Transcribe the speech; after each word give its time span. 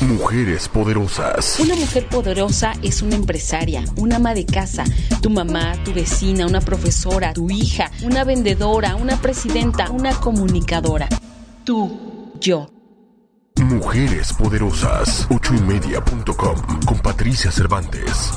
Mujeres 0.00 0.68
poderosas. 0.68 1.60
Una 1.60 1.76
mujer 1.76 2.08
poderosa 2.08 2.72
es 2.82 3.02
una 3.02 3.14
empresaria, 3.14 3.84
una 3.96 4.16
ama 4.16 4.34
de 4.34 4.44
casa, 4.46 4.84
tu 5.20 5.30
mamá, 5.30 5.74
tu 5.84 5.92
vecina, 5.92 6.46
una 6.46 6.60
profesora, 6.60 7.32
tu 7.32 7.50
hija, 7.50 7.90
una 8.02 8.24
vendedora, 8.24 8.96
una 8.96 9.16
presidenta, 9.20 9.90
una 9.90 10.14
comunicadora. 10.14 11.08
Tú, 11.64 12.32
yo. 12.40 12.68
Mujeres 13.56 14.32
poderosas. 14.32 15.26
Ochoymedia.com 15.30 16.56
con 16.86 16.98
Patricia 16.98 17.50
Cervantes. 17.52 18.32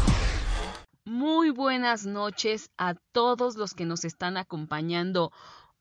Muy 1.05 1.49
buenas 1.49 2.05
noches 2.05 2.69
a 2.77 2.95
todos 3.11 3.55
los 3.55 3.73
que 3.73 3.85
nos 3.85 4.05
están 4.05 4.37
acompañando 4.37 5.31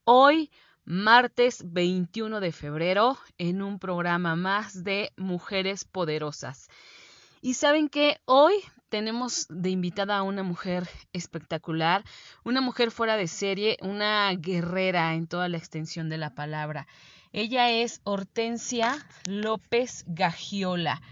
hoy 0.05 0.51
martes 0.85 1.65
21 1.67 2.41
de 2.41 2.53
febrero 2.53 3.17
en 3.39 3.63
un 3.63 3.79
programa 3.79 4.37
más 4.37 4.85
de 4.85 5.13
Mujeres 5.17 5.85
Poderosas. 5.85 6.69
Y 7.41 7.55
saben 7.55 7.89
que 7.89 8.19
hoy 8.25 8.55
tenemos 8.89 9.47
de 9.49 9.71
invitada 9.71 10.17
a 10.19 10.23
una 10.23 10.43
mujer 10.43 10.89
espectacular, 11.13 12.05
una 12.45 12.61
mujer 12.61 12.91
fuera 12.91 13.17
de 13.17 13.29
serie, 13.29 13.77
una 13.81 14.33
guerrera 14.35 15.15
en 15.15 15.27
toda 15.27 15.49
la 15.49 15.59
extensión 15.59 16.09
de 16.09 16.19
la 16.19 16.35
palabra. 16.35 16.87
Ella 17.33 17.71
es 17.71 18.01
Hortensia 18.05 18.95
López 19.27 20.05
Gagiola. 20.07 21.03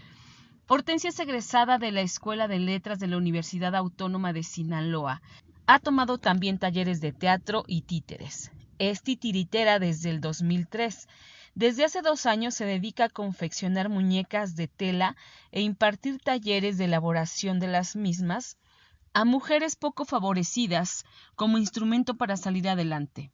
Hortensia 0.67 1.09
es 1.09 1.19
egresada 1.19 1.77
de 1.77 1.91
la 1.91 2.01
Escuela 2.01 2.47
de 2.47 2.59
Letras 2.59 2.99
de 2.99 3.07
la 3.07 3.17
Universidad 3.17 3.75
Autónoma 3.75 4.31
de 4.33 4.43
Sinaloa. 4.43 5.21
Ha 5.67 5.79
tomado 5.79 6.17
también 6.17 6.59
talleres 6.59 7.01
de 7.01 7.11
teatro 7.11 7.63
y 7.67 7.81
títeres. 7.81 8.51
Es 8.89 9.01
titiritera 9.01 9.79
desde 9.79 10.09
el 10.09 10.19
2003. 10.19 11.07
Desde 11.55 11.85
hace 11.85 12.01
dos 12.01 12.25
años 12.25 12.53
se 12.53 12.65
dedica 12.65 13.05
a 13.05 13.09
confeccionar 13.09 13.87
muñecas 13.87 14.57
de 14.57 14.67
tela 14.67 15.15
e 15.53 15.61
impartir 15.61 16.19
talleres 16.19 16.77
de 16.77 16.83
elaboración 16.83 17.61
de 17.61 17.67
las 17.67 17.95
mismas 17.95 18.57
a 19.13 19.23
mujeres 19.23 19.77
poco 19.77 20.03
favorecidas 20.03 21.05
como 21.35 21.59
instrumento 21.59 22.15
para 22.15 22.35
salir 22.35 22.67
adelante. 22.67 23.31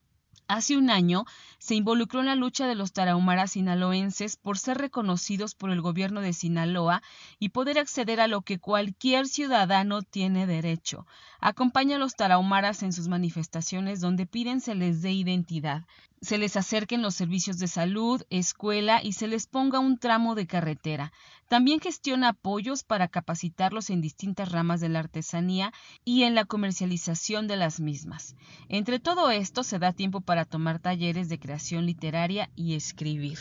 Hace 0.50 0.78
un 0.78 0.90
año 0.90 1.26
se 1.60 1.76
involucró 1.76 2.22
en 2.22 2.26
la 2.26 2.34
lucha 2.34 2.66
de 2.66 2.74
los 2.74 2.92
tarahumaras 2.92 3.52
sinaloenses 3.52 4.36
por 4.36 4.58
ser 4.58 4.80
reconocidos 4.80 5.54
por 5.54 5.70
el 5.70 5.80
gobierno 5.80 6.22
de 6.22 6.34
Sinaloa 6.34 7.04
y 7.38 7.50
poder 7.50 7.78
acceder 7.78 8.20
a 8.20 8.28
lo 8.28 8.42
que 8.42 8.58
cualquier 8.58 9.28
ciudadano 9.28 10.02
tiene 10.02 10.48
derecho. 10.48 11.06
Acompaña 11.40 11.98
a 11.98 12.00
los 12.00 12.16
tarahumaras 12.16 12.82
en 12.82 12.94
sus 12.94 13.08
manifestaciones 13.08 14.02
donde 14.02 14.26
piden 14.26 14.60
se 14.60 14.74
les 14.74 15.04
dé 15.04 15.12
identidad, 15.12 15.86
se 16.22 16.38
les 16.38 16.58
acerquen 16.58 17.02
los 17.02 17.16
servicios 17.16 17.60
de 17.60 17.68
salud, 17.68 18.22
escuela 18.30 19.02
y 19.02 19.14
se 19.14 19.28
les 19.28 19.48
ponga 19.48 19.80
un 19.80 19.98
tramo 19.98 20.36
de 20.36 20.48
carretera. 20.48 21.14
También 21.48 21.80
gestiona 21.80 22.30
apoyos 22.30 22.84
para 22.84 23.08
capacitarlos 23.08 23.90
en 23.90 24.02
distintas 24.02 24.52
ramas 24.52 24.82
de 24.82 24.90
la 24.90 25.00
artesanía 25.00 25.72
y 26.04 26.24
en 26.24 26.36
la 26.36 26.46
comercialización 26.46 27.48
de 27.48 27.56
las 27.56 27.80
mismas. 27.80 28.36
Entre 28.68 29.00
todo 29.00 29.32
esto 29.32 29.64
se 29.64 29.80
da 29.80 29.94
tiempo 29.94 30.22
para 30.22 30.46
tomar 30.46 30.80
talleres 30.80 31.30
de 31.30 31.40
creación 31.40 31.86
literaria 31.86 32.50
y 32.56 32.76
escribir. 32.76 33.40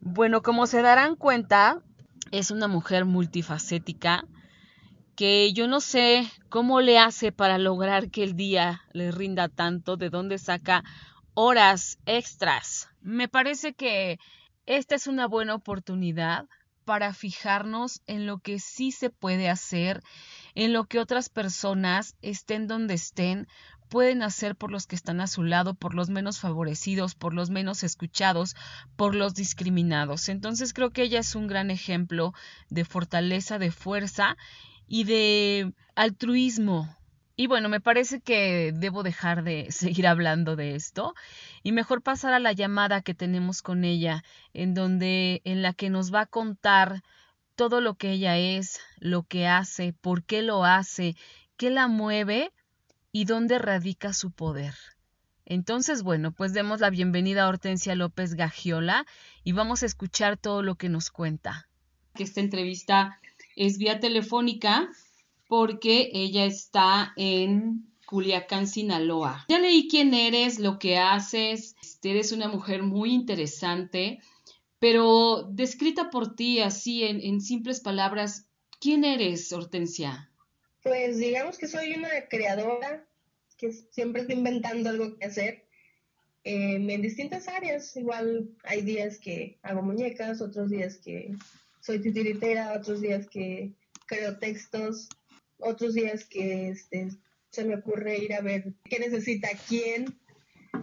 Bueno, 0.00 0.42
como 0.42 0.66
se 0.66 0.82
darán 0.82 1.16
cuenta, 1.16 1.80
es 2.30 2.50
una 2.50 2.68
mujer 2.68 3.04
multifacética 3.04 4.26
que 5.16 5.52
yo 5.52 5.68
no 5.68 5.80
sé 5.80 6.28
cómo 6.48 6.80
le 6.80 6.98
hace 6.98 7.30
para 7.30 7.56
lograr 7.58 8.10
que 8.10 8.24
el 8.24 8.34
día 8.34 8.82
le 8.92 9.12
rinda 9.12 9.48
tanto, 9.48 9.96
de 9.96 10.10
dónde 10.10 10.38
saca 10.38 10.82
horas 11.34 11.98
extras. 12.06 12.88
Me 13.00 13.28
parece 13.28 13.74
que 13.74 14.18
esta 14.66 14.94
es 14.94 15.06
una 15.06 15.26
buena 15.26 15.54
oportunidad 15.54 16.46
para 16.84 17.12
fijarnos 17.12 18.02
en 18.06 18.26
lo 18.26 18.38
que 18.38 18.58
sí 18.58 18.92
se 18.92 19.10
puede 19.10 19.48
hacer, 19.48 20.02
en 20.54 20.72
lo 20.72 20.84
que 20.84 20.98
otras 20.98 21.28
personas, 21.28 22.16
estén 22.22 22.66
donde 22.66 22.94
estén, 22.94 23.48
pueden 23.88 24.22
hacer 24.22 24.56
por 24.56 24.70
los 24.70 24.86
que 24.86 24.96
están 24.96 25.20
a 25.20 25.26
su 25.26 25.42
lado, 25.42 25.74
por 25.74 25.94
los 25.94 26.10
menos 26.10 26.40
favorecidos, 26.40 27.14
por 27.14 27.34
los 27.34 27.50
menos 27.50 27.82
escuchados, 27.82 28.54
por 28.96 29.14
los 29.14 29.34
discriminados. 29.34 30.28
Entonces 30.28 30.72
creo 30.72 30.90
que 30.90 31.02
ella 31.02 31.20
es 31.20 31.34
un 31.34 31.46
gran 31.46 31.70
ejemplo 31.70 32.32
de 32.70 32.84
fortaleza, 32.84 33.58
de 33.58 33.70
fuerza 33.70 34.36
y 34.86 35.04
de 35.04 35.72
altruismo 35.94 36.96
y 37.36 37.48
bueno, 37.48 37.68
me 37.68 37.80
parece 37.80 38.20
que 38.20 38.72
debo 38.74 39.02
dejar 39.02 39.42
de 39.42 39.66
seguir 39.70 40.06
hablando 40.06 40.56
de 40.56 40.74
esto 40.74 41.14
y 41.62 41.72
mejor 41.72 42.02
pasar 42.02 42.32
a 42.32 42.38
la 42.38 42.52
llamada 42.52 43.02
que 43.02 43.14
tenemos 43.14 43.62
con 43.62 43.84
ella, 43.84 44.22
en 44.52 44.74
donde 44.74 45.42
en 45.44 45.62
la 45.62 45.72
que 45.72 45.90
nos 45.90 46.12
va 46.12 46.22
a 46.22 46.26
contar 46.26 47.02
todo 47.56 47.80
lo 47.80 47.94
que 47.94 48.12
ella 48.12 48.36
es, 48.36 48.80
lo 48.98 49.22
que 49.22 49.46
hace, 49.46 49.92
por 49.92 50.24
qué 50.24 50.42
lo 50.42 50.64
hace, 50.64 51.16
qué 51.56 51.70
la 51.70 51.88
mueve 51.88 52.52
y 53.12 53.24
dónde 53.24 53.58
radica 53.58 54.12
su 54.12 54.30
poder. 54.32 54.74
Entonces, 55.46 56.02
bueno, 56.02 56.32
pues 56.32 56.52
demos 56.52 56.80
la 56.80 56.90
bienvenida 56.90 57.44
a 57.44 57.48
Hortensia 57.48 57.94
López 57.94 58.34
Gagiola 58.34 59.06
y 59.44 59.52
vamos 59.52 59.82
a 59.82 59.86
escuchar 59.86 60.36
todo 60.36 60.62
lo 60.62 60.76
que 60.76 60.88
nos 60.88 61.10
cuenta. 61.10 61.68
Esta 62.14 62.40
entrevista 62.40 63.20
es 63.54 63.78
vía 63.78 64.00
telefónica 64.00 64.88
porque 65.56 66.10
ella 66.12 66.46
está 66.46 67.12
en 67.14 67.86
Culiacán, 68.06 68.66
Sinaloa. 68.66 69.44
Ya 69.48 69.60
leí 69.60 69.86
quién 69.86 70.12
eres, 70.12 70.58
lo 70.58 70.80
que 70.80 70.98
haces. 70.98 71.76
Este, 71.80 72.10
eres 72.10 72.32
una 72.32 72.48
mujer 72.48 72.82
muy 72.82 73.14
interesante, 73.14 74.18
pero 74.80 75.44
descrita 75.48 76.10
por 76.10 76.34
ti 76.34 76.58
así 76.58 77.04
en, 77.04 77.40
simples 77.40 77.78
palabras, 77.78 78.48
¿quién 78.80 79.04
eres, 79.04 79.52
Hortensia? 79.52 80.28
Pues 80.82 81.18
digamos 81.18 81.56
que 81.56 81.68
soy 81.68 81.92
una 81.92 82.08
creadora 82.28 83.06
que 83.56 83.70
siempre 83.70 84.22
está 84.22 84.32
inventando 84.32 84.90
algo 84.90 85.16
que 85.16 85.24
hacer 85.24 85.68
em, 86.42 86.90
en 86.90 87.00
distintas 87.00 87.46
áreas. 87.46 87.96
Igual 87.96 88.50
hay 88.64 88.82
días 88.82 89.18
que 89.18 89.56
hago 89.62 89.82
muñecas, 89.82 90.40
otros 90.40 90.68
días 90.68 90.96
que 90.96 91.30
soy 91.80 92.00
titiritera, 92.00 92.72
otros 92.76 93.00
días 93.00 93.28
que 93.28 93.70
creo 94.06 94.36
textos, 94.38 95.08
otros 95.58 95.94
días 95.94 96.24
que 96.24 96.70
este, 96.70 97.10
se 97.50 97.64
me 97.64 97.76
ocurre 97.76 98.18
ir 98.18 98.34
a 98.34 98.40
ver 98.40 98.72
qué 98.84 98.98
necesita 98.98 99.48
quién. 99.68 100.18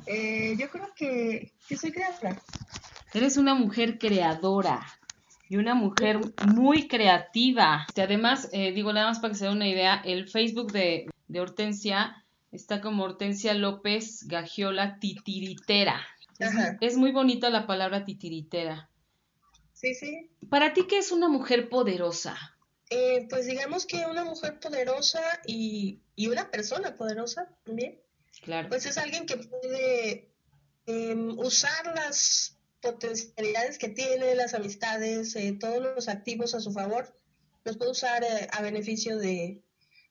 Eh, 0.05 0.55
yo 0.57 0.69
creo 0.69 0.89
que, 0.95 1.51
soy 1.75 1.91
creadora. 1.91 2.41
Eres 3.13 3.37
una 3.37 3.53
mujer 3.53 3.97
creadora 3.97 4.85
y 5.49 5.57
una 5.57 5.75
mujer 5.75 6.19
muy 6.55 6.87
creativa. 6.87 7.85
Además, 7.95 8.49
eh, 8.53 8.71
digo 8.71 8.93
nada 8.93 9.07
más 9.07 9.19
para 9.19 9.33
que 9.33 9.39
se 9.39 9.45
dé 9.45 9.51
una 9.51 9.67
idea, 9.67 10.01
el 10.05 10.29
Facebook 10.29 10.71
de, 10.71 11.09
de 11.27 11.39
Hortensia 11.41 12.23
está 12.51 12.81
como 12.81 13.03
Hortensia 13.03 13.53
López 13.53 14.27
Gagiola 14.27 14.99
Titiritera. 14.99 16.01
Es, 16.79 16.97
muy 16.97 17.11
bonita 17.11 17.49
la 17.49 17.67
palabra 17.67 18.03
titiritera. 18.03 18.89
Sí, 19.73 19.93
sí. 19.93 20.29
Para 20.49 20.73
ti, 20.73 20.85
¿qué 20.87 20.97
es 20.97 21.11
una 21.11 21.29
mujer 21.29 21.69
poderosa? 21.69 22.50
Eh, 22.93 23.25
pues 23.29 23.45
digamos 23.45 23.85
que 23.85 24.05
una 24.05 24.25
mujer 24.25 24.59
poderosa 24.59 25.21
y, 25.47 26.01
una 26.17 26.51
persona 26.51 26.97
poderosa 26.97 27.47
también, 27.63 28.01
claro. 28.43 28.67
pues 28.67 28.85
es 28.85 28.97
alguien 28.97 29.25
que 29.25 29.37
puede 29.37 30.29
em, 30.85 31.39
usar 31.39 31.85
las 31.95 32.59
potencialidades 32.81 33.77
que 33.77 33.87
tiene, 33.87 34.35
las 34.35 34.53
amistades, 34.53 35.37
eh, 35.37 35.55
todos 35.57 35.81
los 35.81 36.09
activos 36.09 36.53
a 36.53 36.59
su 36.59 36.73
favor, 36.73 37.17
los 37.63 37.77
puede 37.77 37.91
usar 37.91 38.25
eh, 38.25 38.49
a 38.51 38.61
beneficio 38.61 39.17
de, 39.17 39.63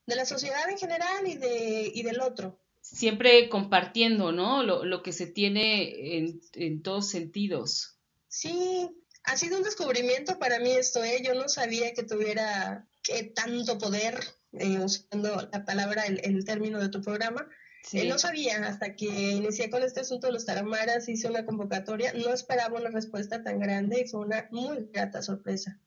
la 0.06 0.24
sociedad 0.24 0.68
en 0.70 0.78
general 0.78 1.26
y, 1.26 1.36
de, 1.36 1.92
y 1.94 2.02
del 2.02 2.20
otro. 2.20 2.58
Siempre 2.80 3.50
compartiendo, 3.50 4.32
¿no? 4.32 4.62
Lo, 4.62 4.86
lo 4.86 5.02
que 5.02 5.12
se 5.12 5.26
tiene 5.26 6.16
en, 6.16 6.40
en 6.54 6.82
todos 6.82 7.10
sentidos. 7.10 7.98
Sí, 8.26 8.90
ha 9.24 9.36
sido 9.36 9.58
un 9.58 9.62
descubrimiento 9.62 10.38
para 10.38 10.58
mí 10.58 10.70
esto, 10.72 11.04
¿eh? 11.04 11.22
Yo 11.24 11.34
no 11.34 11.48
sabía 11.48 11.92
que 11.94 12.02
tuviera 12.02 12.86
tanto 13.34 13.78
poder, 13.78 14.20
eh, 14.52 14.78
usando 14.78 15.48
la 15.52 15.64
palabra, 15.64 16.04
el, 16.04 16.20
el, 16.24 16.44
término 16.44 16.78
de 16.78 16.88
tu 16.88 17.02
programa. 17.02 17.46
Eh, 17.92 18.06
no 18.06 18.18
sabía 18.18 18.66
hasta 18.66 18.94
que 18.94 19.06
inicié 19.06 19.70
con 19.70 19.82
este 19.82 20.00
asunto 20.00 20.26
de 20.26 20.34
los 20.34 20.44
taramaras, 20.44 21.08
hice 21.08 21.28
una 21.28 21.46
convocatoria, 21.46 22.12
no 22.12 22.32
esperaba 22.32 22.78
una 22.78 22.90
respuesta 22.90 23.42
tan 23.42 23.58
grande 23.58 24.02
y 24.02 24.08
fue 24.08 24.20
una 24.20 24.48
muy 24.50 24.88
grata 24.92 25.22
sorpresa. 25.22 25.78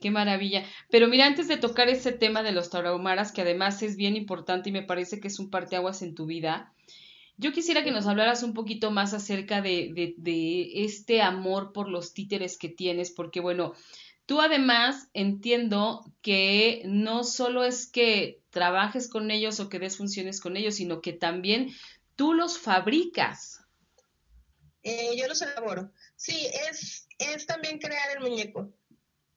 Qué 0.00 0.10
maravilla. 0.10 0.64
Pero 0.90 1.08
mira, 1.08 1.26
antes 1.26 1.48
de 1.48 1.56
tocar 1.56 1.88
ese 1.88 2.12
tema 2.12 2.42
de 2.42 2.52
los 2.52 2.70
tarahumaras, 2.70 3.32
que 3.32 3.42
además 3.42 3.82
es 3.82 3.96
bien 3.96 4.16
importante 4.16 4.70
y 4.70 4.72
me 4.72 4.82
parece 4.82 5.20
que 5.20 5.28
es 5.28 5.38
un 5.38 5.50
parteaguas 5.50 6.02
en 6.02 6.14
tu 6.14 6.26
vida, 6.26 6.72
yo 7.40 7.52
quisiera 7.52 7.82
que 7.82 7.90
nos 7.90 8.06
hablaras 8.06 8.42
un 8.42 8.54
poquito 8.54 8.90
más 8.90 9.14
acerca 9.14 9.62
de, 9.62 9.90
de, 9.94 10.14
de 10.18 10.84
este 10.84 11.22
amor 11.22 11.72
por 11.72 11.88
los 11.88 12.12
títeres 12.12 12.58
que 12.58 12.68
tienes, 12.68 13.10
porque 13.10 13.40
bueno, 13.40 13.74
tú 14.26 14.40
además 14.40 15.08
entiendo 15.14 16.04
que 16.22 16.82
no 16.84 17.24
solo 17.24 17.64
es 17.64 17.86
que 17.86 18.42
trabajes 18.50 19.08
con 19.08 19.30
ellos 19.30 19.58
o 19.58 19.68
que 19.68 19.78
des 19.78 19.96
funciones 19.96 20.40
con 20.40 20.56
ellos, 20.56 20.74
sino 20.74 21.00
que 21.00 21.12
también 21.14 21.74
tú 22.14 22.34
los 22.34 22.58
fabricas. 22.58 23.64
Eh, 24.82 25.16
yo 25.16 25.26
los 25.26 25.40
elaboro. 25.42 25.90
Sí, 26.16 26.46
es, 26.70 27.08
es 27.18 27.46
también 27.46 27.78
crear 27.78 28.16
el 28.16 28.20
muñeco. 28.20 28.72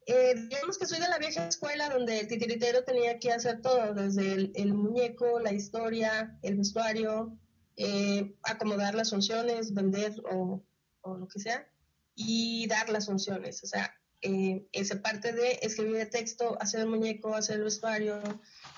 Eh, 0.06 0.34
digamos 0.48 0.76
que 0.76 0.86
soy 0.86 1.00
de 1.00 1.08
la 1.08 1.18
vieja 1.18 1.48
escuela 1.48 1.88
donde 1.88 2.20
el 2.20 2.28
titiritero 2.28 2.84
tenía 2.84 3.18
que 3.18 3.32
hacer 3.32 3.62
todo, 3.62 3.94
desde 3.94 4.50
el, 4.54 4.74
muñeco, 4.74 5.40
la 5.40 5.52
historia, 5.52 6.38
el 6.42 6.56
vestuario, 6.56 7.38
eh, 7.76 8.34
acomodar 8.42 8.94
las 8.94 9.10
funciones, 9.10 9.74
vender 9.74 10.14
o, 10.30 10.62
lo 11.04 11.28
que 11.28 11.40
sea, 11.40 11.68
y 12.14 12.66
dar 12.66 12.88
las 12.88 13.06
funciones. 13.06 13.62
O 13.64 13.66
sea, 13.66 13.94
eh, 14.22 14.66
esa 14.72 15.02
parte 15.02 15.32
de 15.32 15.58
escribir 15.62 15.96
el 15.96 16.10
texto, 16.10 16.56
hacer 16.60 16.80
el 16.80 16.86
muñeco, 16.86 17.34
hacer 17.34 17.56
el 17.56 17.64
vestuario, 17.64 18.20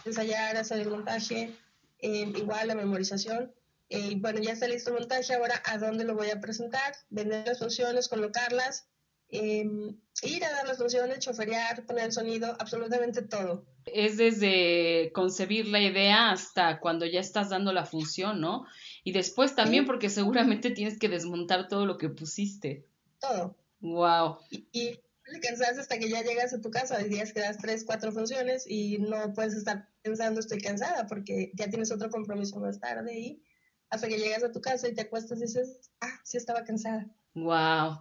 ensayar, 0.04 0.56
hacer 0.56 0.80
el 0.80 0.90
montaje, 0.90 1.54
eh, 1.98 2.32
igual 2.36 2.68
la 2.68 2.74
memorización. 2.74 3.52
y 3.88 4.16
bueno, 4.16 4.40
ya 4.40 4.52
está 4.52 4.66
listo 4.66 4.90
el 4.90 4.98
montaje, 4.98 5.32
ahora 5.34 5.62
a 5.64 5.78
dónde 5.78 6.04
lo 6.04 6.16
voy 6.16 6.30
a 6.30 6.40
presentar, 6.40 6.92
vender 7.08 7.46
las 7.46 7.60
funciones, 7.60 8.08
colocarlas 8.08 8.88
Em, 9.28 9.96
ir 10.22 10.44
a 10.44 10.50
dar 10.50 10.68
las 10.68 10.78
funciones, 10.78 11.18
choferear, 11.18 11.84
poner 11.84 12.04
el 12.06 12.12
sonido, 12.12 12.56
absolutamente 12.60 13.22
todo. 13.22 13.66
Es 13.84 14.16
desde 14.16 15.10
concebir 15.12 15.66
la 15.66 15.80
idea 15.80 16.30
hasta 16.30 16.78
cuando 16.78 17.06
ya 17.06 17.20
estás 17.20 17.50
dando 17.50 17.72
la 17.72 17.84
función, 17.84 18.40
¿no? 18.40 18.66
Y 19.06 19.12
después 19.12 19.54
también 19.54 19.86
porque 19.86 20.10
seguramente 20.10 20.72
tienes 20.72 20.98
que 20.98 21.08
desmontar 21.08 21.68
todo 21.68 21.86
lo 21.86 21.96
que 21.96 22.08
pusiste. 22.08 22.88
Todo. 23.20 23.56
Wow. 23.78 24.38
Y, 24.50 24.66
y 24.72 24.98
te 25.30 25.38
cansas 25.38 25.78
hasta 25.78 26.00
que 26.00 26.10
ya 26.10 26.24
llegas 26.24 26.52
a 26.52 26.60
tu 26.60 26.72
casa, 26.72 26.96
hay 26.96 27.08
días 27.08 27.32
que 27.32 27.38
das 27.38 27.56
tres, 27.58 27.84
cuatro 27.84 28.10
funciones 28.10 28.66
y 28.68 28.98
no 28.98 29.32
puedes 29.32 29.54
estar 29.54 29.88
pensando 30.02 30.40
estoy 30.40 30.60
cansada 30.60 31.06
porque 31.06 31.52
ya 31.54 31.70
tienes 31.70 31.92
otro 31.92 32.10
compromiso 32.10 32.58
más 32.58 32.80
tarde 32.80 33.16
y 33.16 33.44
hasta 33.90 34.08
que 34.08 34.18
llegas 34.18 34.42
a 34.42 34.50
tu 34.50 34.60
casa 34.60 34.88
y 34.88 34.94
te 34.94 35.02
acuestas 35.02 35.38
y 35.38 35.42
dices, 35.42 35.88
ah, 36.00 36.20
sí 36.24 36.36
estaba 36.36 36.64
cansada. 36.64 37.06
Wow. 37.34 38.00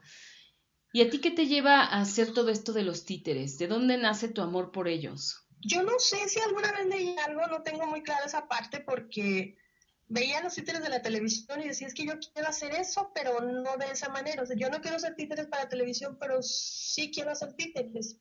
¿Y 0.92 1.02
a 1.04 1.10
ti 1.12 1.22
qué 1.22 1.30
te 1.30 1.46
lleva 1.46 1.82
a 1.82 2.02
hacer 2.02 2.34
todo 2.34 2.50
esto 2.50 2.74
de 2.74 2.82
los 2.82 3.06
títeres? 3.06 3.60
¿De 3.60 3.68
dónde 3.68 3.98
nace 3.98 4.28
tu 4.28 4.42
amor 4.42 4.72
por 4.72 4.88
ellos? 4.88 5.46
Yo 5.62 5.84
no 5.84 6.00
sé 6.00 6.28
si 6.30 6.40
alguna 6.40 6.72
vez 6.72 6.88
leí 6.88 7.16
algo, 7.28 7.46
no 7.46 7.62
tengo 7.62 7.86
muy 7.86 8.02
clara 8.02 8.26
esa 8.26 8.48
parte 8.48 8.80
porque 8.80 9.56
veía 10.08 10.42
los 10.42 10.56
títeres 10.56 10.82
de 10.82 10.90
la 10.90 11.02
televisión 11.02 11.62
y 11.62 11.68
decía, 11.68 11.88
es 11.88 11.94
que 11.94 12.06
yo 12.06 12.14
quiero 12.34 12.48
hacer 12.48 12.74
eso, 12.74 13.12
pero 13.14 13.42
no 13.42 13.78
de 13.78 13.92
esa 13.92 14.10
manera. 14.10 14.44
O 14.44 14.46
sea, 14.46 14.56
yo 14.56 14.70
no 14.70 14.82
quiero 14.82 14.98
hacer 14.98 15.16
títeres 15.16 15.48
para 15.48 15.70
televisión, 15.70 16.18
pero 16.20 16.42
sí 16.42 17.12
quiero 17.12 17.32
hacer 17.32 17.54
títeres. 17.54 18.18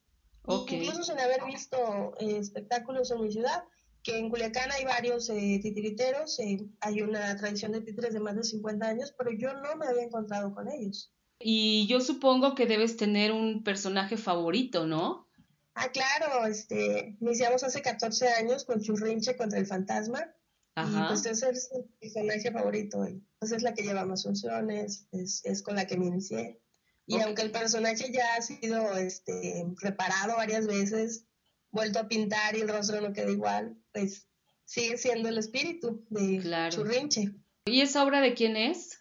Incluso 0.46 1.02
sin 1.02 1.18
haber 1.18 1.44
visto 1.46 2.14
eh, 2.20 2.36
espectáculos 2.38 3.10
en 3.10 3.22
mi 3.22 3.32
ciudad, 3.32 3.64
que 4.02 4.18
en 4.18 4.28
Culiacán 4.28 4.70
hay 4.72 4.84
varios 4.84 5.30
eh, 5.30 5.58
titiriteros, 5.62 6.38
eh, 6.40 6.58
hay 6.80 7.00
una 7.00 7.34
tradición 7.36 7.72
de 7.72 7.80
títeres 7.80 8.12
de 8.12 8.20
más 8.20 8.36
de 8.36 8.44
50 8.44 8.86
años, 8.86 9.14
pero 9.16 9.32
yo 9.32 9.54
no 9.54 9.76
me 9.76 9.86
había 9.86 10.02
encontrado 10.02 10.54
con 10.54 10.68
ellos. 10.68 11.10
Y 11.38 11.86
yo 11.88 12.00
supongo 12.00 12.54
que 12.54 12.66
debes 12.66 12.96
tener 12.96 13.32
un 13.32 13.64
personaje 13.64 14.16
favorito, 14.16 14.86
¿no? 14.86 15.26
Ah, 15.74 15.88
claro, 15.88 16.46
este, 16.46 17.16
iniciamos 17.20 17.64
hace 17.64 17.82
14 17.82 18.28
años 18.28 18.64
con 18.64 18.80
Churrinche 18.80 19.36
contra 19.36 19.58
el 19.58 19.66
fantasma. 19.66 20.32
Ajá. 20.74 21.04
Y 21.04 21.08
pues 21.08 21.26
ese 21.26 21.50
es 21.50 21.70
el 21.72 21.84
personaje 22.00 22.50
favorito. 22.50 23.06
Pues 23.38 23.52
es 23.52 23.62
la 23.62 23.74
que 23.74 23.82
lleva 23.82 24.04
más 24.04 24.24
funciones, 24.24 25.06
es, 25.12 25.44
es 25.44 25.62
con 25.62 25.76
la 25.76 25.86
que 25.86 25.96
me 25.96 26.06
inicié. 26.06 26.60
Y 27.06 27.20
aunque 27.20 27.42
el 27.42 27.50
personaje 27.50 28.10
ya 28.12 28.34
ha 28.36 28.42
sido 28.42 28.96
este, 28.96 29.66
reparado 29.80 30.36
varias 30.36 30.66
veces, 30.66 31.26
vuelto 31.70 31.98
a 31.98 32.08
pintar 32.08 32.56
y 32.56 32.60
el 32.60 32.68
rostro 32.68 33.00
no 33.00 33.12
queda 33.12 33.30
igual, 33.30 33.76
pues 33.92 34.26
sigue 34.64 34.96
siendo 34.96 35.28
el 35.28 35.38
espíritu 35.38 36.04
de 36.08 36.42
Churrinche. 36.70 37.34
¿Y 37.66 37.80
esa 37.82 38.04
obra 38.04 38.20
de 38.20 38.34
quién 38.34 38.56
es? 38.56 38.98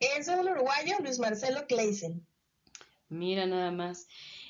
Es 0.00 0.28
un 0.28 0.48
uruguayo, 0.48 0.96
Luis 1.00 1.18
Marcelo 1.18 1.66
Kleisen. 1.66 2.26
Mira 3.08 3.46
nada 3.46 3.70
más. 3.70 4.06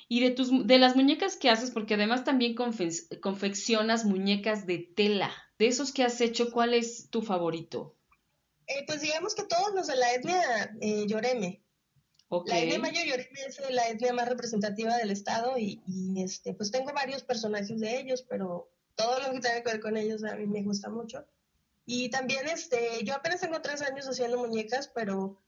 Y 0.09 0.21
de 0.21 0.31
tus 0.31 0.67
de 0.67 0.79
las 0.79 0.95
muñecas 0.95 1.37
que 1.37 1.51
haces, 1.51 1.71
porque 1.71 1.95
además 1.95 2.25
también 2.25 2.55
confeccionas 2.55 4.05
muñecas 4.05 4.67
de 4.67 4.79
tela. 4.79 5.33
De 5.59 5.67
esos 5.67 5.93
que 5.93 6.05
has 6.05 6.21
hecho, 6.21 6.53
¿cuál 6.53 6.75
es 6.75 7.11
tu 7.11 7.23
favorito? 7.23 7.97
Eh, 8.67 8.85
pues 8.87 9.01
digamos 9.01 9.35
que 9.35 9.45
todos 9.45 9.75
los 9.75 9.87
de 9.87 9.97
la 9.97 10.13
etnia 10.15 10.77
eh, 10.81 11.07
Yoreme. 11.07 11.63
La 12.47 12.59
etnia 12.59 12.79
Mayo 12.79 13.01
Yoreme 13.05 13.41
es 13.47 13.61
la 13.71 13.89
etnia 13.89 14.13
más 14.13 14.29
representativa 14.29 14.97
del 14.97 15.11
estado 15.11 15.59
y, 15.59 15.81
y, 15.87 16.23
este, 16.23 16.55
pues 16.55 16.71
tengo 16.71 16.93
varios 16.93 17.23
personajes 17.23 17.79
de 17.81 18.01
ellos, 18.01 18.25
pero 18.29 18.69
todo 18.97 19.21
lo 19.21 19.33
que 19.33 19.41
tiene 19.41 19.63
que 19.63 19.71
ver 19.71 19.81
con 19.81 19.97
ellos 19.97 20.25
a 20.25 20.35
mí 20.35 20.47
me 20.47 20.63
gusta 20.63 20.91
mucho. 20.91 21.25
Y 21.85 22.11
también, 22.11 22.49
este, 22.49 23.05
yo 23.05 23.15
apenas 23.15 23.41
tengo 23.41 23.63
tres 23.63 23.81
años 23.83 24.09
haciendo 24.09 24.39
muñecas, 24.39 24.91
pero 24.93 25.41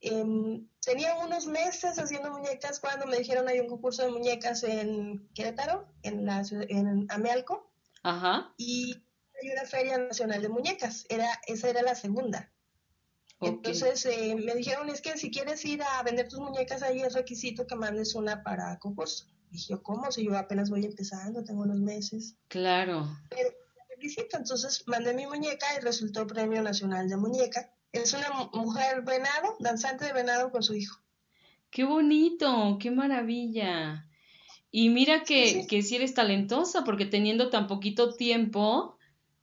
em, 0.00 0.68
tenía 0.80 1.14
unos 1.16 1.46
meses 1.46 1.98
haciendo 1.98 2.30
muñecas 2.30 2.80
cuando 2.80 3.06
me 3.06 3.18
dijeron 3.18 3.48
hay 3.48 3.60
un 3.60 3.68
concurso 3.68 4.02
de 4.02 4.10
muñecas 4.10 4.62
en 4.62 5.28
Querétaro, 5.34 5.88
en 6.02 6.24
la 6.24 6.42
en 6.50 7.06
Amealco. 7.10 7.70
Ajá. 8.02 8.52
Y 8.56 8.94
hay 9.42 9.50
una 9.50 9.64
feria 9.64 9.98
nacional 9.98 10.42
de 10.42 10.48
muñecas. 10.48 11.06
Era, 11.08 11.28
esa 11.46 11.68
era 11.68 11.82
la 11.82 11.94
segunda. 11.94 12.50
Entonces 13.40 14.06
eh, 14.06 14.34
me 14.34 14.54
dijeron, 14.54 14.88
es 14.88 15.02
que 15.02 15.18
si 15.18 15.30
quieres 15.30 15.62
ir 15.64 15.82
a 15.82 16.02
vender 16.02 16.26
tus 16.28 16.40
muñecas 16.40 16.82
ahí 16.82 17.02
es 17.02 17.12
requisito 17.12 17.66
que 17.66 17.74
mandes 17.74 18.14
una 18.14 18.42
para 18.42 18.78
concurso. 18.78 19.26
Dije, 19.50 19.76
¿cómo? 19.82 20.10
Si 20.10 20.24
yo 20.24 20.36
apenas 20.36 20.70
voy 20.70 20.86
empezando, 20.86 21.44
tengo 21.44 21.62
unos 21.62 21.80
meses. 21.80 22.34
Claro. 22.48 23.06
Pero 23.28 23.50
entonces 24.32 24.84
mandé 24.86 25.14
mi 25.14 25.26
muñeca 25.26 25.66
y 25.76 25.80
resultó 25.80 26.26
Premio 26.26 26.62
Nacional 26.62 27.08
de 27.08 27.16
Muñeca. 27.16 27.72
Es 28.02 28.12
una 28.12 28.30
mujer 28.52 29.02
venado, 29.02 29.56
danzante 29.58 30.04
de 30.04 30.12
venado 30.12 30.50
con 30.50 30.62
su 30.62 30.74
hijo. 30.74 31.00
¡Qué 31.70 31.84
bonito! 31.84 32.78
¡Qué 32.80 32.90
maravilla! 32.90 34.06
Y 34.70 34.90
mira 34.90 35.22
que, 35.24 35.66
que 35.66 35.82
si 35.82 35.96
eres 35.96 36.14
talentosa, 36.14 36.84
porque 36.84 37.06
teniendo 37.06 37.50
tan 37.50 37.66
poquito 37.66 38.14
tiempo, 38.14 38.96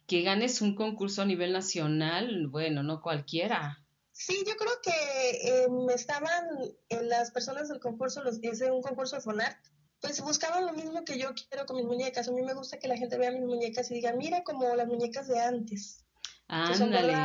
que 0.07 0.21
ganes 0.21 0.61
un 0.61 0.75
concurso 0.75 1.21
a 1.21 1.25
nivel 1.25 1.53
nacional, 1.53 2.47
bueno, 2.47 2.83
no 2.83 3.01
cualquiera. 3.01 3.83
Sí, 4.11 4.43
yo 4.45 4.55
creo 4.55 4.73
que 4.83 5.63
em, 5.63 5.89
estaban 5.89 6.45
en 6.89 7.09
las 7.09 7.31
personas 7.31 7.67
del 7.69 7.79
concurso, 7.79 8.23
los, 8.23 8.37
es 8.43 8.61
un 8.61 8.81
concurso 8.81 9.15
de 9.15 9.23
Fonart, 9.23 9.57
pues 9.99 10.21
buscaban 10.21 10.65
lo 10.65 10.73
mismo 10.73 11.03
que 11.03 11.17
yo 11.17 11.29
quiero 11.33 11.65
con 11.65 11.77
mis 11.77 11.85
muñecas. 11.85 12.27
A 12.27 12.31
mí 12.31 12.41
me 12.41 12.53
gusta 12.53 12.77
que 12.77 12.87
la 12.87 12.97
gente 12.97 13.17
vea 13.17 13.31
mis 13.31 13.41
muñecas 13.41 13.89
y 13.89 13.95
diga, 13.95 14.13
mira 14.13 14.43
como 14.43 14.75
las 14.75 14.87
muñecas 14.87 15.27
de 15.27 15.39
antes. 15.39 16.05
Ándale. 16.47 17.15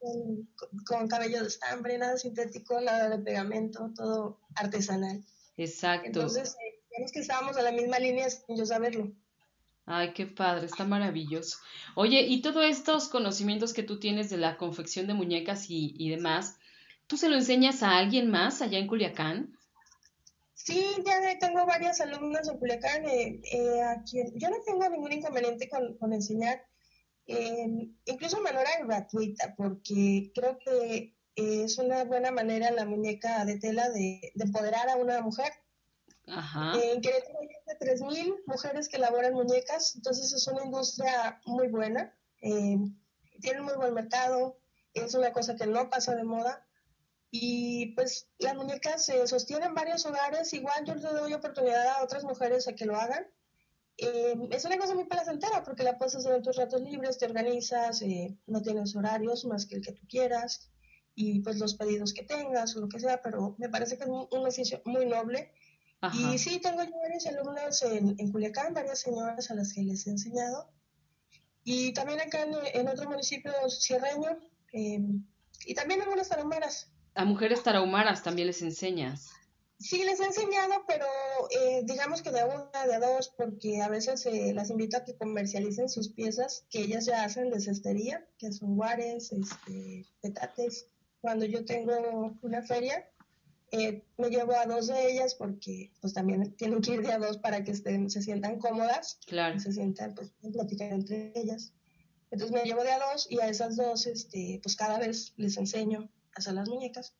Con, 0.00 0.48
con, 0.86 1.08
cabello 1.08 1.42
de 1.42 1.48
estambre, 1.48 1.98
nada 1.98 2.16
sintético, 2.16 2.80
nada 2.80 3.10
de 3.10 3.22
pegamento, 3.22 3.90
todo 3.94 4.40
artesanal. 4.54 5.22
Exacto. 5.56 6.06
Entonces, 6.06 6.56
eh, 6.56 7.04
que 7.12 7.20
estábamos 7.20 7.56
en 7.58 7.64
la 7.64 7.72
misma 7.72 7.98
línea 7.98 8.28
sin 8.30 8.56
yo 8.56 8.64
saberlo. 8.64 9.12
Ay, 9.86 10.12
qué 10.12 10.26
padre, 10.26 10.66
está 10.66 10.84
maravilloso. 10.84 11.58
Oye, 11.96 12.22
y 12.22 12.42
todos 12.42 12.64
estos 12.64 13.08
conocimientos 13.08 13.72
que 13.72 13.82
tú 13.82 13.98
tienes 13.98 14.30
de 14.30 14.36
la 14.38 14.56
confección 14.56 15.06
de 15.06 15.14
muñecas 15.14 15.68
y, 15.68 15.94
y 15.98 16.10
demás, 16.10 16.56
¿tú 17.06 17.16
se 17.16 17.28
lo 17.28 17.36
enseñas 17.36 17.82
a 17.82 17.98
alguien 17.98 18.30
más 18.30 18.62
allá 18.62 18.78
en 18.78 18.86
Culiacán? 18.86 19.56
Sí, 20.62 20.84
ya 21.06 21.38
tengo 21.38 21.64
varias 21.64 22.00
alumnas 22.02 22.46
en 22.46 22.58
Culiacán, 22.58 23.04
eh, 23.08 23.40
eh, 23.50 23.82
a 23.82 24.04
yo 24.04 24.50
no 24.50 24.56
tengo 24.66 24.88
ningún 24.90 25.12
inconveniente 25.12 25.68
con, 25.70 26.12
enseñar, 26.12 26.66
em, 27.26 27.96
incluso 28.04 28.36
de 28.36 28.42
manera 28.42 28.70
gratuita, 28.84 29.54
porque 29.56 30.32
creo 30.34 30.58
que 30.58 31.16
es 31.36 31.78
una 31.78 32.04
buena 32.04 32.30
manera 32.30 32.70
la 32.70 32.84
muñeca 32.84 33.44
de 33.44 33.58
tela 33.58 33.88
de, 33.90 34.32
empoderar 34.34 34.88
a 34.88 34.96
una 34.96 35.20
mujer. 35.20 35.52
Ajá. 36.26 36.74
En 36.82 37.00
Querétaro 37.00 37.38
hay 37.40 37.48
más 37.48 37.78
de 37.78 37.86
3.000 37.86 38.42
mujeres 38.46 38.88
que 38.88 38.96
elaboran 38.96 39.34
muñecas, 39.34 39.96
entonces 39.96 40.32
es 40.32 40.46
una 40.46 40.64
industria 40.64 41.40
muy 41.46 41.68
buena, 41.68 42.14
em, 42.40 42.96
tiene 43.40 43.62
muy 43.62 43.74
buen 43.74 43.94
mercado, 43.94 44.58
es 44.94 45.14
una 45.14 45.32
cosa 45.32 45.56
que 45.56 45.66
no 45.66 45.88
pasa 45.88 46.14
de 46.14 46.24
moda 46.24 46.66
y 47.30 47.94
pues 47.94 48.28
las 48.38 48.56
muñecas 48.56 49.04
se 49.04 49.26
sostienen 49.26 49.68
en 49.68 49.74
varios 49.74 50.04
hogares, 50.04 50.52
igual 50.52 50.84
yo 50.84 50.94
le 50.94 51.08
doy 51.08 51.32
oportunidad 51.32 51.86
a 51.86 52.02
otras 52.02 52.24
mujeres 52.24 52.66
a 52.66 52.74
que 52.74 52.86
lo 52.86 52.96
hagan. 52.96 53.26
Eh, 54.02 54.34
es 54.50 54.64
una 54.64 54.78
cosa 54.78 54.94
muy 54.94 55.04
placentera 55.04 55.62
porque 55.62 55.82
la 55.82 55.98
puedes 55.98 56.14
hacer 56.14 56.34
en 56.34 56.42
tus 56.42 56.56
ratos 56.56 56.80
libres, 56.80 57.18
te 57.18 57.26
organizas, 57.26 58.00
eh, 58.00 58.34
no 58.46 58.62
tienes 58.62 58.96
horarios 58.96 59.44
más 59.44 59.66
que 59.66 59.76
el 59.76 59.82
que 59.82 59.92
tú 59.92 60.06
quieras 60.08 60.70
y 61.14 61.40
pues 61.40 61.58
los 61.58 61.74
pedidos 61.74 62.14
que 62.14 62.22
tengas 62.22 62.74
o 62.76 62.80
lo 62.80 62.88
que 62.88 62.98
sea, 62.98 63.20
pero 63.20 63.56
me 63.58 63.68
parece 63.68 63.98
que 63.98 64.04
es 64.04 64.08
un, 64.08 64.46
oficio 64.46 64.80
muy 64.86 65.04
noble 65.04 65.52
Y 66.14 66.38
sí, 66.38 66.60
tengo 66.60 66.82
yo 66.82 66.96
varios 67.02 67.26
alumnos 67.26 67.82
en, 67.82 68.14
en, 68.18 68.32
Culiacán, 68.32 68.72
varias 68.72 69.00
señoras 69.00 69.50
a 69.50 69.54
las 69.54 69.74
que 69.74 69.82
les 69.82 70.06
he 70.06 70.10
enseñado. 70.10 70.70
Y 71.62 71.92
también 71.92 72.20
acá 72.20 72.42
en, 72.44 72.54
en 72.72 72.88
otro 72.88 73.06
municipio 73.06 73.52
sierreño, 73.68 74.38
em, 74.72 75.26
y 75.66 75.74
también 75.74 76.00
algunas 76.00 76.30
tarahumaras. 76.30 76.90
A 77.14 77.26
mujeres 77.26 77.62
tarahumaras 77.62 78.22
también 78.22 78.46
les 78.46 78.62
enseñas. 78.62 79.28
Sí, 79.80 80.04
les 80.04 80.20
he 80.20 80.24
enseñado, 80.24 80.84
pero 80.86 81.06
eh, 81.50 81.80
digamos 81.84 82.20
que 82.20 82.30
de 82.30 82.44
una, 82.44 82.86
de 82.86 82.98
dos, 82.98 83.32
porque 83.34 83.80
a 83.80 83.88
veces 83.88 84.26
eh, 84.26 84.52
las 84.52 84.68
invito 84.68 84.98
a 84.98 85.04
que 85.04 85.16
comercialicen 85.16 85.88
sus 85.88 86.10
piezas 86.10 86.66
que 86.68 86.82
ellas 86.82 87.06
ya 87.06 87.24
hacen 87.24 87.48
de 87.48 87.60
cestería, 87.60 88.26
que 88.36 88.52
son 88.52 88.76
guares, 88.76 89.32
este, 89.32 90.04
petates. 90.20 90.86
Cuando 91.22 91.46
yo 91.46 91.64
tengo 91.64 92.36
una 92.42 92.62
feria, 92.62 93.08
eh, 93.72 94.04
me 94.18 94.28
llevo 94.28 94.52
a 94.52 94.66
dos 94.66 94.88
de 94.88 95.12
ellas 95.12 95.34
porque 95.34 95.90
pues 96.02 96.12
también 96.12 96.54
tienen 96.56 96.82
que 96.82 96.94
ir 96.94 97.02
de 97.02 97.12
a 97.12 97.18
dos 97.18 97.38
para 97.38 97.64
que 97.64 97.70
estén, 97.70 98.10
se 98.10 98.20
sientan 98.20 98.58
cómodas, 98.58 99.18
claro. 99.26 99.58
se 99.60 99.72
sientan, 99.72 100.14
pues, 100.14 100.30
platicar 100.52 100.92
entre 100.92 101.32
ellas. 101.34 101.72
Entonces 102.30 102.54
me 102.54 102.64
llevo 102.64 102.82
de 102.82 102.92
a 102.92 102.98
dos 102.98 103.28
y 103.30 103.40
a 103.40 103.48
esas 103.48 103.76
dos, 103.76 104.06
este, 104.06 104.60
pues 104.62 104.76
cada 104.76 104.98
vez 104.98 105.32
les 105.36 105.56
enseño 105.56 106.10
a 106.34 106.38
hacer 106.38 106.52
las 106.52 106.68
muñecas. 106.68 107.14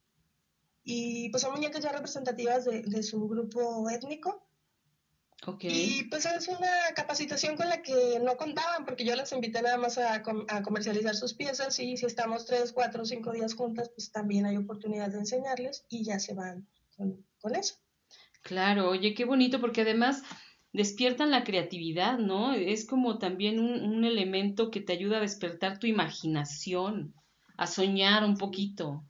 Y 0.83 1.29
pues 1.31 1.43
son 1.43 1.53
muñecas 1.53 1.83
ya 1.83 1.93
representativas 1.93 2.65
de, 2.65 2.83
de 2.83 3.03
su 3.03 3.29
grupo 3.29 3.89
étnico. 3.91 4.47
Okay. 5.47 5.71
Y 5.71 6.05
pues 6.05 6.27
es 6.27 6.49
una 6.49 6.69
capacitación 6.95 7.57
con 7.57 7.69
la 7.69 7.81
que 7.81 8.21
no 8.23 8.37
contaban, 8.37 8.85
porque 8.85 9.07
yo 9.07 9.17
las 9.17 9.33
invité 9.33 9.63
nada 9.63 9.79
más 9.79 9.97
a, 9.97 10.17
a, 10.17 10.63
comercializar 10.63 11.15
sus 11.15 11.33
piezas 11.33 11.79
y 11.79 11.97
si 11.97 12.05
estamos 12.05 12.45
tres, 12.45 12.73
cuatro, 12.73 13.07
cinco 13.07 13.33
días 13.33 13.55
juntas, 13.55 13.91
pues 13.95 14.13
también 14.13 14.45
hay 14.45 14.59
oportunidad 14.59 15.11
de 15.11 15.19
enseñarles 15.19 15.87
y 15.89 16.05
ya 16.05 16.19
se 16.19 16.35
van 16.35 16.69
con, 16.95 17.25
con 17.41 17.57
eso. 17.57 17.77
Claro, 18.43 18.91
oye, 18.91 19.15
qué 19.15 19.25
bonito, 19.25 19.61
porque 19.61 19.81
además 19.81 20.23
despiertan 20.73 21.31
la 21.31 21.43
creatividad, 21.43 22.19
¿no? 22.19 22.53
Es 22.53 22.87
como 22.87 23.19
también 23.19 23.61
un, 23.61 23.83
un 23.83 24.05
elemento 24.05 24.71
que 24.71 24.81
te 24.81 24.93
ayuda 24.93 25.19
a 25.19 25.23
despertar 25.23 25.79
tu 25.79 25.87
imaginación, 25.87 27.15
a 27.57 27.67
soñar 27.67 28.25
un 28.25 28.37
poquito. 28.37 29.05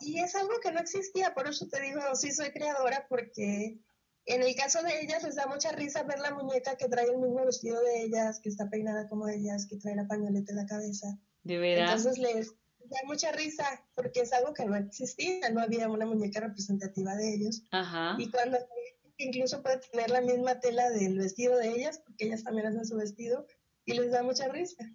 Y 0.00 0.18
es 0.18 0.34
algo 0.34 0.54
que 0.62 0.72
no 0.72 0.80
existía, 0.80 1.34
por 1.34 1.48
eso 1.48 1.66
te 1.68 1.80
digo, 1.80 2.00
sí 2.14 2.32
soy 2.32 2.50
creadora, 2.50 3.06
porque 3.08 3.78
en 4.26 4.42
el 4.42 4.54
caso 4.54 4.82
de 4.82 5.00
ellas 5.00 5.22
les 5.22 5.36
da 5.36 5.46
mucha 5.46 5.72
risa 5.72 6.02
ver 6.02 6.18
la 6.18 6.34
muñeca 6.34 6.76
que 6.76 6.88
trae 6.88 7.06
el 7.06 7.18
mismo 7.18 7.44
vestido 7.44 7.80
de 7.80 8.02
ellas, 8.02 8.40
que 8.40 8.48
está 8.48 8.70
peinada 8.70 9.08
como 9.08 9.28
ellas, 9.28 9.66
que 9.68 9.76
trae 9.76 9.96
la 9.96 10.06
pañoleta 10.06 10.52
en 10.52 10.58
la 10.58 10.66
cabeza. 10.66 11.18
De 11.42 11.58
verdad. 11.58 11.84
Entonces 11.84 12.18
les 12.18 12.50
da 12.90 12.98
mucha 13.06 13.32
risa, 13.32 13.64
porque 13.94 14.20
es 14.20 14.32
algo 14.32 14.54
que 14.54 14.64
no 14.64 14.76
existía, 14.76 15.50
no 15.50 15.60
había 15.60 15.88
una 15.88 16.06
muñeca 16.06 16.40
representativa 16.40 17.14
de 17.16 17.34
ellos. 17.34 17.62
Ajá. 17.70 18.16
Y 18.18 18.30
cuando 18.30 18.58
incluso 19.18 19.62
puede 19.62 19.78
tener 19.78 20.10
la 20.10 20.20
misma 20.20 20.58
tela 20.60 20.90
del 20.90 21.18
vestido 21.18 21.56
de 21.56 21.70
ellas, 21.70 21.98
porque 22.04 22.26
ellas 22.26 22.44
también 22.44 22.66
hacen 22.66 22.84
su 22.84 22.96
vestido, 22.96 23.46
y 23.84 23.92
les 23.94 24.10
da 24.10 24.22
mucha 24.22 24.48
risa. 24.48 24.90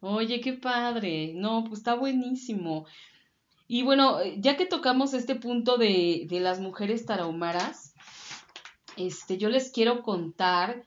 Oye, 0.00 0.40
qué 0.40 0.52
padre. 0.52 1.32
No, 1.34 1.64
pues 1.64 1.80
está 1.80 1.94
buenísimo. 1.94 2.86
Y 3.68 3.82
bueno, 3.82 4.18
ya 4.38 4.56
que 4.56 4.64
tocamos 4.64 5.12
este 5.12 5.34
punto 5.34 5.76
de, 5.76 6.26
de 6.26 6.40
las 6.40 6.58
mujeres 6.58 7.04
tarahumaras, 7.04 7.94
este, 8.96 9.36
yo 9.36 9.50
les 9.50 9.70
quiero 9.70 10.02
contar 10.02 10.84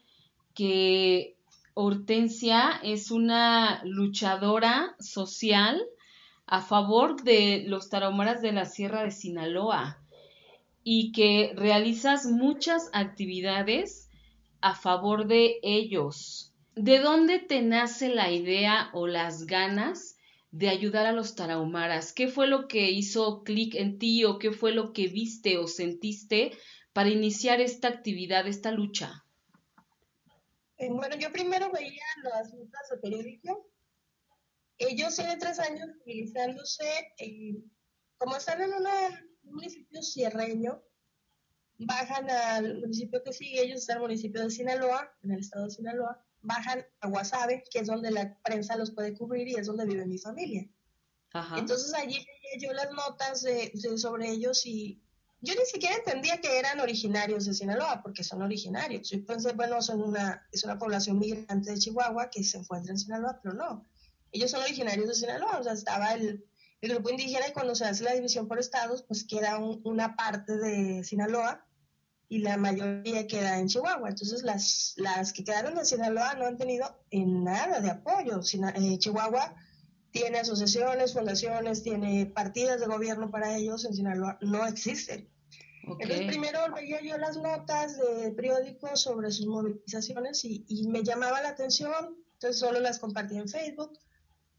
que 0.55 1.37
Hortensia 1.75 2.79
es 2.83 3.11
una 3.11 3.81
luchadora 3.85 4.95
social 4.99 5.81
a 6.47 6.61
favor 6.61 7.23
de 7.23 7.63
los 7.67 7.89
tarahumaras 7.89 8.41
de 8.41 8.51
la 8.51 8.65
Sierra 8.65 9.03
de 9.03 9.11
Sinaloa 9.11 10.01
y 10.83 11.11
que 11.11 11.53
realizas 11.55 12.25
muchas 12.25 12.89
actividades 12.93 14.09
a 14.59 14.75
favor 14.75 15.27
de 15.27 15.59
ellos. 15.61 16.51
¿De 16.75 16.99
dónde 16.99 17.39
te 17.39 17.61
nace 17.61 18.09
la 18.09 18.31
idea 18.31 18.89
o 18.93 19.05
las 19.05 19.45
ganas 19.45 20.17
de 20.51 20.69
ayudar 20.69 21.05
a 21.05 21.13
los 21.13 21.35
tarahumaras? 21.35 22.13
¿Qué 22.13 22.27
fue 22.27 22.47
lo 22.47 22.67
que 22.67 22.91
hizo 22.91 23.43
clic 23.43 23.75
en 23.75 23.97
ti 23.97 24.25
o 24.25 24.37
qué 24.37 24.51
fue 24.51 24.73
lo 24.73 24.93
que 24.93 25.07
viste 25.07 25.57
o 25.57 25.67
sentiste 25.67 26.51
para 26.93 27.09
iniciar 27.09 27.61
esta 27.61 27.87
actividad, 27.87 28.47
esta 28.47 28.71
lucha? 28.71 29.25
Eh, 30.77 30.89
bueno, 30.89 31.15
yo 31.15 31.31
primero 31.31 31.71
veía 31.71 32.03
las 32.23 32.53
notas 32.53 32.89
de 32.89 32.97
periódico. 32.97 33.69
Ellos 34.77 35.15
tienen 35.15 35.39
tres 35.39 35.59
años 35.59 35.89
utilizándose, 36.01 37.13
eh, 37.19 37.63
como 38.17 38.35
están 38.35 38.61
en 38.61 38.73
un 38.73 38.83
municipio 39.43 40.01
sierreño, 40.01 40.81
bajan 41.77 42.29
al 42.29 42.79
municipio 42.79 43.23
que 43.23 43.31
sigue, 43.31 43.63
ellos 43.63 43.79
están 43.79 43.97
en 43.97 44.01
el 44.01 44.07
municipio 44.07 44.41
de 44.41 44.49
Sinaloa, 44.49 45.15
en 45.23 45.31
el 45.31 45.39
estado 45.39 45.65
de 45.65 45.71
Sinaloa, 45.71 46.25
bajan 46.41 46.85
a 46.99 47.07
Guasave, 47.07 47.63
que 47.69 47.79
es 47.79 47.87
donde 47.87 48.11
la 48.11 48.37
prensa 48.43 48.75
los 48.75 48.91
puede 48.91 49.13
cubrir 49.13 49.47
y 49.47 49.55
es 49.55 49.67
donde 49.67 49.85
vive 49.85 50.05
mi 50.05 50.17
familia. 50.17 50.67
Ajá. 51.33 51.57
Entonces 51.57 51.93
allí 51.93 52.15
leía 52.15 52.67
yo 52.67 52.73
las 52.73 52.91
notas 52.91 53.41
de, 53.41 53.71
de, 53.73 53.97
sobre 53.97 54.29
ellos 54.29 54.65
y 54.65 55.01
yo 55.39 55.55
ni 55.55 55.65
siquiera 55.65 55.95
entendía 55.95 56.39
que 56.39 56.59
eran 56.59 56.79
originarios 56.79 57.45
de 57.45 57.53
Sinaloa, 57.53 58.01
porque 58.03 58.23
son 58.23 58.41
originarios. 58.41 59.09
Yo 59.09 59.25
pensé, 59.25 59.53
bueno, 59.53 59.81
son 59.81 60.01
una, 60.01 60.47
es 60.51 60.63
una 60.63 60.77
población 60.77 61.17
migrante 61.17 61.71
de 61.71 61.79
Chihuahua 61.79 62.29
que 62.29 62.43
se 62.43 62.57
encuentra 62.57 62.91
en 62.91 62.99
Sinaloa, 62.99 63.39
pero 63.41 63.55
no. 63.55 63.85
Ellos 64.31 64.51
son 64.51 64.61
originarios 64.61 65.07
de 65.07 65.15
Sinaloa, 65.15 65.59
o 65.59 65.63
sea, 65.63 65.73
estaba 65.73 66.13
el, 66.13 66.45
el 66.81 66.89
grupo 66.91 67.09
indígena 67.09 67.47
y 67.47 67.53
cuando 67.53 67.73
se 67.73 67.85
hace 67.85 68.03
la 68.03 68.13
división 68.13 68.47
por 68.47 68.59
estados, 68.59 69.03
pues 69.03 69.23
queda 69.23 69.57
un, 69.57 69.81
una 69.83 70.15
parte 70.15 70.57
de 70.57 71.03
Sinaloa 71.03 71.65
y 72.31 72.39
la 72.39 72.55
mayoría 72.55 73.27
queda 73.27 73.59
en 73.59 73.67
Chihuahua. 73.67 74.07
Entonces, 74.07 74.41
las, 74.43 74.93
las 74.95 75.33
que 75.33 75.43
quedaron 75.43 75.77
en 75.77 75.85
Sinaloa 75.85 76.33
no 76.35 76.45
han 76.45 76.55
tenido 76.57 76.87
en 77.09 77.43
nada 77.43 77.81
de 77.81 77.89
apoyo. 77.89 78.39
Eh, 78.39 78.97
Chihuahua 78.99 79.53
tiene 80.11 80.39
asociaciones, 80.39 81.11
fundaciones, 81.11 81.83
tiene 81.83 82.27
partidas 82.27 82.79
de 82.79 82.85
gobierno 82.85 83.29
para 83.29 83.57
ellos, 83.57 83.83
en 83.83 83.93
Sinaloa 83.93 84.37
no 84.39 84.65
existen. 84.65 85.29
Okay. 85.85 86.03
Entonces, 86.03 86.27
primero 86.27 86.59
veía 86.73 87.01
yo 87.01 87.17
las 87.17 87.35
notas 87.35 87.97
de 87.97 88.31
periódicos 88.31 89.01
sobre 89.01 89.29
sus 89.29 89.47
movilizaciones 89.47 90.45
y, 90.45 90.63
y, 90.69 90.87
me 90.87 91.03
llamaba 91.03 91.41
la 91.41 91.49
atención, 91.49 92.15
entonces 92.35 92.61
solo 92.61 92.79
las 92.79 92.99
compartí 92.99 93.35
en 93.35 93.49
Facebook. 93.49 93.99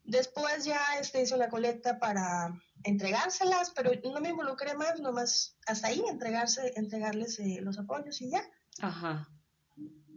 Después 0.05 0.67
ya 0.67 0.79
este, 1.00 1.23
hice 1.23 1.35
una 1.35 1.49
colecta 1.49 1.99
para 1.99 2.52
entregárselas, 2.85 3.71
pero 3.71 3.91
no 4.05 4.21
me 4.21 4.31
involucré 4.31 4.75
más, 4.75 5.01
nomás 5.01 5.57
hasta 5.67 5.89
ahí 5.89 6.03
entregarse, 6.09 6.73
entregarles 6.77 7.39
eh, 7.39 7.61
los 7.62 7.79
apoyos 7.79 8.21
y 8.21 8.31
ya. 8.31 8.43
Ajá. 8.81 9.29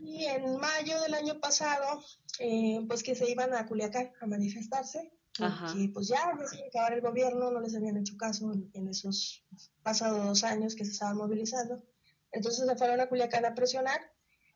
Y 0.01 0.25
en 0.25 0.57
mayo 0.57 1.01
del 1.01 1.13
año 1.13 1.39
pasado, 1.39 2.03
eh, 2.39 2.79
pues 2.87 3.03
que 3.03 3.15
se 3.15 3.29
iban 3.29 3.53
a 3.53 3.65
Culiacán 3.65 4.11
a 4.21 4.27
manifestarse, 4.27 5.11
porque 5.37 5.89
pues 5.93 6.07
ya 6.07 6.33
decían 6.39 6.69
que 6.71 6.79
ahora 6.79 6.95
el 6.95 7.01
gobierno 7.01 7.51
no 7.51 7.59
les 7.59 7.75
habían 7.75 7.97
hecho 7.97 8.15
caso 8.15 8.53
en, 8.53 8.69
en, 8.73 8.87
esos 8.87 9.43
pasados 9.83 10.25
dos 10.25 10.43
años 10.43 10.75
que 10.75 10.85
se 10.85 10.91
estaban 10.91 11.17
movilizando. 11.17 11.83
Entonces 12.31 12.67
se 12.67 12.75
fueron 12.75 13.01
a 13.01 13.07
Culiacán 13.07 13.45
a 13.45 13.55
presionar 13.55 13.99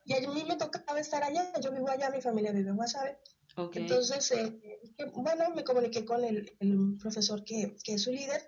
y 0.06 0.14
a 0.14 0.22
mí 0.22 0.44
me 0.44 0.56
tocaba 0.56 1.00
estar 1.00 1.24
allá, 1.24 1.52
yo 1.62 1.72
vivo 1.72 1.90
allá, 1.90 2.10
mi 2.10 2.22
familia 2.22 2.52
vive 2.52 2.70
en 2.70 2.76
Guasave. 2.76 3.20
Okay. 3.56 3.84
Entonces, 3.84 4.32
eh, 4.32 4.60
bueno, 5.14 5.50
me 5.56 5.64
comuniqué 5.64 6.06
con 6.06 6.24
el, 6.24 6.52
el 6.60 6.98
profesor 7.00 7.44
que, 7.44 7.76
que, 7.84 7.94
es 7.94 8.04
su 8.04 8.12
líder 8.12 8.42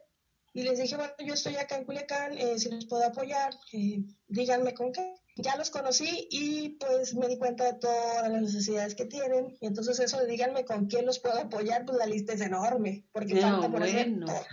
y 0.54 0.64
les 0.64 0.80
dije, 0.80 0.98
bueno, 0.98 1.14
yo 1.26 1.34
estoy 1.34 1.56
acá 1.56 1.78
en 1.78 1.86
Culiacán, 1.86 2.38
eh, 2.38 2.60
si 2.60 2.70
les 2.70 2.86
puedo 2.86 3.06
apoyar, 3.06 3.54
eh, 3.74 4.04
díganme 4.28 4.74
con 4.74 4.92
qué. 4.92 5.16
Ya 5.38 5.56
los 5.56 5.70
conocí 5.70 6.28
y 6.30 6.70
pues 6.72 7.16
me 7.16 7.30
di 7.30 7.38
cuenta 7.38 7.64
de 7.64 7.80
todas 7.80 8.30
las 8.30 8.42
necesidades 8.42 8.96
que 8.96 9.06
tienen 9.06 9.58
y 9.62 9.66
entonces 9.66 9.98
eso 10.00 10.20
de 10.20 10.28
díganme 10.28 10.66
con 10.66 10.88
quién 10.88 11.06
los 11.06 11.20
puedo 11.20 11.40
apoyar, 11.40 11.86
pues 11.86 11.98
la 11.98 12.06
lista 12.06 12.34
es 12.34 12.42
enorme, 12.42 13.08
porque 13.14 13.36
no, 13.36 13.42
falta 13.42 13.72
por 13.72 13.80
bueno, 13.80 14.26
hacer 14.26 14.48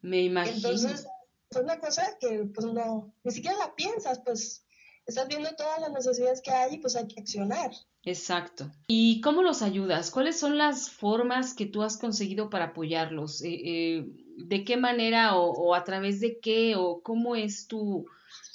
Me 0.00 0.22
imagino. 0.22 0.56
Entonces, 0.56 1.06
es 1.50 1.56
una 1.56 1.80
cosa 1.80 2.16
que 2.20 2.44
pues 2.54 2.66
no, 2.66 3.12
ni 3.24 3.32
siquiera 3.32 3.58
la 3.58 3.74
piensas, 3.74 4.20
pues 4.24 4.64
estás 5.06 5.28
viendo 5.28 5.50
todas 5.56 5.80
las 5.80 5.92
necesidades 5.92 6.40
que 6.42 6.50
hay 6.50 6.74
y 6.74 6.78
pues 6.78 6.96
hay 6.96 7.06
que 7.08 7.20
accionar. 7.20 7.72
Exacto. 8.04 8.70
¿Y 8.88 9.20
cómo 9.20 9.42
los 9.42 9.62
ayudas? 9.62 10.10
¿Cuáles 10.10 10.38
son 10.38 10.58
las 10.58 10.90
formas 10.90 11.54
que 11.54 11.66
tú 11.66 11.82
has 11.82 11.96
conseguido 11.96 12.50
para 12.50 12.66
apoyarlos? 12.66 13.42
Eh, 13.42 13.60
eh, 13.64 14.06
¿De 14.38 14.64
qué 14.64 14.76
manera 14.76 15.36
o, 15.36 15.50
o, 15.50 15.74
a 15.74 15.84
través 15.84 16.20
de 16.20 16.40
qué 16.40 16.74
o 16.76 17.02
cómo 17.02 17.36
es 17.36 17.68
tu 17.68 18.06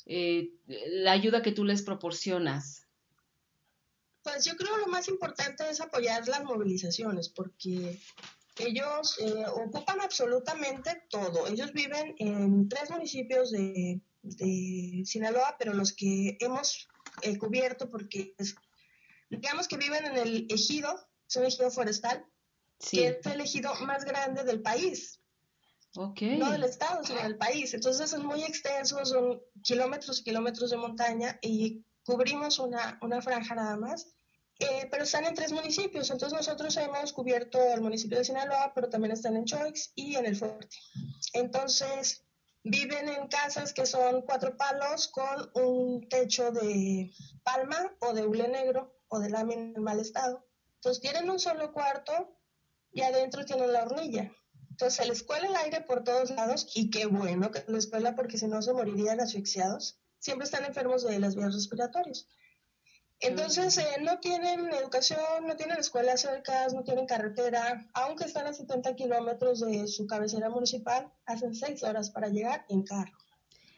eh, 0.05 0.51
la 0.67 1.13
ayuda 1.13 1.41
que 1.41 1.51
tú 1.51 1.63
les 1.63 1.81
proporcionas? 1.81 2.83
Pues 4.23 4.43
yo 4.43 4.57
creo 4.57 4.77
lo 4.77 4.87
más 4.87 5.07
importante 5.07 5.69
es 5.69 5.79
apoyar 5.79 6.27
las 6.27 6.43
movilizaciones 6.43 7.29
porque 7.29 7.97
ellos 8.57 9.17
ocupan 9.53 10.01
absolutamente 10.01 11.03
todo. 11.09 11.47
Ellos 11.47 11.71
viven 11.71 12.15
en 12.17 12.67
tres 12.67 12.89
municipios 12.89 13.51
de, 13.51 14.01
de 14.35 15.03
Sinaloa, 15.05 15.55
pero 15.57 15.73
los 15.73 15.93
que 15.93 16.37
hemos 16.39 16.87
eh, 17.21 17.37
cubierto 17.37 17.89
porque 17.89 18.33
es, 18.37 18.55
digamos 19.29 19.67
que 19.67 19.77
viven 19.77 20.05
en 20.05 20.17
el 20.17 20.47
ejido, 20.49 21.07
es 21.27 21.35
un 21.35 21.45
ejido 21.45 21.71
forestal, 21.71 22.25
Sí. 22.79 22.97
que 22.97 23.07
es 23.07 23.25
el 23.25 23.41
ejido 23.41 23.73
más 23.85 24.05
grande 24.05 24.43
del 24.43 24.61
país. 24.61 25.19
Okay. 25.95 26.37
No 26.37 26.51
del 26.51 26.63
estado, 26.63 27.03
sino 27.03 27.23
del 27.23 27.37
país. 27.37 27.73
Entonces 27.73 28.13
es 28.13 28.19
muy 28.19 28.43
extenso, 28.43 29.03
son 29.03 29.41
kilómetros 29.63 30.19
y 30.19 30.23
kilómetros 30.25 30.69
de 30.69 30.77
montaña 30.77 31.39
y 31.41 31.83
cubrimos 32.05 32.59
una, 32.59 32.99
una 33.01 33.19
franja 33.21 33.55
nada 33.55 33.77
más. 33.77 34.07
Eh, 34.59 34.87
pero 34.89 35.03
están 35.03 35.25
en 35.25 35.35
tres 35.35 35.51
municipios, 35.51 36.09
entonces 36.09 36.35
nosotros 36.35 36.75
hemos 36.77 37.13
cubierto 37.13 37.59
el 37.73 37.81
municipio 37.81 38.17
de 38.17 38.25
Sinaloa, 38.25 38.71
pero 38.73 38.89
también 38.89 39.11
están 39.11 39.37
en 39.37 39.45
Choix 39.45 39.91
y 39.93 40.15
en 40.15 40.25
El 40.25 40.35
Fuerte. 40.35 40.77
Entonces, 41.33 42.23
viven 42.69 43.09
en 43.09 43.27
casas 43.27 43.73
que 43.73 43.85
son 43.85 44.21
cuatro 44.21 44.57
palos 44.57 45.07
con 45.07 45.51
un 45.55 46.07
techo 46.09 46.51
de 46.51 47.11
palma 47.43 47.95
o 47.99 48.13
de 48.13 48.25
hule 48.25 48.47
negro 48.47 48.99
o 49.07 49.19
de 49.19 49.29
lámina 49.29 49.73
en 49.75 49.83
mal 49.83 49.99
estado. 49.99 50.45
Entonces, 50.75 51.01
tienen 51.01 51.29
un 51.29 51.39
solo 51.39 51.71
cuarto 51.71 52.37
y 52.91 53.01
adentro 53.01 53.45
tienen 53.45 53.73
la 53.73 53.83
hornilla. 53.83 54.31
Entonces, 54.69 54.97
se 54.97 55.07
les 55.07 55.23
cuela 55.23 55.47
el 55.47 55.55
aire 55.55 55.81
por 55.81 56.03
todos 56.03 56.29
lados 56.31 56.67
y 56.75 56.89
qué 56.89 57.05
bueno 57.05 57.51
que 57.51 57.63
les 57.67 57.87
cuela 57.87 58.15
porque 58.15 58.37
si 58.37 58.47
no 58.47 58.61
se 58.61 58.73
morirían 58.73 59.19
asfixiados. 59.19 59.99
Siempre 60.19 60.45
están 60.45 60.65
enfermos 60.65 61.03
de 61.03 61.19
las 61.19 61.35
vías 61.35 61.53
respiratorias. 61.53 62.27
Entonces, 63.19 63.77
eh, 63.79 63.97
no 64.01 64.19
tienen 64.19 64.71
educación, 64.71 65.47
no 65.47 65.55
tienen 65.55 65.79
escuelas 65.79 66.21
cercas, 66.21 66.73
no 66.73 66.83
tienen 66.83 67.07
carretera, 67.07 67.87
aunque 67.93 68.25
están 68.25 68.45
a 68.45 68.53
70 68.53 68.95
kilómetros 68.95 69.61
de 69.61 69.87
su 69.87 70.05
cabecera 70.05 70.49
municipal, 70.49 71.11
hacen 71.25 71.55
seis 71.55 71.83
horas 71.83 72.11
para 72.11 72.27
llegar 72.27 72.65
en 72.69 72.83
carro. 72.83 73.17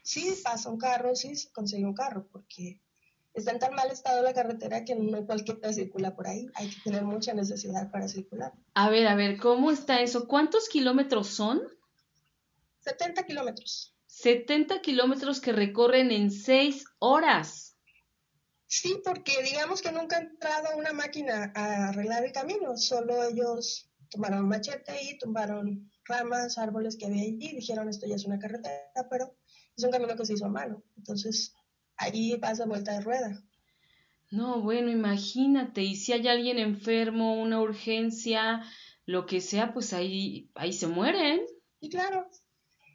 Sí 0.02 0.34
pasa 0.44 0.68
un 0.68 0.78
carro, 0.78 1.16
sí 1.16 1.36
se 1.36 1.50
consigue 1.52 1.86
un 1.86 1.94
carro, 1.94 2.26
porque 2.30 2.80
está 3.32 3.52
en 3.52 3.58
tan 3.60 3.74
mal 3.74 3.90
estado 3.90 4.22
la 4.22 4.34
carretera 4.34 4.84
que 4.84 4.94
no 4.94 5.24
cualquiera 5.24 5.72
circula 5.72 6.14
por 6.14 6.26
ahí. 6.26 6.46
Hay 6.54 6.68
que 6.68 6.80
tener 6.84 7.04
mucha 7.04 7.32
necesidad 7.32 7.90
para 7.90 8.08
circular. 8.08 8.52
A 8.74 8.90
ver, 8.90 9.06
a 9.08 9.14
ver, 9.14 9.38
¿cómo 9.38 9.70
está 9.70 10.02
eso? 10.02 10.26
¿Cuántos 10.26 10.68
kilómetros 10.68 11.28
son? 11.28 11.62
70 12.80 13.24
kilómetros. 13.24 13.94
70 14.06 14.82
kilómetros 14.82 15.40
que 15.40 15.52
recorren 15.52 16.10
en 16.10 16.30
seis 16.30 16.84
horas. 16.98 17.69
Sí, 18.70 19.02
porque 19.04 19.42
digamos 19.42 19.82
que 19.82 19.90
nunca 19.90 20.16
ha 20.16 20.20
entrado 20.20 20.76
una 20.76 20.92
máquina 20.92 21.52
a 21.56 21.88
arreglar 21.88 22.24
el 22.24 22.30
camino, 22.30 22.76
solo 22.76 23.24
ellos 23.24 23.90
tomaron 24.10 24.48
machete 24.48 24.96
y 25.02 25.18
tumbaron 25.18 25.90
ramas, 26.04 26.56
árboles 26.56 26.96
que 26.96 27.06
había 27.06 27.22
allí 27.22 27.38
y 27.40 27.56
dijeron 27.56 27.88
esto 27.88 28.06
ya 28.06 28.14
es 28.14 28.26
una 28.26 28.38
carretera, 28.38 29.08
pero 29.10 29.36
es 29.76 29.82
un 29.82 29.90
camino 29.90 30.14
que 30.14 30.24
se 30.24 30.34
hizo 30.34 30.46
a 30.46 30.50
mano. 30.50 30.84
Entonces, 30.96 31.52
allí 31.96 32.36
pasa 32.38 32.64
vuelta 32.64 32.92
de 32.92 33.00
rueda. 33.00 33.42
No, 34.30 34.62
bueno, 34.62 34.88
imagínate, 34.88 35.82
y 35.82 35.96
si 35.96 36.12
hay 36.12 36.28
alguien 36.28 36.60
enfermo, 36.60 37.42
una 37.42 37.60
urgencia, 37.60 38.62
lo 39.04 39.26
que 39.26 39.40
sea, 39.40 39.74
pues 39.74 39.92
ahí, 39.92 40.48
ahí 40.54 40.72
se 40.72 40.86
mueren. 40.86 41.40
Y 41.80 41.90
claro, 41.90 42.30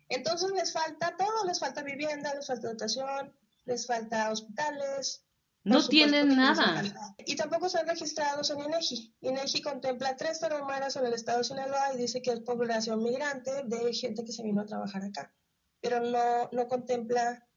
entonces 0.08 0.52
les 0.52 0.72
falta 0.72 1.18
todo, 1.18 1.46
les 1.46 1.60
falta 1.60 1.84
vivienda, 1.84 2.34
les 2.34 2.48
falta 2.48 2.70
educación, 2.70 3.38
les 3.66 3.86
falta 3.86 4.32
hospitales, 4.32 5.25
no 5.66 5.88
tienen 5.88 6.36
nada. 6.36 6.84
Y 7.26 7.36
tampoco 7.36 7.70
son 7.70 7.88
registrados 7.88 8.52
en 8.52 8.60
INEGI. 8.60 9.16
INEGI 9.22 9.62
contempla 9.62 10.16
tres 10.16 10.40
tarahumaras 10.40 10.96
en 10.96 11.06
el 11.08 11.14
estado 11.14 11.40
de 11.40 11.44
Sinaloa 11.44 11.94
y 11.94 11.98
dice 11.98 12.22
que 12.22 12.32
es 12.32 12.40
población 12.42 13.02
migrante 13.04 13.64
de 13.64 13.92
gente 13.94 14.24
que 14.24 14.32
se 14.32 14.44
vino 14.44 14.62
a 14.62 14.66
trabajar 14.66 15.04
acá. 15.04 15.34
Pero 15.82 16.02
no, 16.02 16.50
no 16.52 16.68
contempla 16.68 17.48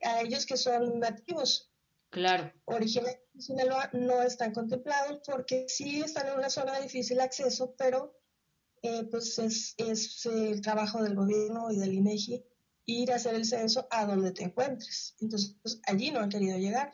a 0.00 0.22
ellos 0.22 0.46
que 0.46 0.56
son 0.56 0.98
nativos. 0.98 1.70
Claro. 2.08 2.50
Originarios 2.64 3.20
de 3.34 3.42
Sinaloa 3.42 3.90
no 3.92 4.22
están 4.22 4.52
contemplados 4.52 5.20
porque 5.26 5.66
sí 5.68 6.00
están 6.00 6.28
en 6.28 6.38
una 6.38 6.48
zona 6.48 6.76
de 6.76 6.84
difícil 6.84 7.20
acceso, 7.20 7.74
pero 7.76 8.18
eh, 8.80 9.04
pues 9.10 9.38
es, 9.38 9.74
es 9.76 10.24
el 10.24 10.62
trabajo 10.62 11.02
del 11.02 11.14
gobierno 11.14 11.70
y 11.70 11.76
del 11.76 11.92
INEGI 11.92 12.44
ir 12.86 13.12
a 13.12 13.16
hacer 13.16 13.34
el 13.34 13.44
censo 13.44 13.86
a 13.90 14.06
donde 14.06 14.32
te 14.32 14.42
encuentres. 14.42 15.16
Entonces, 15.20 15.56
pues, 15.62 15.80
allí 15.86 16.10
no 16.10 16.20
han 16.20 16.30
querido 16.30 16.56
llegar 16.56 16.92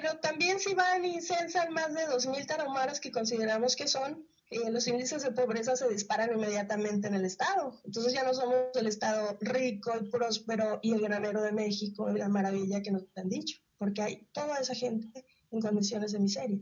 pero 0.00 0.18
también 0.18 0.58
si 0.60 0.74
van 0.74 1.04
y 1.04 1.20
censan 1.20 1.72
más 1.72 1.94
de 1.94 2.06
2.000 2.06 2.46
tarahumaras 2.46 3.00
que 3.00 3.10
consideramos 3.10 3.76
que 3.76 3.88
son, 3.88 4.26
eh, 4.50 4.70
los 4.70 4.86
índices 4.86 5.22
de 5.22 5.32
pobreza 5.32 5.74
se 5.74 5.88
disparan 5.88 6.32
inmediatamente 6.32 7.08
en 7.08 7.14
el 7.14 7.24
Estado. 7.24 7.80
Entonces 7.84 8.12
ya 8.12 8.22
no 8.22 8.34
somos 8.34 8.56
el 8.74 8.86
Estado 8.86 9.36
rico 9.40 9.92
y 10.00 10.08
próspero 10.08 10.78
y 10.82 10.92
el 10.92 11.00
granero 11.00 11.42
de 11.42 11.52
México 11.52 12.10
y 12.10 12.18
la 12.18 12.28
maravilla 12.28 12.82
que 12.82 12.90
nos 12.90 13.04
han 13.16 13.28
dicho, 13.28 13.58
porque 13.78 14.02
hay 14.02 14.28
toda 14.32 14.58
esa 14.58 14.74
gente 14.74 15.24
en 15.50 15.60
condiciones 15.60 16.12
de 16.12 16.20
miseria. 16.20 16.58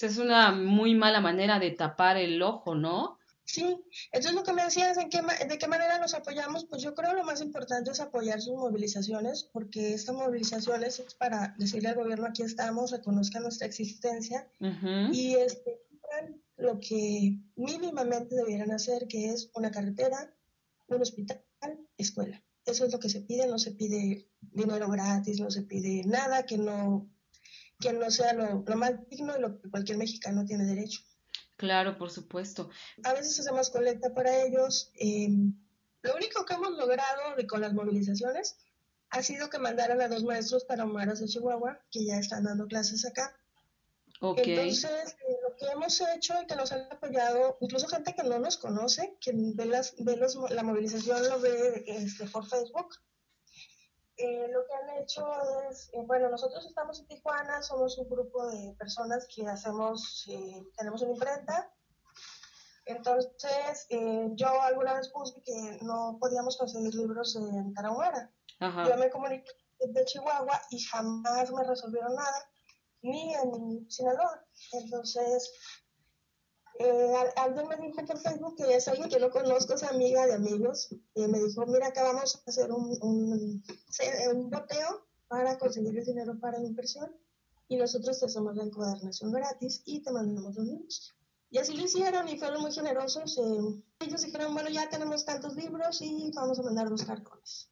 Es 0.00 0.18
una 0.18 0.52
muy 0.52 0.94
mala 0.94 1.20
manera 1.20 1.58
de 1.58 1.70
tapar 1.70 2.16
el 2.16 2.40
ojo, 2.42 2.74
¿no? 2.74 3.18
Sí, 3.46 3.80
entonces 4.10 4.34
lo 4.34 4.42
que 4.42 4.52
me 4.52 4.64
decías, 4.64 4.98
¿en 4.98 5.08
qué, 5.08 5.22
¿de 5.22 5.56
qué 5.56 5.68
manera 5.68 5.98
nos 5.98 6.14
apoyamos? 6.14 6.64
Pues 6.64 6.82
yo 6.82 6.96
creo 6.96 7.14
lo 7.14 7.22
más 7.22 7.40
importante 7.40 7.92
es 7.92 8.00
apoyar 8.00 8.40
sus 8.42 8.56
movilizaciones, 8.56 9.44
porque 9.52 9.94
estas 9.94 10.16
movilizaciones 10.16 10.98
es 10.98 11.14
para 11.14 11.54
decirle 11.56 11.90
al 11.90 11.94
gobierno 11.94 12.26
aquí 12.26 12.42
estamos, 12.42 12.90
reconozcan 12.90 13.44
nuestra 13.44 13.68
existencia 13.68 14.50
y 15.12 15.36
este, 15.36 15.80
lo 16.56 16.80
que 16.80 17.38
mínimamente 17.54 18.34
debieran 18.34 18.72
hacer, 18.72 19.06
que 19.06 19.30
es 19.30 19.48
una 19.54 19.70
carretera, 19.70 20.34
un 20.88 21.02
hospital, 21.02 21.40
escuela. 21.96 22.42
Eso 22.64 22.84
es 22.84 22.92
lo 22.92 22.98
que 22.98 23.08
se 23.08 23.20
pide, 23.20 23.46
no 23.46 23.60
se 23.60 23.70
pide 23.70 24.28
dinero 24.40 24.90
gratis, 24.90 25.38
no 25.38 25.52
se 25.52 25.62
pide 25.62 26.02
nada 26.04 26.46
que 26.46 26.58
no, 26.58 27.08
que 27.78 27.92
no 27.92 28.10
sea 28.10 28.32
lo, 28.32 28.64
lo 28.66 28.76
más 28.76 29.08
digno 29.08 29.38
y 29.38 29.40
lo 29.40 29.60
que 29.60 29.70
cualquier 29.70 29.98
mexicano 29.98 30.44
tiene 30.44 30.64
derecho. 30.64 31.02
Claro, 31.56 31.96
por 31.96 32.10
supuesto. 32.10 32.70
A 33.04 33.14
veces 33.14 33.40
hacemos 33.40 33.70
colecta 33.70 34.12
para 34.14 34.44
ellos. 34.44 34.90
Eh, 34.94 35.28
lo 36.02 36.14
único 36.14 36.44
que 36.44 36.54
hemos 36.54 36.76
logrado 36.76 37.34
con 37.48 37.60
las 37.60 37.72
movilizaciones 37.72 38.56
ha 39.10 39.22
sido 39.22 39.48
que 39.48 39.58
mandaran 39.58 40.00
a 40.00 40.08
dos 40.08 40.24
maestros 40.24 40.64
para 40.64 40.84
Omaras 40.84 41.20
de 41.20 41.26
Chihuahua, 41.26 41.80
que 41.90 42.04
ya 42.04 42.18
están 42.18 42.44
dando 42.44 42.66
clases 42.66 43.04
acá. 43.06 43.34
Entonces, 44.20 45.16
eh, 45.28 45.36
lo 45.42 45.56
que 45.56 45.66
hemos 45.72 46.00
hecho 46.00 46.34
y 46.42 46.46
que 46.46 46.56
nos 46.56 46.72
han 46.72 46.90
apoyado, 46.90 47.58
incluso 47.60 47.86
gente 47.86 48.14
que 48.14 48.22
no 48.22 48.38
nos 48.38 48.56
conoce, 48.56 49.16
que 49.20 49.32
ve, 49.34 49.66
las, 49.66 49.94
ve 49.98 50.16
los, 50.16 50.36
la 50.50 50.62
movilización, 50.62 51.28
lo 51.28 51.40
ve 51.40 51.84
este, 51.86 52.26
por 52.26 52.46
Facebook, 52.48 52.94
eh, 54.18 54.48
lo 54.48 54.66
que 54.66 54.74
han 54.74 55.02
hecho 55.02 55.26
es, 55.68 55.90
eh, 55.92 56.02
bueno, 56.06 56.30
nosotros 56.30 56.64
estamos 56.66 57.00
en 57.00 57.06
Tijuana, 57.06 57.62
somos 57.62 57.98
un 57.98 58.08
grupo 58.08 58.46
de 58.48 58.74
personas 58.78 59.26
que 59.34 59.46
hacemos, 59.46 60.24
eh, 60.28 60.62
tenemos 60.76 61.02
una 61.02 61.12
imprenta. 61.12 61.70
Entonces, 62.86 63.86
yo 64.36 64.62
alguna 64.62 64.94
vez 64.94 65.08
puse 65.08 65.42
que 65.42 65.78
no 65.82 66.18
podíamos 66.20 66.56
conseguir 66.56 66.94
libros 66.94 67.34
en 67.34 67.74
Tarahumara. 67.74 68.32
Yo 68.60 68.96
me 68.96 69.10
comuniqué 69.10 69.50
de 69.80 70.04
Chihuahua 70.04 70.62
y 70.70 70.80
jamás 70.84 71.50
me 71.50 71.64
resolvieron 71.64 72.14
nada, 72.14 72.50
ni 73.02 73.34
en 73.34 73.90
Sinaloa. 73.90 74.46
Entonces, 74.72 75.52
eh, 76.78 77.32
alguien 77.36 77.68
me 77.68 77.76
dijo 77.76 78.04
por 78.04 78.18
Facebook 78.18 78.56
que 78.56 78.74
es 78.74 78.88
alguien 78.88 79.08
que 79.08 79.18
no 79.18 79.30
conozco, 79.30 79.74
es 79.74 79.82
amiga 79.82 80.26
de 80.26 80.34
amigos, 80.34 80.88
y 81.14 81.26
me 81.26 81.38
dijo, 81.38 81.66
mira, 81.66 81.88
acá 81.88 82.02
vamos 82.02 82.36
a 82.36 82.50
hacer 82.50 82.70
un, 82.72 82.96
un, 83.02 83.64
un 84.34 84.50
boteo 84.50 85.06
para 85.28 85.58
conseguir 85.58 85.98
el 85.98 86.04
dinero 86.04 86.38
para 86.38 86.58
la 86.58 86.66
impresión 86.66 87.10
y 87.68 87.76
nosotros 87.76 88.18
te 88.18 88.26
hacemos 88.26 88.54
la 88.56 88.64
encuadernación 88.64 89.32
gratis 89.32 89.82
y 89.84 90.00
te 90.02 90.12
mandamos 90.12 90.54
los 90.54 90.66
libros. 90.66 91.14
Y 91.50 91.58
así 91.58 91.76
lo 91.76 91.84
hicieron 91.84 92.28
y 92.28 92.38
fueron 92.38 92.62
muy 92.62 92.72
generosos. 92.72 93.38
Eh, 93.38 93.82
ellos 94.00 94.22
dijeron, 94.22 94.54
bueno, 94.54 94.68
ya 94.68 94.88
tenemos 94.88 95.24
tantos 95.24 95.54
libros 95.54 96.00
y 96.02 96.30
vamos 96.34 96.58
a 96.58 96.62
mandar 96.62 96.88
dos 96.88 97.04
cartones. 97.04 97.68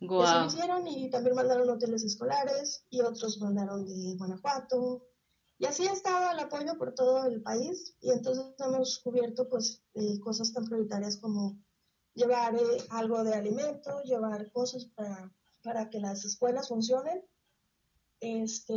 Y 0.00 0.06
así 0.06 0.34
lo 0.34 0.46
hicieron 0.46 0.86
y 0.88 1.10
también 1.10 1.36
mandaron 1.36 1.68
hoteles 1.68 2.02
escolares 2.04 2.84
y 2.88 3.02
otros 3.02 3.38
mandaron 3.40 3.84
de 3.84 4.16
Guanajuato, 4.16 5.02
y 5.60 5.66
así 5.66 5.86
ha 5.86 5.92
estado 5.92 6.32
el 6.32 6.38
apoyo 6.38 6.78
por 6.78 6.94
todo 6.94 7.26
el 7.26 7.42
país 7.42 7.94
y 8.00 8.10
entonces 8.10 8.46
hemos 8.58 8.98
cubierto 9.00 9.46
pues 9.46 9.82
eh, 9.92 10.18
cosas 10.20 10.54
tan 10.54 10.64
prioritarias 10.64 11.18
como 11.18 11.58
llevar 12.14 12.54
eh, 12.54 12.82
algo 12.88 13.22
de 13.22 13.34
alimento, 13.34 14.02
llevar 14.04 14.50
cosas 14.52 14.86
para, 14.86 15.30
para, 15.62 15.90
que 15.90 16.00
las 16.00 16.24
escuelas 16.24 16.68
funcionen, 16.68 17.22
este, 18.20 18.74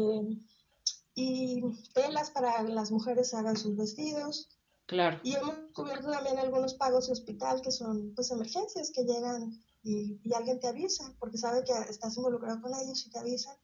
y 1.15 1.63
telas 1.93 2.31
para 2.31 2.65
que 2.65 2.73
las 2.73 2.91
mujeres 2.91 3.33
hagan 3.33 3.55
sus 3.55 3.77
vestidos. 3.77 4.49
Claro. 4.85 5.21
Y 5.23 5.35
hemos 5.35 5.55
cubierto 5.73 6.11
también 6.11 6.37
algunos 6.37 6.73
pagos 6.73 7.07
de 7.07 7.13
hospital 7.13 7.61
que 7.61 7.71
son 7.71 8.13
pues 8.13 8.29
emergencias 8.29 8.91
que 8.91 9.05
llegan 9.05 9.57
y, 9.83 10.19
y 10.21 10.33
alguien 10.33 10.59
te 10.59 10.67
avisa 10.67 11.15
porque 11.17 11.37
sabe 11.37 11.63
que 11.63 11.71
estás 11.89 12.17
involucrado 12.17 12.61
con 12.61 12.73
ellos 12.75 13.05
y 13.07 13.09
te 13.09 13.19
avisan 13.19 13.55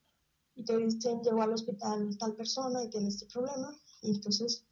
y 0.60 0.65
te 0.65 0.78
dicen 0.78 1.22
llegó 1.22 1.41
al 1.41 1.54
hospital 1.54 2.17
tal 2.17 2.36
persona 2.36 2.84
y 2.84 2.89
tiene 2.89 3.08
este 3.08 3.26
problema. 3.28 3.74
Y 4.02 4.15
entonces 4.15 4.65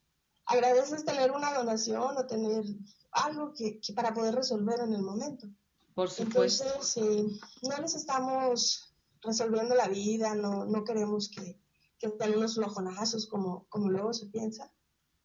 agradeces 0.46 1.06
tener 1.06 1.32
una 1.32 1.54
donación 1.54 2.18
o 2.18 2.28
tener 2.28 2.66
algo 3.12 3.54
que, 3.54 3.80
para 3.96 4.14
poder 4.14 4.36
resolver 4.36 4.82
en 4.82 4.94
el 4.94 5.02
momento. 5.02 5.48
Por 5.96 6.10
supuesto. 6.10 6.66
Entonces, 6.66 6.98
eh, 6.98 7.26
no 7.64 7.78
les 7.78 7.96
estamos 7.96 8.94
resolviendo 9.22 9.76
la 9.76 9.88
vida, 9.88 10.36
no, 10.36 10.66
no 10.66 10.84
queremos 10.84 11.30
que, 11.30 11.60
que 11.98 12.10
tengan 12.10 12.40
unos 12.40 12.56
flojonazos 12.56 13.28
como, 13.28 13.66
como 13.70 13.90
luego 13.90 14.14
se 14.14 14.28
piensa, 14.28 14.72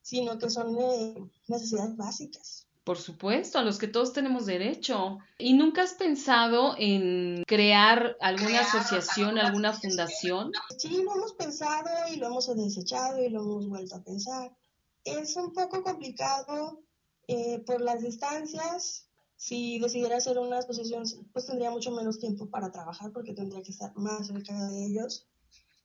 sino 0.01 0.39
que 0.39 0.49
son 0.49 0.79
eh, 0.79 1.31
necesidades 1.49 1.97
básicas. 1.97 2.69
Por 2.85 2.99
supuesto, 2.99 3.61
a 3.61 3.63
los 3.63 3.79
que 3.79 3.87
todos 3.87 4.13
tenemos 4.13 4.47
derecho. 4.47 5.19
¿Y 5.39 5.53
nunca 5.53 5.83
has 5.83 5.95
pensado 5.95 6.75
en 6.77 7.45
crear 7.47 8.17
alguna 8.21 8.61
asociación, 8.61 9.39
alguna 9.39 9.73
fundación? 9.73 10.51
Sí, 10.79 11.03
lo 11.05 11.15
hemos 11.15 11.35
pensado 11.35 11.89
y 12.13 12.17
lo 12.17 12.27
hemos 12.27 12.53
desechado 12.57 13.23
y 13.23 13.29
lo 13.29 13.43
hemos 13.43 13.69
vuelto 13.69 13.97
a 13.97 14.03
pensar. 14.03 14.57
Es 15.05 15.37
un 15.37 15.53
poco 15.53 15.85
complicado 15.85 16.83
eh, 17.29 17.61
por 17.61 17.81
las 17.81 18.03
distancias. 18.03 19.07
Si 19.37 19.79
decidiera 19.79 20.17
hacer 20.17 20.39
una 20.39 20.59
asociación, 20.59 21.05
pues 21.33 21.47
tendría 21.47 21.71
mucho 21.71 21.93
menos 21.93 22.19
tiempo 22.19 22.51
para 22.51 22.73
trabajar 22.73 23.13
porque 23.13 23.33
tendría 23.33 23.63
que 23.63 23.71
estar 23.71 23.97
más 23.97 24.27
cerca 24.27 24.55
de 24.71 24.87
ellos. 24.87 25.29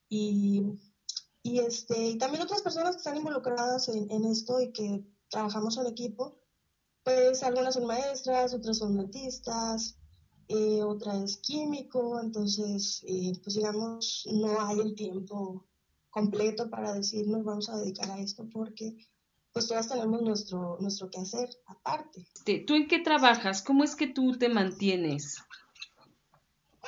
Y, 0.10 0.64
y, 1.44 1.60
este, 1.60 2.08
y 2.08 2.18
también 2.18 2.42
otras 2.42 2.64
personas 2.64 2.94
que 2.94 2.98
están 2.98 3.18
involucradas 3.18 3.88
en, 3.90 4.10
en 4.10 4.26
esto 4.26 4.60
y 4.60 4.72
que 4.72 5.04
trabajamos 5.30 5.78
en 5.78 5.86
equipo 5.86 6.40
pues 7.08 7.41
algunas 7.41 7.76
son 7.76 7.86
maestras, 7.86 8.54
otras 8.54 8.80
son 8.80 8.98
dentistas, 8.98 9.98
eh, 10.50 10.84
otra 10.84 11.15
es 11.24 11.38
químico, 11.38 12.20
entonces, 12.22 13.02
eh, 13.08 13.32
pues 13.41 13.56
digamos, 13.56 14.28
no 14.30 14.60
hay 14.60 14.82
el 14.82 14.93
tiempo 14.93 15.65
completo 16.10 16.70
para 16.70 16.91
decir 16.91 17.26
nos 17.26 17.46
vamos 17.46 17.70
a 17.70 17.78
dedicar 17.78 18.12
a 18.12 18.20
esto 18.20 18.46
porque 18.52 18.93
pues 19.54 19.70
todas 19.70 19.88
tenemos 19.88 20.22
nuestro, 20.22 20.78
nuestro 20.82 21.10
hacer 21.17 21.48
aparte. 21.67 22.28
¿Tú 22.65 22.76
en 22.76 22.89
qué 22.89 23.00
trabajas? 23.00 23.62
¿Cómo 23.62 23.86
es 23.86 23.96
que 23.96 24.08
tú 24.08 24.38
te 24.38 24.50
mantienes? 24.50 25.38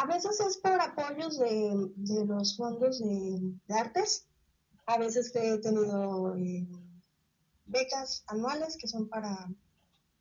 A 0.01 0.05
veces 0.05 0.37
es 0.41 0.57
por 0.57 0.81
apoyos 0.81 1.39
de, 1.39 1.93
de 1.95 2.25
los 2.25 2.57
fondos 2.57 2.99
de, 2.99 3.39
artes. 3.69 4.27
A 4.85 4.97
veces 4.97 5.33
he 5.33 5.59
tenido 5.59 6.35
eh, 6.35 6.67
becas 7.67 8.25
anuales 8.27 8.75
que 8.75 8.89
son 8.89 9.07
para 9.07 9.49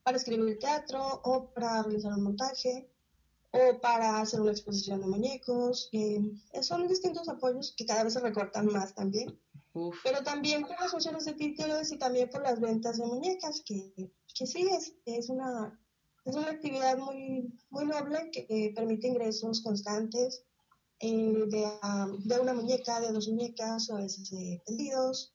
para 0.02 0.16
escribir 0.16 0.58
teatro 0.58 1.20
o 1.24 1.50
para 1.52 1.82
realizar 1.82 2.12
un 2.14 2.24
montaje 2.24 2.90
o 3.50 3.80
para 3.80 4.20
hacer 4.20 4.40
una 4.40 4.52
exposición 4.52 5.00
de 5.00 5.06
muñecos. 5.06 5.88
Eh, 5.92 6.20
son 6.62 6.86
distintos 6.88 7.28
apoyos 7.28 7.74
que 7.76 7.86
cada 7.86 8.04
vez 8.04 8.12
se 8.12 8.20
recortan 8.20 8.66
más 8.66 8.94
también. 8.94 9.38
Pero 10.02 10.22
también 10.24 10.62
por 10.62 10.80
las 10.80 10.90
funciones 10.90 11.24
de 11.24 11.34
títulos 11.34 11.92
y 11.92 11.98
también 11.98 12.28
por 12.30 12.42
las 12.42 12.60
ventas 12.60 12.98
de 12.98 13.06
muñecas, 13.06 13.62
que, 13.64 14.10
que 14.34 14.46
sí 14.46 14.68
es, 14.68 14.94
es, 15.04 15.28
una, 15.28 15.78
es 16.24 16.34
una 16.34 16.50
actividad 16.50 16.98
muy, 16.98 17.52
muy 17.70 17.86
noble 17.86 18.30
que 18.32 18.72
permite 18.74 19.08
ingresos 19.08 19.62
constantes 19.62 20.42
eh, 21.00 21.32
de, 21.46 21.70
de, 22.24 22.40
una 22.40 22.54
muñeca, 22.54 23.00
de 23.00 23.12
dos 23.12 23.28
muñecas, 23.28 23.88
o 23.90 23.96
a 23.96 24.00
veces 24.00 24.30
de 24.30 24.60
pedidos. 24.66 25.32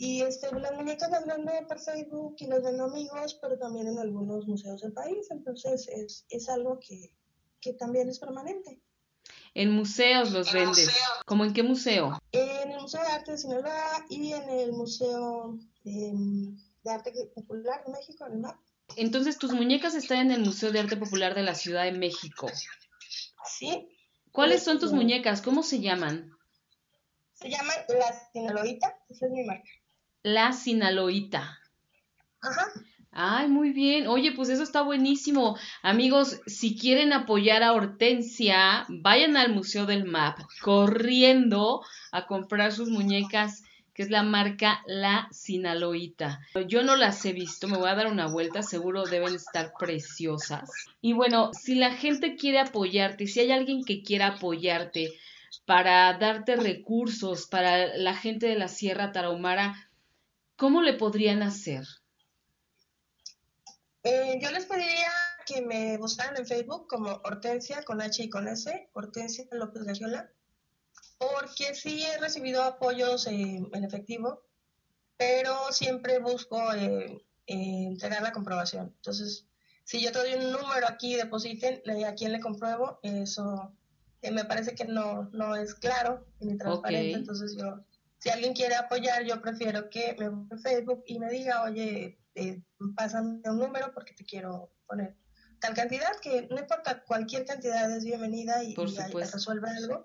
Y 0.00 0.22
este, 0.22 0.48
las 0.60 0.72
muñecas 0.74 1.10
las 1.10 1.26
vendo 1.26 1.50
por 1.66 1.80
Facebook 1.80 2.36
y 2.38 2.46
las 2.46 2.62
vendo 2.62 2.84
amigos, 2.84 3.36
pero 3.42 3.58
también 3.58 3.88
en 3.88 3.98
algunos 3.98 4.46
museos 4.46 4.80
del 4.80 4.92
país. 4.92 5.26
Entonces 5.30 5.88
es, 5.88 6.24
es 6.30 6.48
algo 6.48 6.78
que, 6.78 7.12
que, 7.60 7.72
también 7.72 8.08
es 8.08 8.20
permanente. 8.20 8.80
En 9.54 9.72
museos 9.72 10.30
los 10.30 10.52
vendes. 10.52 10.96
¿Cómo 11.26 11.44
en 11.44 11.52
qué 11.52 11.64
museo? 11.64 12.16
En 12.30 12.70
el 12.70 12.80
Museo 12.80 13.02
de 13.02 13.08
Arte 13.08 13.32
de 13.32 13.38
Sinaloa 13.38 14.06
y 14.08 14.32
en 14.32 14.48
el 14.48 14.72
Museo 14.72 15.58
em, 15.84 16.56
de 16.84 16.90
Arte 16.90 17.12
Popular 17.34 17.84
de 17.84 17.92
México, 17.92 18.24
en 18.26 18.34
el 18.34 18.38
MAP. 18.38 18.56
Entonces 18.96 19.36
tus 19.36 19.52
muñecas 19.52 19.96
están 19.96 20.18
en 20.18 20.30
el 20.30 20.44
Museo 20.44 20.70
de 20.70 20.78
Arte 20.78 20.96
Popular 20.96 21.34
de 21.34 21.42
la 21.42 21.56
Ciudad 21.56 21.82
de 21.82 21.92
México. 21.92 22.48
Sí. 23.44 23.88
¿Cuáles 24.30 24.62
son 24.62 24.78
tus 24.78 24.92
muñecas? 24.92 25.42
¿Cómo 25.42 25.64
se 25.64 25.80
llaman? 25.80 26.30
Se 27.32 27.50
llaman 27.50 27.74
La 27.88 28.30
Sinaloita, 28.32 28.96
esa 29.08 29.26
es 29.26 29.32
mi 29.32 29.44
marca. 29.44 29.68
La 30.22 30.52
Sinaloita. 30.52 31.58
Ajá. 32.40 32.66
Ay, 33.20 33.48
muy 33.48 33.72
bien. 33.72 34.06
Oye, 34.06 34.30
pues 34.30 34.48
eso 34.48 34.62
está 34.62 34.82
buenísimo. 34.82 35.58
Amigos, 35.82 36.40
si 36.46 36.78
quieren 36.78 37.12
apoyar 37.12 37.64
a 37.64 37.72
Hortensia, 37.72 38.86
vayan 38.88 39.36
al 39.36 39.52
Museo 39.52 39.86
del 39.86 40.04
MAP 40.04 40.38
corriendo 40.62 41.82
a 42.12 42.26
comprar 42.26 42.70
sus 42.70 42.90
muñecas, 42.90 43.64
que 43.92 44.02
es 44.02 44.10
la 44.10 44.22
marca 44.22 44.82
La 44.86 45.26
Sinaloita. 45.32 46.38
Yo 46.68 46.84
no 46.84 46.94
las 46.94 47.24
he 47.24 47.32
visto, 47.32 47.66
me 47.66 47.76
voy 47.76 47.88
a 47.88 47.96
dar 47.96 48.06
una 48.06 48.28
vuelta, 48.28 48.62
seguro 48.62 49.02
deben 49.04 49.34
estar 49.34 49.72
preciosas. 49.76 50.70
Y 51.00 51.12
bueno, 51.12 51.50
si 51.54 51.74
la 51.74 51.90
gente 51.90 52.36
quiere 52.36 52.60
apoyarte, 52.60 53.26
si 53.26 53.40
hay 53.40 53.50
alguien 53.50 53.82
que 53.82 54.02
quiera 54.02 54.28
apoyarte 54.28 55.12
para 55.64 56.16
darte 56.18 56.54
recursos 56.54 57.46
para 57.46 57.96
la 57.96 58.14
gente 58.14 58.46
de 58.46 58.54
la 58.54 58.68
Sierra 58.68 59.10
Tarahumara, 59.10 59.87
¿cómo 60.58 60.82
le 60.82 60.94
podrían 60.94 61.42
hacer? 61.42 61.86
Eh, 64.02 64.38
yo 64.42 64.50
les 64.50 64.66
pediría 64.66 65.10
que 65.46 65.62
me 65.62 65.96
buscaran 65.96 66.36
en 66.36 66.46
Facebook 66.46 66.86
como 66.88 67.20
Hortensia 67.24 67.82
con 67.84 68.02
H 68.02 68.22
y 68.22 68.28
con 68.28 68.48
S, 68.48 68.90
Hortensia 68.92 69.46
López 69.52 69.84
Gagiola, 69.84 70.30
porque 71.16 71.74
sí 71.74 72.04
he 72.04 72.18
recibido 72.18 72.62
apoyos 72.62 73.26
en 73.26 73.84
efectivo, 73.84 74.42
pero 75.16 75.72
siempre 75.72 76.18
busco 76.18 76.72
eh, 76.74 77.24
eh, 77.46 77.84
entregar 77.86 78.22
la 78.22 78.32
comprobación. 78.32 78.92
Entonces, 78.96 79.46
si 79.84 80.02
yo 80.02 80.12
te 80.12 80.18
doy 80.18 80.34
un 80.34 80.52
número 80.52 80.86
aquí, 80.88 81.14
depositen, 81.14 81.82
a 82.04 82.14
quién 82.14 82.32
le 82.32 82.40
compruebo, 82.40 82.98
eso 83.02 83.72
me 84.22 84.44
parece 84.44 84.74
que 84.74 84.84
no, 84.84 85.30
no 85.32 85.56
es 85.56 85.74
claro 85.74 86.26
ni 86.40 86.58
transparente, 86.58 87.18
entonces 87.18 87.56
yo 87.56 87.80
si 88.18 88.30
alguien 88.30 88.54
quiere 88.54 88.74
apoyar, 88.74 89.24
yo 89.24 89.40
prefiero 89.40 89.88
que 89.90 90.16
me 90.18 90.28
busque 90.28 90.54
en 90.54 90.62
Facebook 90.62 91.04
y 91.06 91.18
me 91.18 91.30
diga, 91.30 91.62
oye, 91.62 92.20
eh, 92.34 92.62
pásame 92.96 93.40
un 93.44 93.58
número 93.58 93.92
porque 93.94 94.14
te 94.14 94.24
quiero 94.24 94.72
poner 94.86 95.16
tal 95.60 95.74
cantidad, 95.74 96.12
que 96.22 96.46
no 96.50 96.58
importa, 96.58 97.02
cualquier 97.04 97.44
cantidad 97.44 97.90
es 97.90 98.04
bienvenida 98.04 98.62
y, 98.62 98.74
resuelve 98.74 99.68
algo. 99.70 100.04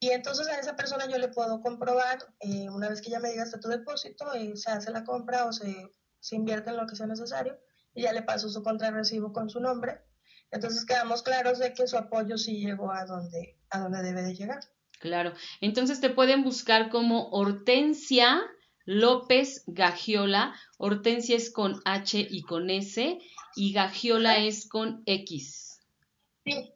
Y 0.00 0.10
entonces 0.10 0.46
a 0.48 0.58
esa 0.58 0.76
persona 0.76 1.08
yo 1.08 1.18
le 1.18 1.28
puedo 1.28 1.60
comprobar, 1.60 2.18
eh, 2.40 2.68
una 2.70 2.88
vez 2.88 3.02
que 3.02 3.10
ya 3.10 3.18
me 3.18 3.30
diga 3.30 3.42
hasta 3.42 3.60
tu 3.60 3.68
depósito, 3.68 4.32
eh, 4.34 4.56
se 4.56 4.70
hace 4.70 4.92
la 4.92 5.04
compra 5.04 5.46
o 5.46 5.52
se, 5.52 5.92
se 6.20 6.36
invierte 6.36 6.70
en 6.70 6.76
lo 6.76 6.86
que 6.86 6.96
sea 6.96 7.06
necesario 7.06 7.58
y 7.94 8.02
ya 8.02 8.12
le 8.12 8.22
paso 8.22 8.48
su 8.48 8.62
contrarrecibo 8.62 9.32
con 9.32 9.50
su 9.50 9.60
nombre. 9.60 10.00
Entonces 10.50 10.84
quedamos 10.84 11.22
claros 11.22 11.58
de 11.58 11.74
que 11.74 11.86
su 11.88 11.98
apoyo 11.98 12.38
sí 12.38 12.64
llegó 12.64 12.92
a 12.92 13.04
donde, 13.04 13.58
a 13.70 13.80
donde 13.80 14.02
debe 14.02 14.22
de 14.22 14.34
llegar. 14.34 14.60
Claro. 14.98 15.32
Entonces 15.60 16.00
te 16.00 16.10
pueden 16.10 16.42
buscar 16.42 16.90
como 16.90 17.28
Hortensia 17.30 18.42
López 18.84 19.64
Gagiola. 19.66 20.54
Hortensia 20.78 21.36
es 21.36 21.50
con 21.50 21.80
H 21.84 22.26
y 22.30 22.42
con 22.42 22.70
S 22.70 23.18
y 23.54 23.72
Gagiola 23.72 24.38
es 24.38 24.68
con 24.68 25.02
X. 25.06 25.80
Sí. 26.44 26.72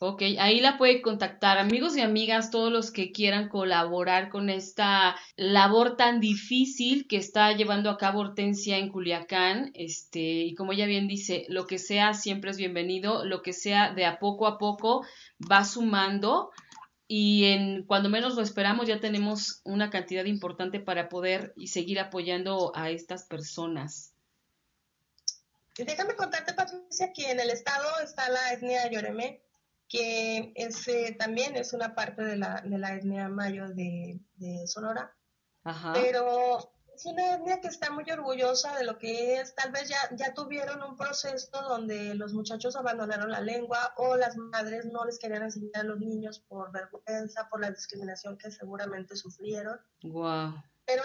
Ok, 0.00 0.22
ahí 0.38 0.60
la 0.60 0.78
puede 0.78 1.02
contactar. 1.02 1.58
Amigos 1.58 1.96
y 1.96 2.00
amigas, 2.00 2.52
todos 2.52 2.70
los 2.70 2.92
que 2.92 3.10
quieran 3.10 3.48
colaborar 3.48 4.28
con 4.28 4.48
esta 4.48 5.16
labor 5.34 5.96
tan 5.96 6.20
difícil 6.20 7.08
que 7.08 7.16
está 7.16 7.50
llevando 7.52 7.90
a 7.90 7.98
cabo 7.98 8.20
Hortensia 8.20 8.78
en 8.78 8.90
Culiacán. 8.90 9.72
Este, 9.74 10.20
y 10.20 10.54
como 10.54 10.72
ella 10.72 10.86
bien 10.86 11.08
dice, 11.08 11.46
lo 11.48 11.66
que 11.66 11.80
sea 11.80 12.14
siempre 12.14 12.52
es 12.52 12.58
bienvenido, 12.58 13.24
lo 13.24 13.42
que 13.42 13.52
sea 13.52 13.92
de 13.92 14.06
a 14.06 14.20
poco 14.20 14.46
a 14.46 14.56
poco 14.56 15.04
va 15.50 15.64
sumando 15.64 16.50
y 17.08 17.46
en 17.46 17.84
cuando 17.84 18.10
menos 18.10 18.34
lo 18.34 18.42
esperamos 18.42 18.86
ya 18.86 19.00
tenemos 19.00 19.62
una 19.64 19.88
cantidad 19.88 20.26
importante 20.26 20.78
para 20.78 21.08
poder 21.08 21.54
y 21.56 21.68
seguir 21.68 21.98
apoyando 21.98 22.70
a 22.76 22.90
estas 22.90 23.24
personas. 23.24 24.12
Déjame 25.76 26.16
contarte, 26.16 26.52
Patricia, 26.52 27.12
que 27.14 27.30
en 27.30 27.40
el 27.40 27.50
estado 27.50 27.88
está 28.04 28.28
la 28.28 28.52
etnia 28.52 28.90
Yoreme, 28.90 29.40
que 29.88 30.52
es, 30.54 30.86
eh, 30.88 31.16
también 31.18 31.56
es 31.56 31.72
una 31.72 31.94
parte 31.94 32.22
de 32.22 32.36
la, 32.36 32.60
de 32.60 32.76
la 32.78 32.94
etnia 32.94 33.28
mayo 33.28 33.68
de, 33.68 34.18
de 34.36 34.66
Sonora. 34.66 35.14
Ajá. 35.64 35.92
Pero 35.94 36.72
es 36.98 37.06
una 37.06 37.34
etnia 37.34 37.60
que 37.60 37.68
está 37.68 37.92
muy 37.92 38.04
orgullosa 38.10 38.76
de 38.76 38.84
lo 38.84 38.98
que 38.98 39.36
es. 39.36 39.54
Tal 39.54 39.70
vez 39.70 39.88
ya, 39.88 39.96
ya 40.16 40.34
tuvieron 40.34 40.82
un 40.82 40.96
proceso 40.96 41.48
donde 41.68 42.12
los 42.16 42.32
muchachos 42.34 42.74
abandonaron 42.74 43.30
la 43.30 43.40
lengua 43.40 43.94
o 43.96 44.16
las 44.16 44.36
madres 44.36 44.84
no 44.86 45.04
les 45.04 45.18
querían 45.20 45.44
enseñar 45.44 45.70
a 45.76 45.84
los 45.84 46.00
niños 46.00 46.40
por 46.40 46.72
vergüenza, 46.72 47.48
por 47.48 47.60
la 47.60 47.70
discriminación 47.70 48.36
que 48.36 48.50
seguramente 48.50 49.14
sufrieron. 49.14 49.78
Wow. 50.02 50.54
Pero 50.86 51.04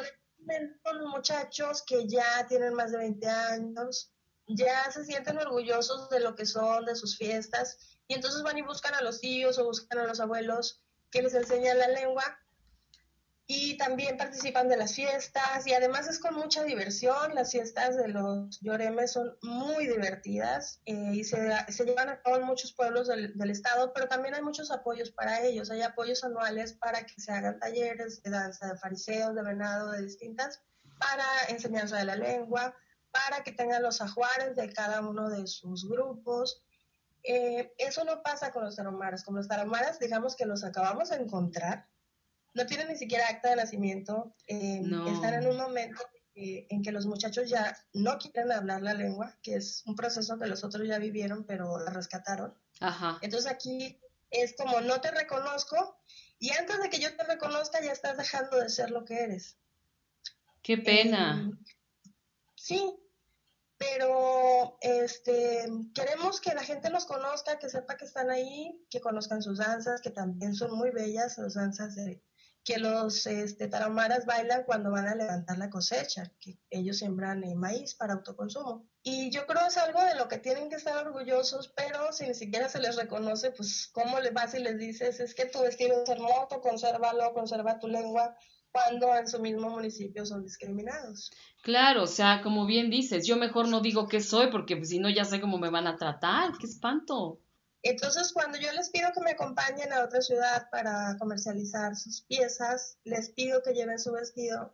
son 0.83 1.07
muchachos 1.09 1.83
que 1.83 2.07
ya 2.07 2.47
tienen 2.47 2.73
más 2.73 2.91
de 2.91 2.97
20 2.97 3.27
años, 3.27 4.11
ya 4.47 4.91
se 4.91 5.05
sienten 5.05 5.37
orgullosos 5.37 6.09
de 6.09 6.21
lo 6.21 6.33
que 6.33 6.47
son, 6.47 6.85
de 6.85 6.95
sus 6.95 7.15
fiestas, 7.17 7.99
y 8.07 8.15
entonces 8.15 8.41
van 8.41 8.57
y 8.57 8.63
buscan 8.63 8.95
a 8.95 9.01
los 9.01 9.21
tíos 9.21 9.59
o 9.59 9.65
buscan 9.65 9.99
a 9.99 10.07
los 10.07 10.19
abuelos 10.19 10.81
que 11.11 11.21
les 11.21 11.35
enseñan 11.35 11.77
la 11.77 11.87
lengua 11.87 12.39
y 13.45 13.77
también 13.77 14.17
participan 14.17 14.69
de 14.69 14.77
las 14.77 14.95
fiestas 14.95 15.67
y 15.67 15.73
además 15.73 16.07
es 16.07 16.19
con 16.19 16.33
mucha 16.35 16.63
diversión. 16.63 17.35
Las 17.35 17.51
fiestas 17.51 17.97
de 17.97 18.07
los 18.07 18.59
Lloremes 18.61 19.11
son 19.11 19.37
muy 19.41 19.85
divertidas 19.85 20.79
eh, 20.85 21.11
y 21.13 21.23
se, 21.25 21.37
llevan 21.85 22.09
a 22.09 22.21
cabo 22.21 22.37
en 22.37 22.45
muchos 22.45 22.71
pueblos 22.71 23.07
del, 23.07 23.37
del, 23.37 23.49
estado, 23.49 23.91
pero 23.93 24.07
también 24.07 24.33
hay 24.33 24.41
muchos 24.41 24.71
apoyos 24.71 25.11
para 25.11 25.41
ellos. 25.41 25.69
Hay 25.71 25.81
apoyos 25.81 26.23
anuales 26.23 26.73
para 26.73 27.05
que 27.05 27.19
se 27.19 27.33
hagan 27.33 27.59
talleres 27.59 28.23
de 28.23 28.31
danza 28.31 28.67
de 28.67 28.77
fariseos, 28.77 29.35
de 29.35 29.43
venado, 29.43 29.91
de 29.91 30.03
distintas, 30.03 30.61
para 30.97 31.25
enseñanza 31.49 31.97
de 31.97 32.05
la 32.05 32.15
lengua. 32.15 32.75
para 33.11 33.43
que 33.43 33.51
tengan 33.51 33.83
los 33.83 34.01
ajuares 34.01 34.55
de 34.55 34.73
cada 34.73 35.01
uno 35.01 35.29
de 35.29 35.45
sus 35.45 35.87
grupos. 35.87 36.63
Eh, 37.21 37.71
eso 37.77 38.03
no 38.05 38.23
pasa 38.23 38.51
con 38.51 38.63
los 38.63 38.75
tarahumaras. 38.75 39.23
Con 39.23 39.35
los 39.35 39.47
tarahumaras, 39.47 39.99
digamos 39.99 40.35
que 40.35 40.47
los 40.47 40.63
acabamos 40.63 41.09
de 41.09 41.17
encontrar, 41.17 41.87
no 42.53 42.65
tienen 42.65 42.87
ni 42.87 42.95
siquiera 42.95 43.27
acta 43.27 43.49
de 43.49 43.55
nacimiento, 43.55 44.35
eh, 44.47 44.81
están 45.11 45.33
en 45.33 45.47
un 45.47 45.57
momento 45.57 46.01
en 46.35 46.81
que 46.81 46.91
los 46.91 47.05
muchachos 47.05 47.49
ya 47.49 47.77
no 47.93 48.17
quieren 48.17 48.51
hablar 48.51 48.81
la 48.81 48.93
lengua, 48.93 49.37
que 49.43 49.55
es 49.55 49.83
un 49.85 49.95
proceso 49.95 50.39
que 50.39 50.47
los 50.47 50.63
otros 50.63 50.87
ya 50.87 50.97
vivieron, 50.97 51.45
pero 51.45 51.79
la 51.79 51.91
rescataron. 51.91 52.55
Ajá. 52.79 53.19
Entonces 53.21 53.51
aquí 53.51 53.99
es 54.31 54.55
como 54.55 54.81
no 54.81 54.99
te 54.99 55.11
reconozco 55.11 55.99
y 56.39 56.51
antes 56.51 56.81
de 56.81 56.89
que 56.89 56.99
yo 56.99 57.15
te 57.15 57.23
reconozca 57.23 57.81
ya 57.81 57.91
estás 57.91 58.17
dejando 58.17 58.57
de 58.57 58.69
ser 58.69 58.89
lo 58.89 59.05
que 59.05 59.19
eres. 59.19 59.57
Qué 60.63 60.77
pena. 60.77 61.51
Eh, 61.51 62.09
sí, 62.55 62.95
pero 63.77 64.77
este 64.81 65.67
queremos 65.93 66.41
que 66.41 66.55
la 66.55 66.63
gente 66.63 66.89
los 66.89 67.05
conozca, 67.05 67.59
que 67.59 67.69
sepa 67.69 67.95
que 67.95 68.05
están 68.05 68.31
ahí, 68.31 68.83
que 68.89 69.01
conozcan 69.01 69.43
sus 69.43 69.59
danzas, 69.59 70.01
que 70.01 70.09
también 70.09 70.55
son 70.55 70.75
muy 70.75 70.89
bellas, 70.89 71.37
las 71.37 71.53
danzas 71.53 71.95
de, 71.95 72.23
que 72.63 72.77
los 72.77 73.25
este, 73.27 73.67
tarahumaras 73.67 74.25
bailan 74.25 74.63
cuando 74.63 74.91
van 74.91 75.07
a 75.07 75.15
levantar 75.15 75.57
la 75.57 75.69
cosecha, 75.69 76.31
que 76.39 76.57
ellos 76.69 76.97
siembran 76.97 77.43
eh, 77.43 77.55
maíz 77.55 77.93
para 77.95 78.13
autoconsumo. 78.13 78.87
Y 79.03 79.31
yo 79.31 79.45
creo 79.45 79.67
es 79.67 79.77
algo 79.77 80.01
de 80.03 80.15
lo 80.15 80.29
que 80.29 80.37
tienen 80.37 80.69
que 80.69 80.77
estar 80.77 81.05
orgullosos, 81.05 81.73
pero 81.75 82.13
si 82.13 82.25
ni 82.25 82.33
siquiera 82.33 82.69
se 82.69 82.79
les 82.79 82.95
reconoce, 82.95 83.51
pues 83.51 83.89
cómo 83.91 84.19
le 84.21 84.31
vas 84.31 84.53
y 84.55 84.59
les 84.59 84.77
dices, 84.77 85.19
es 85.19 85.35
que 85.35 85.45
tu 85.45 85.61
vestido 85.61 86.03
es 86.03 86.09
hermoso, 86.09 86.61
consérvalo, 86.61 87.33
conserva 87.33 87.79
tu 87.79 87.89
lengua, 87.89 88.35
cuando 88.71 89.13
en 89.15 89.27
su 89.27 89.39
mismo 89.39 89.69
municipio 89.69 90.25
son 90.25 90.43
discriminados. 90.43 91.31
Claro, 91.61 92.03
o 92.03 92.07
sea, 92.07 92.41
como 92.41 92.65
bien 92.65 92.89
dices, 92.89 93.27
yo 93.27 93.37
mejor 93.37 93.67
no 93.67 93.81
digo 93.81 94.07
qué 94.07 94.19
soy 94.19 94.47
porque 94.51 94.77
pues, 94.77 94.89
si 94.89 94.99
no 94.99 95.09
ya 95.09 95.25
sé 95.25 95.39
cómo 95.39 95.59
me 95.59 95.69
van 95.69 95.87
a 95.87 95.95
tratar, 95.95 96.53
qué 96.59 96.65
espanto. 96.65 97.39
Entonces, 97.83 98.31
cuando 98.31 98.57
yo 98.57 98.71
les 98.71 98.89
pido 98.89 99.11
que 99.13 99.19
me 99.19 99.31
acompañen 99.31 99.91
a 99.91 100.05
otra 100.05 100.21
ciudad 100.21 100.69
para 100.71 101.17
comercializar 101.19 101.97
sus 101.97 102.21
piezas, 102.21 102.97
les 103.03 103.29
pido 103.31 103.61
que 103.61 103.73
lleven 103.73 103.99
su 103.99 104.13
vestido 104.13 104.73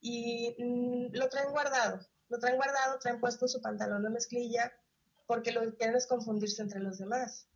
y 0.00 0.54
mm, 0.58 1.16
lo 1.16 1.28
traen 1.28 1.50
guardado. 1.50 2.00
Lo 2.28 2.38
traen 2.38 2.56
guardado, 2.56 2.98
traen 3.00 3.18
puesto 3.18 3.48
su 3.48 3.60
pantalón 3.60 4.04
de 4.04 4.10
mezclilla, 4.10 4.72
porque 5.26 5.50
lo 5.50 5.62
que 5.62 5.74
quieren 5.76 5.96
es 5.96 6.06
confundirse 6.06 6.62
entre 6.62 6.78
los 6.78 6.98
demás. 6.98 7.48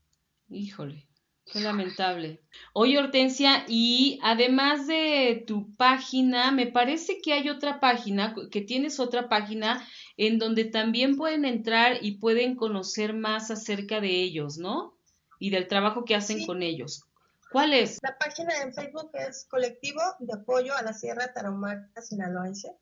Híjole, 0.49 1.09
qué 1.47 1.61
lamentable. 1.61 2.43
Oye, 2.73 2.99
Hortensia, 2.99 3.65
y 3.69 4.19
además 4.25 4.89
de 4.89 5.45
tu 5.47 5.77
página, 5.77 6.51
me 6.51 6.67
parece 6.67 7.21
que 7.23 7.35
hay 7.35 7.49
otra 7.49 7.79
página, 7.79 8.35
que 8.51 8.63
tienes 8.63 8.99
otra 8.99 9.29
página 9.29 9.87
en 10.19 10.39
donde 10.39 10.65
también 10.65 11.17
pueden 11.17 11.45
entrar 11.45 11.99
y 12.03 12.19
pueden 12.19 12.57
conocer 12.57 13.15
más 13.15 13.51
acerca 13.53 14.01
de 14.01 14.11
ellos, 14.11 14.59
¿no? 14.59 14.95
Y 15.39 15.51
del 15.51 15.69
trabajo 15.69 16.05
que 16.05 16.17
hacen 16.17 16.45
con 16.45 16.63
ellos. 16.63 17.05
¿Cuál 17.53 17.73
es? 17.73 17.99
La 18.03 18.19
página 18.19 18.61
en 18.61 18.75
Facebook 18.75 19.11
es 19.15 19.47
Colectivo 19.49 20.03
de 20.19 20.35
Apoyo 20.35 20.75
a 20.77 20.83
la 20.83 20.93
Sierra 20.93 21.33
Tarahumara 21.33 21.89
Sinaloense. 22.03 22.73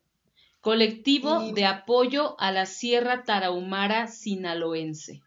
Colectivo 0.61 1.51
de 1.53 1.65
Apoyo 1.65 2.37
a 2.39 2.51
la 2.51 2.65
Sierra 2.65 3.23
Tarahumara 3.23 4.07
Sinaloense. 4.07 5.21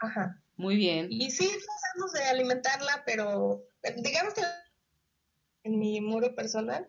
Ajá. 0.00 0.42
Muy 0.56 0.76
bien. 0.76 1.06
Y 1.08 1.30
sí, 1.30 1.48
tratamos 1.48 2.12
de 2.14 2.24
alimentarla, 2.24 3.04
pero 3.06 3.62
digamos 3.96 4.34
que 4.34 4.42
en 5.62 5.78
mi 5.78 6.00
muro 6.00 6.34
personal 6.34 6.88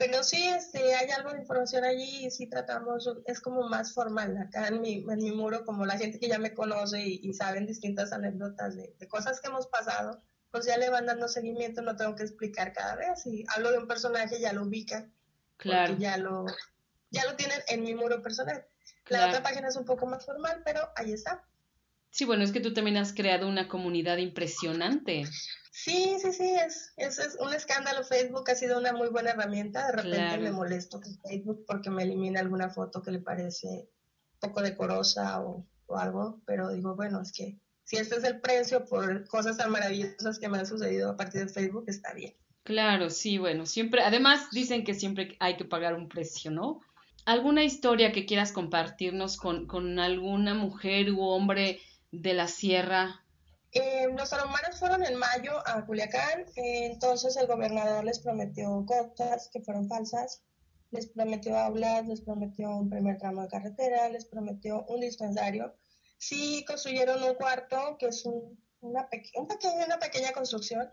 pero 0.00 0.24
sí, 0.24 0.48
este, 0.48 0.94
hay 0.94 1.10
algo 1.10 1.30
de 1.30 1.40
información 1.40 1.84
allí 1.84 2.24
y 2.24 2.30
sí 2.30 2.46
tratamos, 2.46 3.06
es 3.26 3.38
como 3.38 3.68
más 3.68 3.92
formal 3.92 4.34
acá 4.38 4.68
en 4.68 4.80
mi, 4.80 5.04
en 5.06 5.18
mi 5.18 5.30
muro, 5.30 5.62
como 5.66 5.84
la 5.84 5.98
gente 5.98 6.18
que 6.18 6.26
ya 6.26 6.38
me 6.38 6.54
conoce 6.54 7.02
y, 7.06 7.30
saben 7.34 7.66
distintas 7.66 8.10
anécdotas 8.10 8.76
de, 8.76 8.96
cosas 9.08 9.42
que 9.42 9.48
hemos 9.48 9.66
pasado, 9.66 10.22
pues 10.50 10.64
ya 10.64 10.78
le 10.78 10.88
van 10.88 11.04
dando 11.04 11.28
seguimiento, 11.28 11.82
no 11.82 11.96
tengo 11.96 12.16
que 12.16 12.22
explicar 12.22 12.72
cada 12.72 12.96
vez. 12.96 13.26
Y 13.26 13.44
hablo 13.54 13.72
de 13.72 13.78
un 13.78 13.86
personaje, 13.86 14.40
ya 14.40 14.54
lo 14.54 14.62
ubica. 14.62 15.06
Claro. 15.58 15.94
Ya 15.98 16.16
lo, 16.16 16.46
ya 17.10 17.26
lo 17.26 17.36
tienen 17.36 17.60
en 17.68 17.82
mi 17.82 17.94
muro 17.94 18.22
personal. 18.22 18.64
La 19.08 19.28
otra 19.28 19.42
página 19.42 19.68
es 19.68 19.76
un 19.76 19.84
poco 19.84 20.06
más 20.06 20.24
formal, 20.24 20.62
pero 20.64 20.80
ahí 20.96 21.12
está. 21.12 21.44
Sí, 22.08 22.24
bueno, 22.24 22.42
es 22.42 22.52
que 22.52 22.60
tú 22.60 22.72
también 22.72 22.96
has 22.96 23.12
creado 23.12 23.46
una 23.46 23.68
comunidad 23.68 24.16
impresionante. 24.16 25.24
Sí, 25.70 26.16
sí, 26.20 26.32
sí, 26.32 26.50
es, 26.50 26.92
es, 26.96 27.36
un 27.40 27.54
escándalo. 27.54 28.02
Facebook 28.02 28.50
ha 28.50 28.54
sido 28.54 28.78
una 28.78 28.92
muy 28.92 29.08
buena 29.08 29.30
herramienta. 29.30 29.86
De 29.86 29.92
repente 30.02 30.38
me 30.38 30.50
molesto 30.50 31.00
con 31.00 31.16
Facebook 31.20 31.64
porque 31.66 31.90
me 31.90 32.02
elimina 32.02 32.40
alguna 32.40 32.70
foto 32.70 33.02
que 33.02 33.12
le 33.12 33.20
parece 33.20 33.88
poco 34.40 34.62
decorosa 34.62 35.40
o, 35.42 35.66
o, 35.86 35.96
algo, 35.96 36.40
pero 36.44 36.70
digo, 36.70 36.96
bueno, 36.96 37.20
es 37.20 37.32
que 37.32 37.58
si 37.84 37.96
este 37.96 38.16
es 38.16 38.24
el 38.24 38.40
precio 38.40 38.84
por 38.84 39.26
cosas 39.28 39.58
tan 39.58 39.70
maravillosas 39.70 40.38
que 40.38 40.48
me 40.48 40.58
han 40.58 40.66
sucedido 40.66 41.10
a 41.10 41.16
partir 41.16 41.46
de 41.46 41.52
Facebook, 41.52 41.84
está 41.86 42.14
bien. 42.14 42.34
Claro, 42.64 43.10
sí, 43.10 43.38
bueno, 43.38 43.66
siempre, 43.66 44.02
además 44.02 44.50
dicen 44.52 44.84
que 44.84 44.94
siempre 44.94 45.36
hay 45.40 45.56
que 45.56 45.64
pagar 45.64 45.94
un 45.94 46.08
precio, 46.08 46.50
¿no? 46.50 46.80
¿Alguna 47.26 47.64
historia 47.64 48.12
que 48.12 48.26
quieras 48.26 48.52
compartirnos 48.52 49.36
con, 49.36 49.66
con 49.66 49.98
alguna 49.98 50.54
mujer 50.54 51.10
u 51.12 51.20
hombre 51.22 51.80
de 52.12 52.34
la 52.34 52.48
sierra 52.48 53.24
eh, 53.72 54.08
los 54.16 54.32
aromaras 54.32 54.78
fueron 54.78 55.04
en 55.04 55.16
mayo 55.16 55.62
a 55.64 55.86
Culiacán, 55.86 56.40
eh, 56.56 56.86
entonces 56.86 57.36
el 57.36 57.46
gobernador 57.46 58.04
les 58.04 58.18
prometió 58.18 58.84
cosas 58.84 59.48
que 59.52 59.60
fueron 59.60 59.88
falsas, 59.88 60.42
les 60.90 61.06
prometió 61.06 61.56
aulas, 61.56 62.06
les 62.06 62.20
prometió 62.20 62.68
un 62.70 62.90
primer 62.90 63.18
tramo 63.18 63.42
de 63.42 63.48
carretera, 63.48 64.08
les 64.08 64.24
prometió 64.24 64.84
un 64.88 65.00
dispensario. 65.00 65.72
Sí 66.18 66.64
construyeron 66.66 67.22
un 67.22 67.34
cuarto, 67.34 67.96
que 67.98 68.06
es 68.06 68.26
una, 68.80 69.08
una 69.76 69.98
pequeña 69.98 70.32
construcción, 70.32 70.90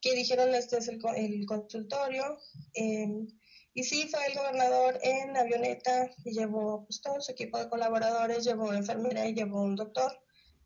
que 0.00 0.14
dijeron 0.14 0.52
este 0.54 0.78
es 0.78 0.88
el, 0.88 1.00
el 1.16 1.46
consultorio. 1.46 2.38
Em, 2.74 3.28
y 3.72 3.84
sí, 3.84 4.08
fue 4.08 4.26
el 4.26 4.34
gobernador 4.34 4.98
en 5.02 5.36
avioneta 5.36 6.10
y 6.24 6.32
llevó 6.32 6.84
pues, 6.86 7.00
todo 7.00 7.20
su 7.20 7.30
equipo 7.32 7.58
de 7.58 7.68
colaboradores, 7.68 8.44
llevó 8.44 8.72
enfermera 8.72 9.26
y 9.26 9.34
llevó 9.34 9.62
un 9.62 9.76
doctor 9.76 10.12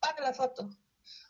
para 0.00 0.22
la 0.22 0.32
foto. 0.32 0.70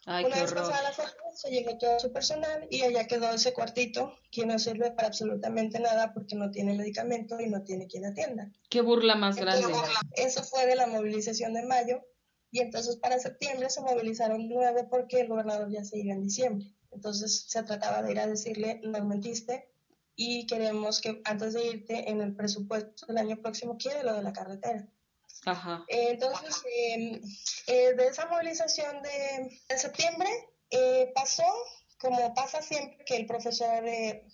Una 0.07 0.23
vez 0.23 0.53
pasada 0.53 0.83
la 0.83 0.93
se 1.35 1.51
llegó 1.51 1.77
todo 1.79 2.01
su 2.01 2.13
personal 2.13 2.67
y 2.71 2.83
allá 2.83 3.07
quedó 3.07 3.31
ese 3.31 3.53
cuartito 3.53 4.15
que 4.31 4.47
no 4.47 4.59
sirve 4.59 4.91
para 4.93 5.09
absolutamente 5.09 5.79
nada 5.79 6.13
porque 6.15 6.37
no 6.37 6.51
tiene 6.51 6.75
medicamento 6.75 7.39
y 7.41 7.49
no 7.49 7.63
tiene 7.63 7.87
quien 7.87 8.07
atienda. 8.07 8.51
Qué 8.69 8.81
burla 8.81 9.15
más 9.15 9.37
grande. 9.37 9.67
Eso 10.15 10.43
fue 10.43 10.67
de 10.67 10.77
la 10.77 10.87
movilización 10.87 11.55
de 11.55 11.63
mayo 11.65 12.03
y 12.51 12.61
entonces 12.61 12.97
para 12.97 13.19
septiembre 13.19 13.71
se 13.71 13.83
movilizaron 13.83 14.49
nueve 14.49 14.87
porque 14.91 15.21
el 15.21 15.29
gobernador 15.29 15.71
ya 15.71 15.85
se 15.85 15.99
iba 15.99 16.15
en 16.15 16.23
diciembre. 16.23 16.75
Entonces 16.91 17.45
se 17.49 17.63
trataba 17.63 18.03
de 18.03 18.13
ir 18.13 18.21
a 18.21 18.27
decirle, 18.27 18.81
no 18.83 19.05
mentiste 19.05 19.71
y 20.17 20.47
queremos 20.47 21.01
que 21.01 21.21
antes 21.25 21.55
de 21.55 21.65
irte 21.67 22.11
en 22.11 22.21
el 22.21 22.35
presupuesto 22.35 23.07
del 23.07 23.19
año 23.19 23.37
próximo 23.41 23.77
quiere 23.77 24.03
lo 24.03 24.15
de 24.15 24.23
la 24.23 24.33
carretera. 24.33 24.89
Ajá. 25.47 25.85
entonces, 25.89 26.63
em, 26.67 27.21
eh, 27.67 27.95
de 27.95 28.07
esa 28.09 28.27
movilización 28.27 29.01
de, 29.03 29.79
septiembre 29.79 30.29
eh, 30.71 31.11
pasó, 31.15 31.47
como 31.99 32.35
pasa 32.35 32.61
siempre, 32.61 33.05
que 33.05 33.17
el 33.17 33.27
profesor 33.27 33.87
eh, 33.87 34.25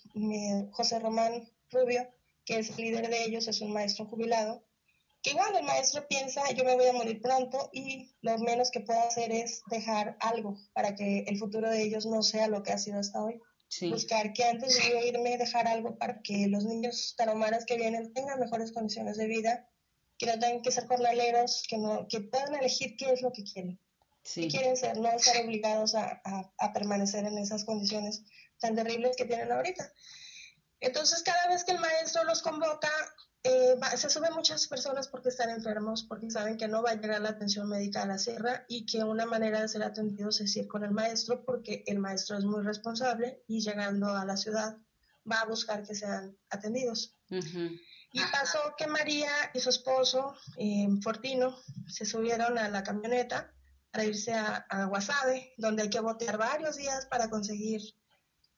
José 0.71 0.99
Román 0.99 1.49
Rubio, 1.71 2.07
que 2.45 2.59
es 2.59 2.77
líder 2.77 3.09
de 3.09 3.23
ellos, 3.23 3.47
es 3.47 3.61
un 3.61 3.73
maestro 3.73 4.05
jubilado, 4.05 4.63
que 5.21 5.31
igual 5.31 5.55
el 5.55 5.63
maestro 5.63 6.07
piensa, 6.07 6.49
yo 6.51 6.63
me 6.63 6.75
voy 6.75 6.87
a 6.87 6.93
morir 6.93 7.21
pronto 7.21 7.69
y 7.73 8.15
lo 8.21 8.37
menos 8.37 8.71
que 8.71 8.81
puedo 8.81 8.99
hacer 9.01 9.31
es 9.31 9.61
dejar 9.69 10.15
algo 10.19 10.57
para 10.73 10.95
que 10.95 11.25
el 11.27 11.37
futuro 11.37 11.69
de 11.69 11.81
ellos 11.81 12.05
no 12.05 12.21
sea 12.21 12.47
lo 12.47 12.63
que 12.63 12.71
ha 12.71 12.77
sido 12.77 12.99
hasta 12.99 13.23
hoy. 13.23 13.41
Buscar 13.89 14.31
que 14.31 14.45
antes 14.45 14.77
de 14.77 14.89
yo 14.89 15.05
irme 15.05 15.37
dejar 15.37 15.67
algo 15.67 15.97
para 15.97 16.21
que 16.21 16.47
los 16.47 16.63
niños 16.63 17.15
taromaras 17.17 17.65
que 17.65 17.75
vienen 17.75 18.13
tengan 18.13 18.39
mejores 18.39 18.71
condiciones 18.71 19.17
de 19.17 19.27
vida 19.27 19.67
que 20.17 20.25
no 20.25 20.33
tengan 20.39 20.61
que 20.61 20.71
ser 20.71 20.87
jornaleros, 20.87 21.63
que, 21.67 21.77
no, 21.77 22.07
que 22.07 22.21
puedan 22.21 22.55
elegir 22.55 22.95
qué 22.97 23.11
es 23.11 23.21
lo 23.21 23.31
que 23.31 23.43
quieren. 23.43 23.79
Sí. 24.23 24.49
quieren 24.49 24.75
ser, 24.75 24.97
no 24.97 25.07
estar 25.09 25.41
obligados 25.45 25.95
a, 25.95 26.21
a, 26.57 26.73
permanecer 26.73 27.23
en 27.23 27.37
esas 27.37 27.63
condiciones 27.63 28.25
tan 28.59 28.75
terribles 28.75 29.15
que 29.15 29.23
tienen 29.23 29.49
ahorita. 29.53 29.89
Entonces, 30.81 31.23
cada 31.23 31.47
vez 31.47 31.63
que 31.63 31.71
el 31.71 31.79
maestro 31.79 32.25
los 32.25 32.41
convoca, 32.41 32.91
eh, 33.43 33.75
se 33.95 34.09
suben 34.09 34.33
muchas 34.33 34.67
personas 34.67 35.07
porque 35.07 35.29
están 35.29 35.49
enfermos, 35.49 36.03
porque 36.03 36.29
saben 36.29 36.57
que 36.57 36.67
no 36.67 36.83
va 36.83 36.91
a 36.91 36.95
llegar 36.95 37.21
la 37.21 37.29
atención 37.29 37.69
médica 37.69 38.01
a 38.01 38.05
la 38.05 38.17
sierra 38.17 38.65
y 38.67 38.85
que 38.85 39.03
una 39.03 39.25
manera 39.25 39.61
de 39.61 39.69
ser 39.69 39.83
atendidos 39.83 40.41
es 40.41 40.55
ir 40.57 40.67
con 40.67 40.83
el 40.83 40.91
maestro, 40.91 41.45
porque 41.45 41.83
el 41.87 41.99
maestro 41.99 42.37
es 42.37 42.43
muy 42.43 42.63
responsable 42.63 43.43
y 43.47 43.61
llegando 43.61 44.07
a 44.07 44.25
la 44.25 44.35
ciudad 44.35 44.77
va 45.29 45.41
a 45.41 45.45
buscar 45.45 45.83
que 45.83 45.95
sean 45.95 46.37
atendidos. 46.49 47.15
Y 48.11 48.21
pasó 48.31 48.59
que 48.77 48.87
María 48.87 49.31
y 49.53 49.59
su 49.59 49.69
esposo, 49.69 50.35
eh, 50.57 50.87
Fortino, 51.01 51.57
se 51.87 52.05
subieron 52.05 52.57
a 52.57 52.69
la 52.69 52.83
camioneta 52.83 53.53
para 53.91 54.05
irse 54.05 54.33
a, 54.33 54.65
a 54.69 54.85
Guasave, 54.85 55.53
donde 55.57 55.83
hay 55.83 55.89
que 55.89 55.99
botear 55.99 56.37
varios 56.37 56.77
días 56.77 57.05
para 57.07 57.29
conseguir 57.29 57.81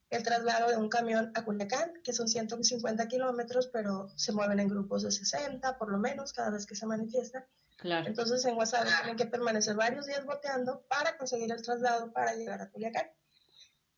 el 0.09 0.23
traslado 0.23 0.69
de 0.69 0.77
un 0.77 0.89
camión 0.89 1.31
a 1.35 1.43
Culiacán, 1.43 1.93
que 2.03 2.13
son 2.13 2.27
150 2.27 3.07
kilómetros, 3.07 3.67
pero 3.67 4.09
se 4.15 4.31
mueven 4.31 4.59
en 4.59 4.67
grupos 4.67 5.03
de 5.03 5.11
60, 5.11 5.77
por 5.77 5.91
lo 5.91 5.99
menos, 5.99 6.33
cada 6.33 6.49
vez 6.49 6.65
que 6.65 6.75
se 6.75 6.85
manifiesta. 6.85 7.45
Claro. 7.77 8.07
Entonces 8.07 8.43
en 8.45 8.57
WhatsApp 8.57 8.87
tienen 9.01 9.15
que 9.15 9.25
permanecer 9.25 9.75
varios 9.75 10.05
días 10.05 10.25
boteando 10.25 10.83
para 10.89 11.17
conseguir 11.17 11.51
el 11.51 11.61
traslado 11.61 12.11
para 12.11 12.33
llegar 12.33 12.61
a 12.61 12.69
Culiacán. 12.69 13.07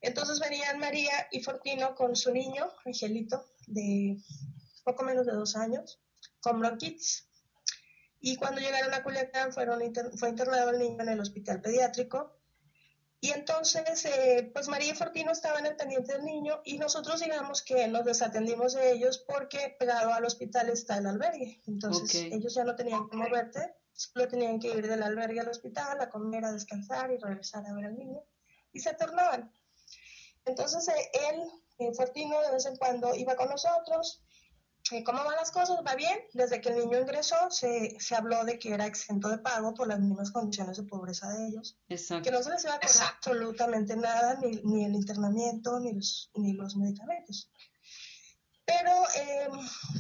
Entonces 0.01 0.39
venían 0.39 0.79
María 0.79 1.13
y 1.31 1.41
Fortino 1.41 1.95
con 1.95 2.15
su 2.15 2.31
niño, 2.31 2.71
Angelito, 2.85 3.45
de 3.67 4.17
poco 4.91 5.03
menos 5.03 5.25
de 5.25 5.33
dos 5.33 5.55
años, 5.55 5.99
con 6.39 6.59
bronquitis. 6.59 7.27
Y 8.19 8.35
cuando 8.35 8.61
llegaron 8.61 8.93
a 8.93 9.03
Culiacán 9.03 9.51
fueron 9.51 9.81
fue 10.17 10.29
internado 10.29 10.69
el 10.69 10.79
niño 10.79 11.01
en 11.01 11.09
el 11.09 11.19
hospital 11.19 11.61
pediátrico 11.61 12.41
y 13.23 13.29
entonces, 13.29 14.03
eh, 14.05 14.49
pues 14.51 14.67
María 14.67 14.93
y 14.93 14.95
Fortino 14.95 15.31
estaban 15.31 15.67
al 15.67 15.75
pendiente 15.75 16.13
del 16.13 16.25
niño 16.25 16.59
y 16.65 16.79
nosotros 16.79 17.19
digamos 17.21 17.61
que 17.61 17.87
nos 17.87 18.03
desatendimos 18.03 18.73
de 18.73 18.93
ellos 18.93 19.23
porque 19.27 19.75
pegado 19.79 20.11
al 20.11 20.25
hospital 20.25 20.69
está 20.69 20.97
el 20.97 21.05
albergue. 21.05 21.61
Entonces 21.67 22.15
ellos 22.15 22.55
ya 22.55 22.63
no 22.63 22.75
tenían 22.75 23.07
que 23.07 23.17
moverte, 23.17 23.75
solo 23.93 24.27
tenían 24.27 24.59
que 24.59 24.69
ir 24.69 24.87
del 24.87 25.03
albergue 25.03 25.39
al 25.39 25.49
hospital 25.49 26.01
a 26.01 26.09
comer, 26.09 26.45
a 26.45 26.51
descansar 26.51 27.11
y 27.11 27.17
regresar 27.17 27.63
a 27.67 27.75
ver 27.75 27.85
al 27.85 27.95
niño. 27.95 28.23
Y 28.73 28.79
se 28.79 28.95
tornaban. 28.95 29.53
Entonces 30.43 30.87
eh, 30.87 31.11
él, 31.29 31.43
eh, 31.77 31.93
Fortino, 31.93 32.41
de 32.41 32.53
vez 32.53 32.65
en 32.65 32.75
cuando 32.77 33.13
iba 33.13 33.35
con 33.35 33.49
nosotros, 33.49 34.23
¿Cómo 35.05 35.23
van 35.23 35.35
las 35.37 35.51
cosas? 35.51 35.77
¿Va 35.87 35.95
bien? 35.95 36.19
Desde 36.33 36.59
que 36.59 36.69
el 36.69 36.79
niño 36.79 36.99
ingresó 36.99 37.49
se, 37.49 37.97
se, 37.99 38.15
habló 38.15 38.43
de 38.43 38.59
que 38.59 38.73
era 38.73 38.85
exento 38.85 39.29
de 39.29 39.37
pago 39.37 39.73
por 39.73 39.87
las 39.87 39.99
mismas 39.99 40.31
condiciones 40.31 40.77
de 40.77 40.83
pobreza 40.83 41.29
de 41.29 41.47
ellos. 41.47 41.77
Exacto. 41.87 42.23
Que 42.23 42.31
no 42.31 42.43
se 42.43 42.49
les 42.51 42.63
iba 42.65 42.75
a 42.75 42.79
cobrar 42.79 43.13
absolutamente 43.15 43.95
nada, 43.95 44.35
ni, 44.41 44.61
ni, 44.63 44.85
el 44.85 44.95
internamiento, 44.95 45.79
ni 45.79 45.93
los, 45.93 46.29
ni 46.35 46.53
los 46.53 46.75
medicamentos. 46.75 47.49
Pero 48.65 48.91
eh, 49.15 49.47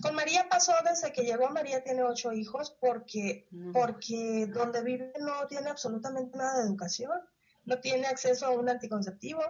con 0.01 0.15
María 0.15 0.47
pasó 0.49 0.73
desde 0.83 1.11
que 1.11 1.23
llegó, 1.23 1.49
María 1.49 1.83
tiene 1.83 2.03
ocho 2.03 2.31
hijos 2.31 2.75
porque, 2.79 3.47
porque 3.73 4.47
donde 4.47 4.81
vive 4.83 5.13
no 5.19 5.47
tiene 5.47 5.69
absolutamente 5.69 6.37
nada 6.37 6.59
de 6.59 6.67
educación, 6.67 7.19
no 7.65 7.79
tiene 7.79 8.07
acceso 8.07 8.45
a 8.45 8.51
un 8.51 8.69
anticonceptivo. 8.69 9.41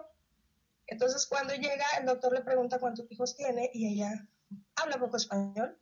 Entonces 0.88 1.26
cuando 1.26 1.54
llega 1.54 1.86
el 2.00 2.06
doctor 2.06 2.34
le 2.34 2.42
pregunta 2.42 2.80
cuántos 2.80 3.10
hijos 3.12 3.36
tiene 3.36 3.70
y 3.74 3.94
ella 3.94 4.28
habla 4.76 5.00
poco 5.00 5.18
español, 5.18 5.80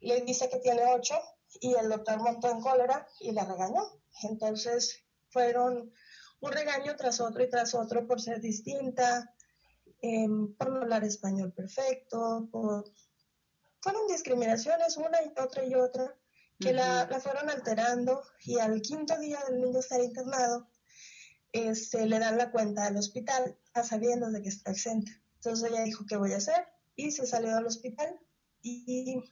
le 0.00 0.20
dice 0.22 0.48
que 0.48 0.58
tiene 0.58 0.82
ocho 0.94 1.14
y 1.60 1.74
el 1.74 1.88
doctor 1.88 2.18
montó 2.18 2.50
en 2.50 2.60
cólera 2.60 3.06
y 3.20 3.32
la 3.32 3.44
regañó. 3.44 3.82
Entonces 4.22 5.04
fueron 5.30 5.92
un 6.40 6.52
regaño 6.52 6.96
tras 6.96 7.20
otro 7.20 7.42
y 7.42 7.50
tras 7.50 7.74
otro 7.74 8.06
por 8.06 8.20
ser 8.20 8.40
distinta, 8.40 9.34
em, 10.00 10.54
por 10.56 10.70
no 10.70 10.80
hablar 10.80 11.04
español 11.04 11.52
perfecto, 11.52 12.48
por... 12.50 12.84
fueron 13.80 14.06
discriminaciones 14.06 14.96
una 14.96 15.22
y 15.22 15.40
otra 15.40 15.64
y 15.64 15.74
otra 15.74 16.16
que 16.58 16.72
la, 16.72 17.06
la, 17.06 17.20
fueron 17.20 17.48
alterando 17.48 18.22
y 18.44 18.58
al 18.58 18.82
quinto 18.82 19.18
día 19.18 19.42
del 19.48 19.60
niño 19.60 19.78
estar 19.78 20.00
internado, 20.00 20.68
se 21.52 21.70
este, 21.70 22.06
le 22.06 22.18
dan 22.18 22.36
la 22.36 22.50
cuenta 22.50 22.86
al 22.86 22.96
hospital 22.96 23.58
a 23.74 23.82
sabiendas 23.82 24.32
de 24.32 24.42
que 24.42 24.48
está 24.50 24.70
exenta. 24.70 25.10
Entonces 25.36 25.70
ella 25.70 25.82
dijo, 25.82 26.04
¿qué 26.06 26.16
voy 26.16 26.32
a 26.32 26.36
hacer? 26.36 26.66
Y 27.06 27.10
se 27.10 27.26
salió 27.26 27.54
del 27.54 27.66
hospital 27.66 28.18
y 28.62 29.22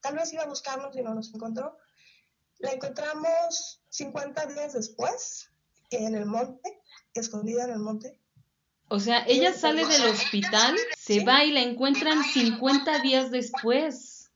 tal 0.00 0.16
vez 0.16 0.32
iba 0.32 0.42
a 0.42 0.48
buscarnos 0.48 0.96
y 0.96 1.02
no 1.02 1.14
nos 1.14 1.32
encontró. 1.34 1.78
La 2.58 2.72
encontramos 2.72 3.82
50 3.88 4.46
días 4.46 4.72
después 4.72 5.50
en 5.90 6.14
el 6.14 6.26
monte, 6.26 6.80
escondida 7.14 7.64
en 7.64 7.70
el 7.70 7.78
monte. 7.78 8.18
O 8.88 9.00
sea, 9.00 9.24
ella 9.26 9.54
sale 9.54 9.86
del 9.86 10.10
hospital, 10.10 10.76
se 10.98 11.24
va 11.24 11.44
y 11.44 11.50
la 11.50 11.62
encuentran 11.62 12.22
50 12.22 12.98
días 12.98 13.30
después. 13.30 14.30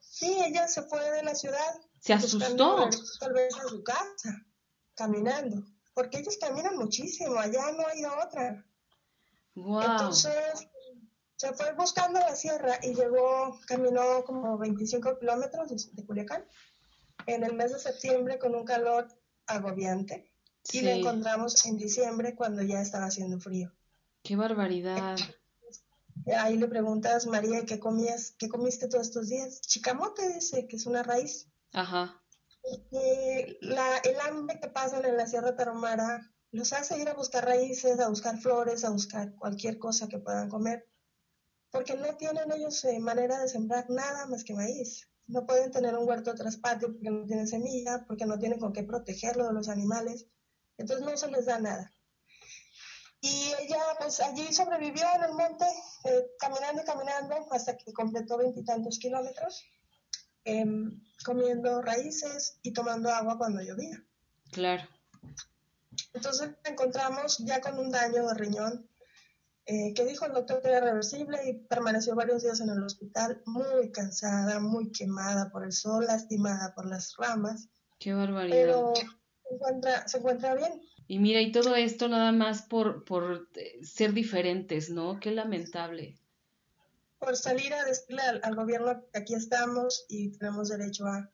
Sí, 0.00 0.36
ella 0.44 0.66
se 0.66 0.82
fue 0.82 1.10
de 1.10 1.22
la 1.22 1.34
ciudad. 1.34 1.80
Se 2.00 2.14
asustó. 2.14 2.88
Tal 3.20 3.32
vez 3.32 3.54
a 3.56 3.68
su 3.68 3.82
casa, 3.82 4.46
caminando. 4.94 5.62
Porque 5.94 6.18
ellos 6.18 6.38
caminan 6.40 6.76
muchísimo, 6.76 7.38
allá 7.38 7.70
no 7.72 7.86
hay 7.86 8.04
otra. 8.04 8.64
Wow. 9.54 9.82
Entonces, 9.82 10.68
se 11.38 11.52
fue 11.54 11.72
buscando 11.74 12.18
la 12.18 12.34
sierra 12.34 12.80
y 12.82 12.94
llegó, 12.94 13.58
caminó 13.66 14.24
como 14.24 14.58
25 14.58 15.20
kilómetros 15.20 15.68
de, 15.94 16.04
Culiacán 16.04 16.44
en 17.26 17.44
el 17.44 17.54
mes 17.54 17.72
de 17.72 17.78
septiembre 17.78 18.40
con 18.40 18.56
un 18.56 18.64
calor 18.64 19.06
agobiante 19.46 20.32
y 20.72 20.80
la 20.80 20.94
encontramos 20.94 21.64
en 21.66 21.78
diciembre 21.78 22.34
cuando 22.34 22.62
ya 22.62 22.80
estaba 22.80 23.06
haciendo 23.06 23.38
frío. 23.38 23.72
¡Qué 24.22 24.34
barbaridad! 24.34 25.16
Ahí 26.36 26.56
le 26.56 26.66
preguntas, 26.66 27.26
María, 27.26 27.64
¿qué 27.64 27.78
comías? 27.78 28.34
¿Qué 28.36 28.48
comiste 28.48 28.88
todos 28.88 29.06
estos 29.06 29.28
días? 29.28 29.60
Chicamote, 29.60 30.34
dice, 30.34 30.66
que 30.66 30.74
es 30.74 30.86
una 30.86 31.04
raíz. 31.04 31.46
Ajá. 31.72 32.20
la, 33.60 33.98
el 33.98 34.20
hambre 34.20 34.58
que 34.60 34.68
pasan 34.68 35.04
en 35.04 35.16
la 35.16 35.26
Sierra 35.28 35.54
Tarahumara 35.54 36.32
los 36.50 36.72
hace 36.72 36.98
ir 36.98 37.08
a 37.08 37.14
buscar 37.14 37.44
raíces, 37.44 38.00
a 38.00 38.08
buscar 38.08 38.38
flores, 38.38 38.84
a 38.84 38.90
buscar 38.90 39.36
cualquier 39.36 39.78
cosa 39.78 40.08
que 40.08 40.18
puedan 40.18 40.48
comer 40.48 40.88
porque 41.70 41.94
no 41.96 42.16
tienen 42.16 42.50
ellos 42.52 42.84
eh, 42.84 42.98
manera 42.98 43.40
de 43.40 43.48
sembrar 43.48 43.88
nada 43.90 44.26
más 44.26 44.44
que 44.44 44.54
maíz. 44.54 45.08
No 45.26 45.44
pueden 45.44 45.70
tener 45.70 45.94
un 45.96 46.08
huerto 46.08 46.34
tras 46.34 46.56
patio 46.56 46.92
porque 46.92 47.10
no 47.10 47.26
tienen 47.26 47.46
semilla, 47.46 48.04
porque 48.06 48.24
no 48.24 48.38
tienen 48.38 48.58
con 48.58 48.72
qué 48.72 48.82
protegerlo 48.82 49.46
de 49.46 49.52
los 49.52 49.68
animales. 49.68 50.26
Entonces 50.78 51.04
no 51.04 51.16
se 51.16 51.30
les 51.30 51.46
da 51.46 51.58
nada. 51.58 51.92
Y 53.20 53.52
ella 53.60 53.82
pues 53.98 54.20
allí 54.20 54.52
sobrevivió 54.52 55.04
en 55.16 55.24
el 55.24 55.32
monte, 55.32 55.64
eh, 56.04 56.26
caminando 56.38 56.82
y 56.82 56.84
caminando 56.84 57.34
hasta 57.50 57.76
que 57.76 57.92
completó 57.92 58.38
veintitantos 58.38 58.98
kilómetros, 58.98 59.64
em, 60.44 61.02
comiendo 61.24 61.82
raíces 61.82 62.58
y 62.62 62.72
tomando 62.72 63.10
agua 63.10 63.36
cuando 63.36 63.60
llovía. 63.60 64.02
Claro. 64.52 64.84
Entonces 66.14 66.50
encontramos 66.64 67.38
ya 67.38 67.60
con 67.60 67.78
un 67.78 67.90
daño 67.90 68.28
de 68.28 68.34
riñón 68.34 68.88
eh, 69.70 69.92
que 69.92 70.06
dijo 70.06 70.24
el 70.24 70.32
doctor 70.32 70.62
que 70.62 70.68
era 70.68 70.80
reversible 70.80 71.38
y 71.46 71.52
permaneció 71.52 72.14
varios 72.14 72.42
días 72.42 72.58
en 72.60 72.70
el 72.70 72.82
hospital 72.82 73.42
muy 73.44 73.92
cansada, 73.92 74.60
muy 74.60 74.90
quemada 74.92 75.50
por 75.50 75.62
el 75.62 75.72
sol, 75.72 76.06
lastimada 76.06 76.72
por 76.74 76.86
las 76.86 77.14
ramas. 77.18 77.68
Qué 77.98 78.14
barbaridad. 78.14 78.56
Pero 78.56 78.94
se 78.96 79.54
encuentra, 79.54 80.08
se 80.08 80.18
encuentra 80.18 80.54
bien. 80.54 80.80
Y 81.06 81.18
mira, 81.18 81.42
y 81.42 81.52
todo 81.52 81.74
esto 81.74 82.08
nada 82.08 82.32
más 82.32 82.62
por, 82.62 83.04
por 83.04 83.50
eh, 83.56 83.84
ser 83.84 84.14
diferentes, 84.14 84.88
¿no? 84.88 85.20
Qué 85.20 85.32
lamentable. 85.32 86.18
Por 87.18 87.36
salir 87.36 87.74
a 87.74 87.84
decirle 87.84 88.22
al, 88.22 88.54
gobierno 88.54 89.04
que 89.12 89.18
aquí 89.18 89.34
estamos 89.34 90.06
y 90.08 90.30
tenemos 90.30 90.70
derecho 90.70 91.04
a... 91.04 91.30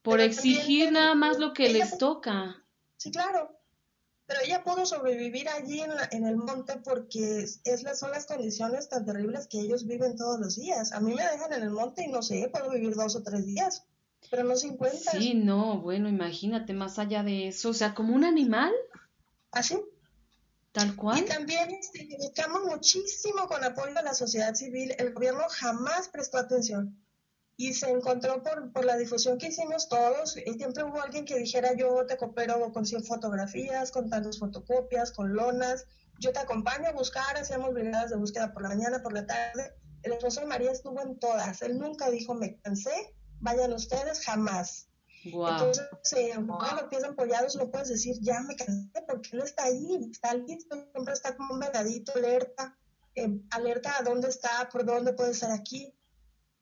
Por 0.00 0.22
exigir 0.22 0.90
nada 0.90 1.14
más 1.14 1.38
lo 1.38 1.52
que 1.52 1.68
les 1.68 1.98
toca. 1.98 2.64
Sí, 2.96 3.10
claro 3.10 3.61
pero 4.32 4.44
ella 4.46 4.64
pudo 4.64 4.86
sobrevivir 4.86 5.46
allí 5.50 5.80
en, 5.80 5.90
en 6.10 6.26
el 6.26 6.36
monte 6.36 6.78
porque 6.82 7.40
es, 7.42 7.60
son 7.94 8.12
las 8.12 8.24
condiciones 8.24 8.88
tan 8.88 9.04
terribles 9.04 9.46
que 9.46 9.60
ellos 9.60 9.86
viven 9.86 10.16
todos 10.16 10.40
los 10.40 10.56
días. 10.56 10.92
A 10.92 11.00
mí 11.00 11.14
me 11.14 11.22
dejan 11.22 11.52
en 11.52 11.62
el 11.62 11.70
monte 11.70 12.04
y 12.04 12.08
no 12.08 12.22
sé, 12.22 12.48
puedo 12.50 12.70
vivir 12.70 12.94
dos 12.94 13.14
o 13.14 13.22
tres 13.22 13.44
días, 13.44 13.84
pero 14.30 14.44
no 14.44 14.56
50. 14.56 15.10
Sí, 15.12 15.34
no, 15.34 15.82
bueno, 15.82 16.08
imagínate 16.08 16.72
más 16.72 16.98
allá 16.98 17.22
de 17.22 17.48
eso, 17.48 17.70
o 17.70 17.74
sea, 17.74 17.94
como 17.94 18.14
un 18.14 18.24
animal. 18.24 18.72
Así. 19.50 19.78
Tal 20.72 20.96
cual. 20.96 21.18
Y 21.18 21.26
también 21.26 21.70
este, 21.70 22.08
buscamos 22.18 22.64
muchísimo 22.64 23.46
con 23.48 23.62
apoyo 23.62 23.92
de 23.92 24.02
la 24.02 24.14
sociedad 24.14 24.54
civil. 24.54 24.94
El 24.96 25.12
gobierno 25.12 25.42
jamás 25.50 26.08
prestó 26.08 26.38
atención 26.38 27.01
y 27.62 27.74
se 27.74 27.88
encontró 27.88 28.42
por, 28.42 28.72
por, 28.72 28.84
la 28.84 28.96
difusión 28.96 29.38
que 29.38 29.46
hicimos 29.46 29.88
todos, 29.88 30.36
y 30.36 30.52
siempre 30.54 30.82
hubo 30.82 31.00
alguien 31.00 31.24
que 31.24 31.38
dijera 31.38 31.74
yo 31.76 32.04
te 32.06 32.16
coopero 32.16 32.72
con 32.72 32.84
100 32.84 33.04
fotografías, 33.04 33.92
con 33.92 34.10
tantas 34.10 34.40
fotocopias, 34.40 35.12
con 35.12 35.32
lonas, 35.32 35.86
yo 36.18 36.32
te 36.32 36.40
acompaño 36.40 36.88
a 36.88 36.92
buscar, 36.92 37.36
hacíamos 37.36 37.72
brigadas 37.72 38.10
de 38.10 38.16
búsqueda 38.16 38.52
por 38.52 38.62
la 38.62 38.70
mañana, 38.70 39.00
por 39.00 39.12
la 39.12 39.26
tarde. 39.26 39.74
El 40.02 40.14
esposo 40.14 40.40
de 40.40 40.46
María 40.46 40.72
estuvo 40.72 41.00
en 41.00 41.20
todas, 41.20 41.62
él 41.62 41.78
nunca 41.78 42.10
dijo 42.10 42.34
me 42.34 42.58
cansé, 42.62 43.14
vayan 43.38 43.72
ustedes, 43.72 44.24
jamás. 44.24 44.88
Entonces, 45.22 45.86
eh, 46.16 46.32
wow. 46.36 46.58
los 46.58 46.88
pies 46.90 47.04
empollados 47.04 47.54
no 47.54 47.70
puedes 47.70 47.90
decir 47.90 48.16
ya 48.22 48.40
me 48.40 48.56
cansé, 48.56 48.90
porque 49.06 49.30
él 49.34 49.42
está 49.42 49.66
ahí, 49.66 50.08
está 50.10 50.34
listo, 50.34 50.84
siempre 50.90 51.14
está 51.14 51.36
como 51.36 51.54
un 51.54 51.60
vedadito, 51.60 52.12
alerta, 52.16 52.76
eh, 53.14 53.40
alerta 53.52 53.98
a 53.98 54.02
dónde 54.02 54.30
está, 54.30 54.68
por 54.68 54.84
dónde 54.84 55.12
puede 55.12 55.30
estar 55.30 55.52
aquí 55.52 55.94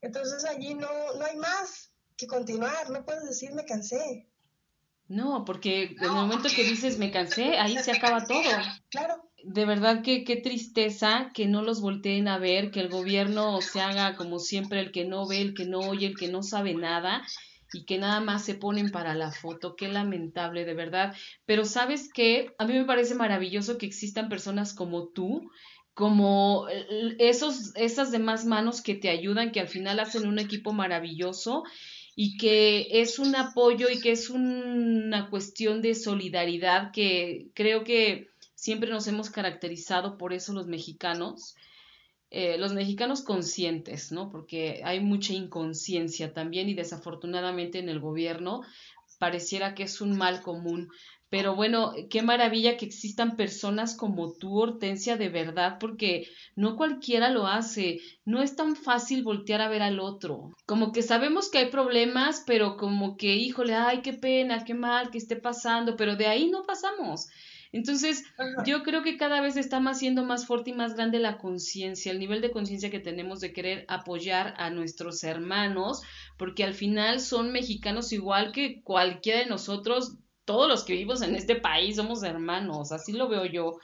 entonces 0.02 0.44
allí 0.44 0.74
no, 0.74 0.88
no 1.18 1.24
hay 1.24 1.36
más 1.36 1.92
que 2.16 2.26
continuar, 2.26 2.90
no 2.90 3.04
puedes 3.04 3.24
decir 3.24 3.52
me 3.52 3.64
cansé. 3.64 4.26
No, 5.08 5.44
porque 5.44 5.96
en 5.98 6.04
el 6.04 6.10
momento 6.12 6.48
que 6.54 6.62
dices 6.62 6.98
me 6.98 7.10
cansé, 7.10 7.58
ahí 7.58 7.76
se 7.78 7.90
acaba 7.90 8.24
todo. 8.24 8.42
Claro. 8.90 9.28
De 9.42 9.64
verdad 9.64 10.02
que 10.02 10.22
qué 10.22 10.36
tristeza 10.36 11.32
que 11.34 11.48
no 11.48 11.62
los 11.62 11.80
volteen 11.80 12.28
a 12.28 12.38
ver, 12.38 12.70
que 12.70 12.78
el 12.80 12.88
gobierno 12.88 13.60
se 13.60 13.80
haga 13.80 14.14
como 14.14 14.38
siempre 14.38 14.78
el 14.78 14.92
que 14.92 15.04
no 15.04 15.26
ve, 15.26 15.40
el 15.40 15.54
que 15.54 15.64
no 15.64 15.80
oye, 15.80 16.06
el 16.06 16.16
que 16.16 16.28
no 16.28 16.42
sabe 16.44 16.74
nada 16.74 17.22
y 17.72 17.84
que 17.84 17.98
nada 17.98 18.20
más 18.20 18.44
se 18.44 18.54
ponen 18.54 18.90
para 18.90 19.14
la 19.14 19.32
foto. 19.32 19.74
Qué 19.74 19.88
lamentable, 19.88 20.64
de 20.64 20.74
verdad. 20.74 21.16
Pero 21.44 21.64
sabes 21.64 22.08
qué, 22.12 22.54
a 22.58 22.66
mí 22.66 22.74
me 22.74 22.84
parece 22.84 23.14
maravilloso 23.14 23.78
que 23.78 23.86
existan 23.86 24.28
personas 24.28 24.74
como 24.74 25.08
tú 25.08 25.50
como 26.00 26.66
esos, 27.18 27.76
esas 27.76 28.10
demás 28.10 28.46
manos 28.46 28.80
que 28.80 28.94
te 28.94 29.10
ayudan, 29.10 29.52
que 29.52 29.60
al 29.60 29.68
final 29.68 30.00
hacen 30.00 30.26
un 30.26 30.38
equipo 30.38 30.72
maravilloso 30.72 31.64
y 32.16 32.38
que 32.38 32.88
es 33.02 33.18
un 33.18 33.36
apoyo 33.36 33.90
y 33.90 34.00
que 34.00 34.12
es 34.12 34.30
una 34.30 35.28
cuestión 35.28 35.82
de 35.82 35.94
solidaridad 35.94 36.90
que 36.90 37.50
creo 37.52 37.84
que 37.84 38.30
siempre 38.54 38.88
nos 38.88 39.08
hemos 39.08 39.28
caracterizado 39.28 40.16
por 40.16 40.32
eso 40.32 40.54
los 40.54 40.66
mexicanos. 40.66 41.54
Eh, 42.30 42.56
los 42.56 42.72
mexicanos 42.72 43.22
conscientes, 43.22 44.10
¿no? 44.10 44.30
Porque 44.30 44.80
hay 44.84 45.00
mucha 45.00 45.34
inconsciencia 45.34 46.32
también 46.32 46.68
y 46.68 46.74
desafortunadamente 46.74 47.78
en 47.78 47.88
el 47.90 48.00
gobierno 48.00 48.62
pareciera 49.18 49.74
que 49.74 49.82
es 49.82 50.00
un 50.00 50.16
mal 50.16 50.40
común. 50.40 50.88
Pero 51.30 51.54
bueno, 51.54 51.94
qué 52.10 52.22
maravilla 52.22 52.76
que 52.76 52.84
existan 52.84 53.36
personas 53.36 53.96
como 53.96 54.32
tú, 54.32 54.58
Hortensia, 54.58 55.16
de 55.16 55.28
verdad, 55.28 55.78
porque 55.78 56.26
no 56.56 56.76
cualquiera 56.76 57.30
lo 57.30 57.46
hace. 57.46 58.00
No 58.24 58.42
es 58.42 58.56
tan 58.56 58.74
fácil 58.74 59.22
voltear 59.22 59.60
a 59.60 59.68
ver 59.68 59.80
al 59.80 60.00
otro. 60.00 60.50
Como 60.66 60.90
que 60.90 61.02
sabemos 61.02 61.48
que 61.48 61.58
hay 61.58 61.70
problemas, 61.70 62.42
pero 62.46 62.76
como 62.76 63.16
que, 63.16 63.36
híjole, 63.36 63.74
ay, 63.74 64.02
qué 64.02 64.12
pena, 64.12 64.64
qué 64.64 64.74
mal 64.74 65.10
que 65.10 65.18
esté 65.18 65.36
pasando, 65.36 65.96
pero 65.96 66.16
de 66.16 66.26
ahí 66.26 66.50
no 66.50 66.64
pasamos. 66.64 67.28
Entonces, 67.72 68.24
yo 68.66 68.82
creo 68.82 69.04
que 69.04 69.16
cada 69.16 69.40
vez 69.40 69.56
está 69.56 69.78
más 69.78 70.00
siendo 70.00 70.24
más 70.24 70.46
fuerte 70.46 70.70
y 70.70 70.72
más 70.72 70.96
grande 70.96 71.20
la 71.20 71.38
conciencia, 71.38 72.10
el 72.10 72.18
nivel 72.18 72.40
de 72.40 72.50
conciencia 72.50 72.90
que 72.90 72.98
tenemos 72.98 73.38
de 73.38 73.52
querer 73.52 73.84
apoyar 73.86 74.54
a 74.58 74.70
nuestros 74.70 75.22
hermanos, 75.22 76.02
porque 76.36 76.64
al 76.64 76.74
final 76.74 77.20
son 77.20 77.52
mexicanos 77.52 78.12
igual 78.12 78.50
que 78.50 78.82
cualquiera 78.82 79.38
de 79.38 79.46
nosotros 79.46 80.16
todos 80.50 80.68
los 80.68 80.82
que 80.82 80.94
vivimos 80.94 81.22
en 81.22 81.36
este 81.36 81.54
país 81.54 81.94
somos 81.94 82.24
hermanos, 82.24 82.90
así 82.90 83.12
lo 83.12 83.28
veo 83.28 83.44
yo. 83.44 83.78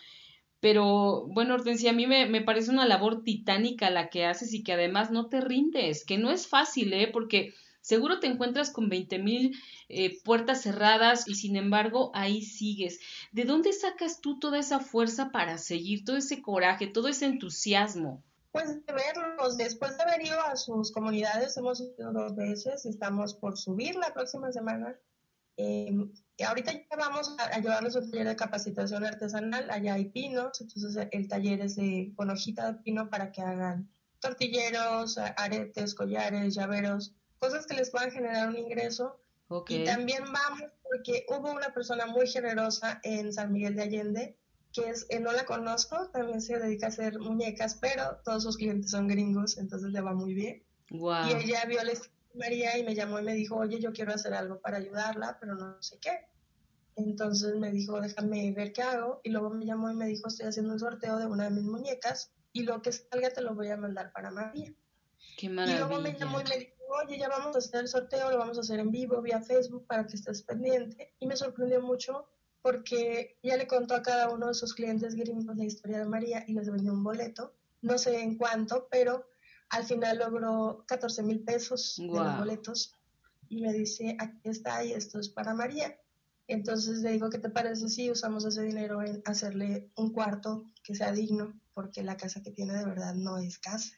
Pero 0.58 1.28
bueno, 1.28 1.54
Hortensia, 1.54 1.90
a 1.90 1.94
mí 1.94 2.08
me, 2.08 2.40
parece 2.40 2.72
una 2.72 2.88
labor 2.88 3.22
titánica 3.22 3.88
la 3.88 4.10
que 4.10 4.26
haces 4.26 4.52
y 4.52 4.64
que 4.64 4.72
además 4.72 5.12
no 5.12 5.28
te 5.28 5.40
rindes, 5.40 6.04
que 6.04 6.18
no 6.18 6.32
es 6.32 6.48
fácil, 6.48 6.92
¿eh? 6.92 7.08
Porque 7.12 7.54
seguro 7.82 8.18
te 8.18 8.26
encuentras 8.26 8.70
con 8.70 8.88
veinte 8.88 9.20
mil 9.20 9.56
eh, 9.88 10.20
puertas 10.24 10.62
cerradas 10.62 11.28
y 11.28 11.36
sin 11.36 11.54
embargo 11.54 12.10
ahí 12.14 12.42
sigues. 12.42 12.98
¿De 13.30 13.44
dónde 13.44 13.72
sacas 13.72 14.20
tú 14.20 14.40
toda 14.40 14.58
esa 14.58 14.80
fuerza 14.80 15.30
para 15.30 15.58
seguir, 15.58 16.04
todo 16.04 16.16
ese 16.16 16.42
coraje, 16.42 16.88
todo 16.88 17.06
ese 17.06 17.26
entusiasmo? 17.26 18.24
Pues 18.50 18.84
de 18.84 18.92
verlos, 18.92 19.56
después 19.56 19.96
de 19.96 20.02
haber 20.02 20.26
ido 20.26 20.40
a 20.40 20.56
sus 20.56 20.90
comunidades, 20.90 21.56
hemos 21.58 21.80
ido 21.80 22.12
dos 22.12 22.34
veces, 22.34 22.86
estamos 22.86 23.34
por 23.34 23.56
subir 23.56 23.94
la 23.94 24.12
próxima 24.12 24.50
semana. 24.50 24.98
Eh, 25.58 25.96
ahorita 26.46 26.72
ya 26.72 26.96
vamos 26.98 27.34
a, 27.38 27.58
llevarles 27.60 27.96
un 27.96 28.10
taller 28.10 28.26
de 28.26 28.36
capacitación 28.36 29.04
artesanal, 29.04 29.70
allá 29.70 29.94
hay 29.94 30.06
pinos, 30.06 30.60
entonces 30.60 31.08
el 31.10 31.28
taller 31.28 31.60
es 31.62 31.76
de, 31.76 32.12
con 32.14 32.30
hojita 32.30 32.72
de 32.72 32.78
pino 32.80 33.08
para 33.08 33.32
que 33.32 33.40
hagan 33.40 33.88
tortilleros, 34.20 35.18
aretes, 35.18 35.94
collares, 35.94 36.54
llaveros, 36.54 37.14
cosas 37.38 37.66
que 37.66 37.74
les 37.74 37.90
puedan 37.90 38.10
generar 38.10 38.48
un 38.48 38.56
ingreso. 38.56 39.18
Y 39.68 39.84
también 39.84 40.24
vamos 40.24 40.70
porque 40.82 41.24
hubo 41.28 41.52
una 41.52 41.72
persona 41.72 42.06
muy 42.06 42.26
generosa 42.26 43.00
en 43.04 43.32
San 43.32 43.52
Miguel 43.52 43.76
de 43.76 43.82
Allende, 43.82 44.36
que 44.72 44.90
es, 44.90 45.06
eh, 45.08 45.20
no 45.20 45.32
la 45.32 45.46
conozco, 45.46 46.08
también 46.08 46.42
se 46.42 46.58
dedica 46.58 46.86
a 46.86 46.88
hacer 46.88 47.18
muñecas, 47.18 47.76
pero 47.80 48.18
todos 48.24 48.42
sus 48.42 48.56
clientes 48.56 48.90
son 48.90 49.08
gringos, 49.08 49.56
entonces 49.58 49.92
le 49.92 50.00
va 50.00 50.12
muy 50.14 50.34
bien. 50.34 50.62
Y 50.90 51.32
ella 51.32 51.64
vio 51.66 51.82
la 51.82 51.92
María 52.36 52.76
y 52.78 52.84
me 52.84 52.94
llamó 52.94 53.18
y 53.18 53.22
me 53.22 53.34
dijo, 53.34 53.56
oye, 53.56 53.80
yo 53.80 53.92
quiero 53.92 54.12
hacer 54.12 54.34
algo 54.34 54.60
para 54.60 54.78
ayudarla, 54.78 55.38
pero 55.40 55.54
no 55.54 55.82
sé 55.82 55.98
qué. 55.98 56.28
Entonces 56.96 57.54
me 57.56 57.70
dijo, 57.70 58.00
déjame 58.00 58.52
ver 58.52 58.72
qué 58.72 58.82
hago. 58.82 59.20
Y 59.22 59.30
luego 59.30 59.50
me 59.50 59.66
llamó 59.66 59.90
y 59.90 59.94
me 59.94 60.06
dijo, 60.06 60.28
estoy 60.28 60.46
haciendo 60.46 60.72
un 60.72 60.78
sorteo 60.78 61.18
de 61.18 61.26
una 61.26 61.44
de 61.44 61.50
mis 61.50 61.64
muñecas 61.64 62.32
y 62.52 62.62
lo 62.62 62.80
que 62.80 62.92
salga 62.92 63.30
te 63.30 63.42
lo 63.42 63.54
voy 63.54 63.68
a 63.68 63.76
mandar 63.76 64.12
para 64.12 64.30
María. 64.30 64.72
Qué 65.36 65.48
maravilla. 65.48 65.76
Y 65.76 65.78
luego 65.80 66.02
me 66.02 66.18
llamó 66.18 66.40
y 66.40 66.44
me 66.44 66.58
dijo, 66.58 66.72
oye, 67.04 67.18
ya 67.18 67.28
vamos 67.28 67.54
a 67.54 67.58
hacer 67.58 67.80
el 67.80 67.88
sorteo, 67.88 68.30
lo 68.30 68.38
vamos 68.38 68.56
a 68.56 68.62
hacer 68.62 68.80
en 68.80 68.90
vivo, 68.90 69.20
vía 69.20 69.42
Facebook, 69.42 69.86
para 69.86 70.06
que 70.06 70.16
estés 70.16 70.42
pendiente. 70.42 71.14
Y 71.18 71.26
me 71.26 71.36
sorprendió 71.36 71.82
mucho 71.82 72.26
porque 72.62 73.38
ya 73.42 73.56
le 73.56 73.66
contó 73.66 73.94
a 73.94 74.02
cada 74.02 74.30
uno 74.30 74.48
de 74.48 74.54
sus 74.54 74.74
clientes 74.74 75.14
gringos 75.14 75.56
la 75.56 75.64
historia 75.64 75.98
de 75.98 76.06
María 76.06 76.44
y 76.46 76.54
les 76.54 76.70
vendió 76.70 76.92
un 76.92 77.04
boleto. 77.04 77.54
No 77.82 77.98
sé 77.98 78.20
en 78.20 78.36
cuánto, 78.36 78.88
pero 78.90 79.26
al 79.70 79.84
final 79.84 80.18
logró 80.18 80.84
14 80.86 81.22
mil 81.22 81.40
pesos 81.40 81.96
de 81.98 82.06
los 82.06 82.38
boletos 82.38 82.94
y 83.48 83.62
me 83.62 83.72
dice, 83.72 84.16
aquí 84.18 84.48
está 84.48 84.84
y 84.84 84.92
esto 84.92 85.18
es 85.18 85.28
para 85.28 85.54
María. 85.54 85.98
Entonces 86.48 86.98
le 86.98 87.12
digo, 87.12 87.30
¿qué 87.30 87.38
te 87.38 87.50
parece 87.50 87.88
si 87.88 88.10
usamos 88.10 88.44
ese 88.44 88.62
dinero 88.62 89.02
en 89.02 89.22
hacerle 89.24 89.90
un 89.96 90.12
cuarto 90.12 90.64
que 90.82 90.94
sea 90.94 91.12
digno? 91.12 91.58
Porque 91.74 92.02
la 92.02 92.16
casa 92.16 92.42
que 92.42 92.52
tiene 92.52 92.74
de 92.74 92.84
verdad 92.84 93.14
no 93.14 93.38
es 93.38 93.58
casa. 93.58 93.92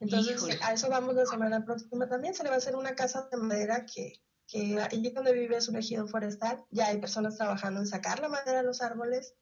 Entonces 0.00 0.42
a 0.62 0.72
eso 0.72 0.88
vamos 0.88 1.14
la 1.14 1.26
semana 1.26 1.64
próxima 1.64 2.08
también. 2.08 2.34
Se 2.34 2.42
le 2.42 2.48
va 2.48 2.56
a 2.56 2.58
hacer 2.58 2.74
una 2.74 2.94
casa 2.94 3.28
de 3.30 3.36
madera 3.36 3.86
que, 3.86 4.14
que 4.48 4.80
allí 4.80 5.10
donde 5.10 5.32
vive 5.32 5.56
es 5.56 5.68
un 5.68 5.76
ejido 5.76 6.08
forestal. 6.08 6.64
Ya 6.70 6.86
hay 6.86 6.98
personas 6.98 7.36
trabajando 7.36 7.80
en 7.80 7.86
sacar 7.86 8.20
la 8.20 8.28
madera 8.28 8.58
de 8.58 8.64
los 8.64 8.80
árboles 8.80 9.34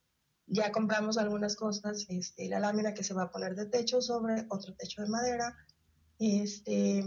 ya 0.50 0.72
compramos 0.72 1.16
algunas 1.16 1.56
cosas, 1.56 2.06
este, 2.08 2.48
la 2.48 2.60
lámina 2.60 2.92
que 2.92 3.04
se 3.04 3.14
va 3.14 3.24
a 3.24 3.30
poner 3.30 3.54
de 3.54 3.66
techo 3.66 4.02
sobre 4.02 4.46
otro 4.48 4.74
techo 4.74 5.02
de 5.02 5.08
madera, 5.08 5.56
este, 6.18 7.04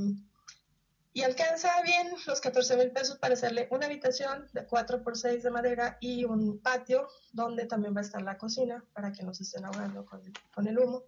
y 1.15 1.21
alcanza 1.21 1.69
bien 1.83 2.07
los 2.25 2.41
14 2.41 2.77
mil 2.77 2.91
pesos 2.91 3.19
para 3.19 3.35
hacerle 3.35 3.67
una 3.69 3.85
habitación 3.85 4.47
de 4.53 4.65
4 4.65 5.03
por 5.03 5.15
6 5.15 5.43
de 5.43 5.51
madera 5.51 5.97
y 6.01 6.23
un 6.23 6.59
patio 6.59 7.07
donde 7.31 7.65
también 7.65 7.95
va 7.95 7.99
a 7.99 8.03
estar 8.03 8.21
la 8.23 8.37
cocina 8.37 8.83
para 8.93 9.11
que 9.11 9.23
no 9.23 9.33
se 9.33 9.43
estén 9.43 9.65
ahogando 9.65 10.05
con, 10.05 10.21
con 10.51 10.67
el 10.67 10.79
humo. 10.79 11.03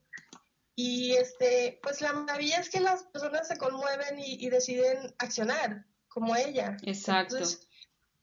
Y 0.76 1.14
este, 1.14 1.80
pues 1.82 2.02
la 2.02 2.14
maravilla 2.14 2.60
es 2.60 2.70
que 2.70 2.82
las 2.82 3.04
personas 3.04 3.48
se 3.48 3.58
conmueven 3.58 4.20
y, 4.20 4.50
deciden 4.50 5.16
accionar 5.18 5.86
como 6.10 6.36
ella. 6.36 6.78
Exacto. 6.84 7.38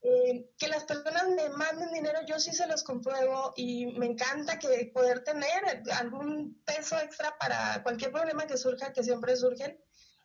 Eh, 0.05 0.51
que 0.59 0.67
las 0.67 0.83
personas 0.83 1.29
me 1.29 1.49
manden 1.51 1.93
dinero, 1.93 2.19
yo 2.27 2.41
sí 2.41 2.53
se 2.53 2.67
los 2.67 2.83
compruebo 2.83 3.53
y 3.55 3.87
me 3.87 4.07
encanta 4.07 4.59
que 4.59 4.91
poder 4.93 5.23
tener 5.23 5.63
algún 5.95 6.61
peso 6.65 6.99
extra 6.99 7.37
para 7.39 7.81
cualquier 7.85 8.11
problema 8.11 8.47
que 8.47 8.57
surja, 8.57 8.93
que 8.93 9.05
siempre 9.05 9.37
surgen, 9.37 9.79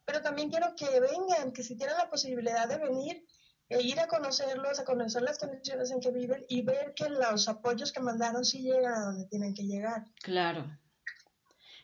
pero 0.03 0.23
también 0.23 0.49
quiero 0.49 0.73
que 0.75 0.99
vengan, 0.99 1.51
que 1.51 1.61
si 1.61 1.77
tienen 1.77 1.95
la 1.95 2.09
posibilidad 2.09 2.67
de 2.67 2.79
venir 2.79 3.23
e 3.69 3.81
ir 3.81 3.99
a 3.99 4.07
conocerlos, 4.07 4.79
a 4.79 4.85
conocer 4.85 5.21
las 5.21 5.37
condiciones 5.37 5.91
en 5.91 5.99
que 5.99 6.11
viven 6.11 6.43
y 6.49 6.63
ver 6.63 6.93
que 6.95 7.09
los 7.09 7.47
apoyos 7.47 7.91
que 7.91 7.99
mandaron 7.99 8.45
sí 8.45 8.63
llegan 8.63 8.93
a 8.93 9.05
donde 9.05 9.27
tienen 9.27 9.53
que 9.53 9.63
llegar. 9.63 10.05
Claro. 10.23 10.75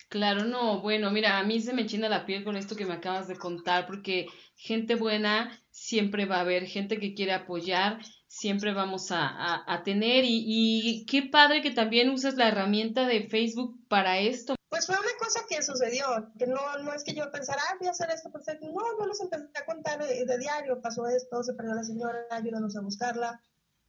Claro, 0.10 0.46
no, 0.46 0.82
bueno, 0.82 1.12
mira, 1.12 1.38
a 1.38 1.44
mí 1.44 1.60
se 1.60 1.74
me 1.74 1.86
china 1.86 2.08
la 2.10 2.26
piel 2.26 2.44
con 2.44 2.56
esto 2.56 2.76
que 2.76 2.86
me 2.86 2.94
acabas 2.94 3.28
de 3.28 3.36
contar, 3.36 3.86
porque 3.86 4.28
gente 4.56 4.96
buena 4.96 5.63
siempre 5.74 6.26
va 6.26 6.38
a 6.38 6.42
haber, 6.42 6.68
gente 6.68 7.00
que 7.00 7.16
quiere 7.16 7.34
apoyar, 7.34 8.00
siempre 8.28 8.74
vamos 8.74 9.12
a, 9.12 9.64
a, 9.66 9.84
tener, 9.84 10.24
y, 10.24 10.44
y, 10.46 11.06
qué 11.06 11.24
padre 11.24 11.64
que 11.64 11.72
también 11.72 12.12
usas 12.12 12.36
la 12.36 12.48
herramienta 12.48 13.08
de 13.08 13.28
Facebook 13.28 13.80
para 13.90 14.20
esto. 14.20 14.56
Pues 14.70 14.86
fue 14.86 14.96
una 14.96 15.18
cosa 15.20 15.42
que 15.50 15.62
sucedió, 15.64 16.06
que 16.38 16.46
no, 16.46 16.62
no 16.84 16.94
es 16.94 17.04
que 17.04 17.16
yo 17.16 17.30
pensara, 17.32 17.62
ah, 17.70 17.76
voy 17.80 17.88
a 17.88 17.92
hacer 17.92 18.10
esto, 18.12 18.32
perfecto, 18.32 18.68
no, 18.68 18.82
yo 19.00 19.08
les 19.08 19.20
empecé 19.20 19.46
a 19.56 19.66
contar 19.66 20.00
de, 20.08 20.38
diario, 20.38 20.80
pasó 20.80 21.08
esto, 21.08 21.44
se 21.44 21.54
perdió 21.54 21.74
la 21.74 21.84
señora, 21.84 22.20
ayúdanos 22.30 22.78
a 22.78 22.82
buscarla, 22.82 23.42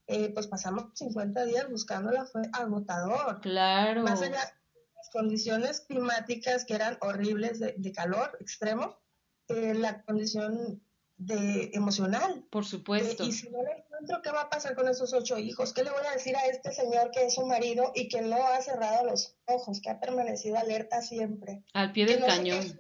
eh, 0.07 0.31
pues 0.33 0.47
pasamos 0.47 0.87
50 0.95 1.45
días 1.45 1.69
buscándola, 1.69 2.25
fue 2.25 2.43
agotador. 2.55 3.41
Claro. 3.43 4.05
Más 4.05 4.23
allá, 4.23 4.41
condiciones 5.13 5.83
climáticas 5.83 6.65
que 6.65 6.75
eran 6.75 6.97
horribles 7.03 7.61
de, 7.61 7.93
calor 7.93 8.37
extremo, 8.41 8.99
eh, 9.49 9.75
la 9.75 10.03
condición 10.03 10.83
de 11.17 11.71
emocional. 11.73 12.45
Por 12.51 12.65
supuesto. 12.65 13.25
y 13.25 13.33
si 13.33 13.49
no 13.51 13.63
le 13.63 13.79
encuentro, 13.79 14.21
¿qué 14.23 14.31
va 14.31 14.43
a 14.43 14.51
pasar 14.51 14.75
con 14.75 14.89
esos 14.89 15.13
ocho 15.13 15.39
hijos? 15.39 15.73
¿Qué 15.73 15.85
le 15.85 15.91
voy 15.91 16.05
a 16.07 16.13
decir 16.13 16.37
a 16.37 16.47
este 16.47 16.73
señor 16.73 17.11
que 17.11 17.27
es 17.27 17.35
su 17.35 17.47
marido 17.47 17.93
y 17.95 18.09
que 18.09 18.23
no 18.23 18.37
ha 18.37 18.61
cerrado 18.61 19.07
los 19.07 19.37
ojos, 19.47 19.81
que 19.81 19.91
ha 19.91 20.01
permanecido 20.01 20.59
alerta 20.59 21.03
siempre? 21.03 21.63
Al 21.73 21.93
pie 21.93 22.07
del 22.07 22.25
cañón. 22.25 22.79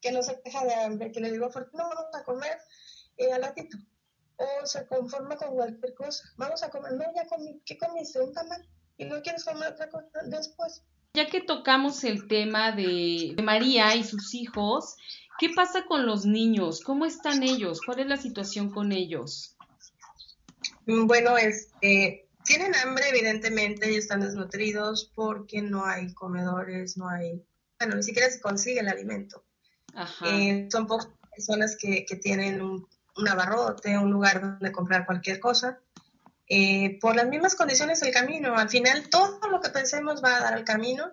que 0.00 0.12
no 0.12 0.22
se 0.22 0.40
queja 0.40 0.64
de 0.64 0.74
hambre, 0.74 1.10
que 1.12 1.20
le 1.20 1.32
digo, 1.32 1.50
¿por 1.50 1.70
qué 1.70 1.76
no 1.76 1.88
vamos 1.88 2.14
a 2.14 2.24
comer 2.24 2.58
eh, 3.16 3.32
al 3.32 3.42
ratito? 3.42 3.76
O 4.36 4.66
se 4.66 4.86
conforma 4.86 5.36
con 5.36 5.54
cualquier 5.54 5.94
cosa. 5.94 6.24
Vamos 6.36 6.62
a 6.62 6.70
comer. 6.70 6.92
No, 6.92 7.04
ya 7.14 7.26
comí. 7.26 7.60
¿Qué 7.64 7.76
comiste? 7.76 8.20
Un 8.20 8.32
tamal 8.32 8.64
y 8.98 9.04
no 9.04 9.22
quieres 9.22 9.44
comer 9.44 9.72
otra 9.72 9.88
cosa 9.88 10.08
después. 10.26 10.82
Ya 11.14 11.26
que 11.26 11.40
tocamos 11.40 12.04
el 12.04 12.28
tema 12.28 12.72
de, 12.72 13.34
María 13.42 13.94
y 13.94 14.04
sus 14.04 14.34
hijos, 14.34 14.96
¿qué 15.38 15.50
pasa 15.54 15.84
con 15.86 16.06
los 16.06 16.26
niños? 16.26 16.82
¿Cómo 16.82 17.06
están 17.06 17.42
ellos? 17.42 17.80
¿Cuál 17.84 18.00
es 18.00 18.06
la 18.06 18.16
situación 18.16 18.70
con 18.70 18.92
ellos? 18.92 19.56
Mm, 20.86 21.06
bueno, 21.06 21.36
este, 21.36 22.28
tienen 22.44 22.74
hambre 22.74 23.08
evidentemente 23.08 23.92
y 23.92 23.96
están 23.96 24.20
desnutridos 24.20 25.10
porque 25.14 25.62
no 25.62 25.84
hay 25.84 26.12
comedores, 26.14 26.96
no 26.96 27.08
hay, 27.08 27.44
bueno, 27.78 27.96
ni 27.96 28.02
siquiera 28.02 28.30
se 28.30 28.40
consigue 28.40 28.80
el 28.80 28.88
alimento. 28.88 29.44
Ajá. 29.94 30.26
Eh, 30.28 30.68
son 30.70 30.86
pocas 30.86 31.08
personas 31.30 31.76
que, 31.80 32.04
que 32.04 32.16
tienen 32.16 32.60
un, 32.60 32.86
un 33.16 33.28
abarrote, 33.28 33.98
un 33.98 34.10
lugar 34.10 34.40
donde 34.40 34.72
comprar 34.72 35.06
cualquier 35.06 35.40
cosa. 35.40 35.80
Eh, 36.50 36.98
por 37.00 37.14
las 37.14 37.28
mismas 37.28 37.54
condiciones 37.54 38.00
del 38.00 38.12
camino. 38.12 38.56
Al 38.56 38.70
final, 38.70 39.10
todo 39.10 39.38
lo 39.50 39.60
que 39.60 39.68
pensemos 39.68 40.24
va 40.24 40.36
a 40.36 40.40
dar 40.40 40.54
al 40.54 40.64
camino 40.64 41.12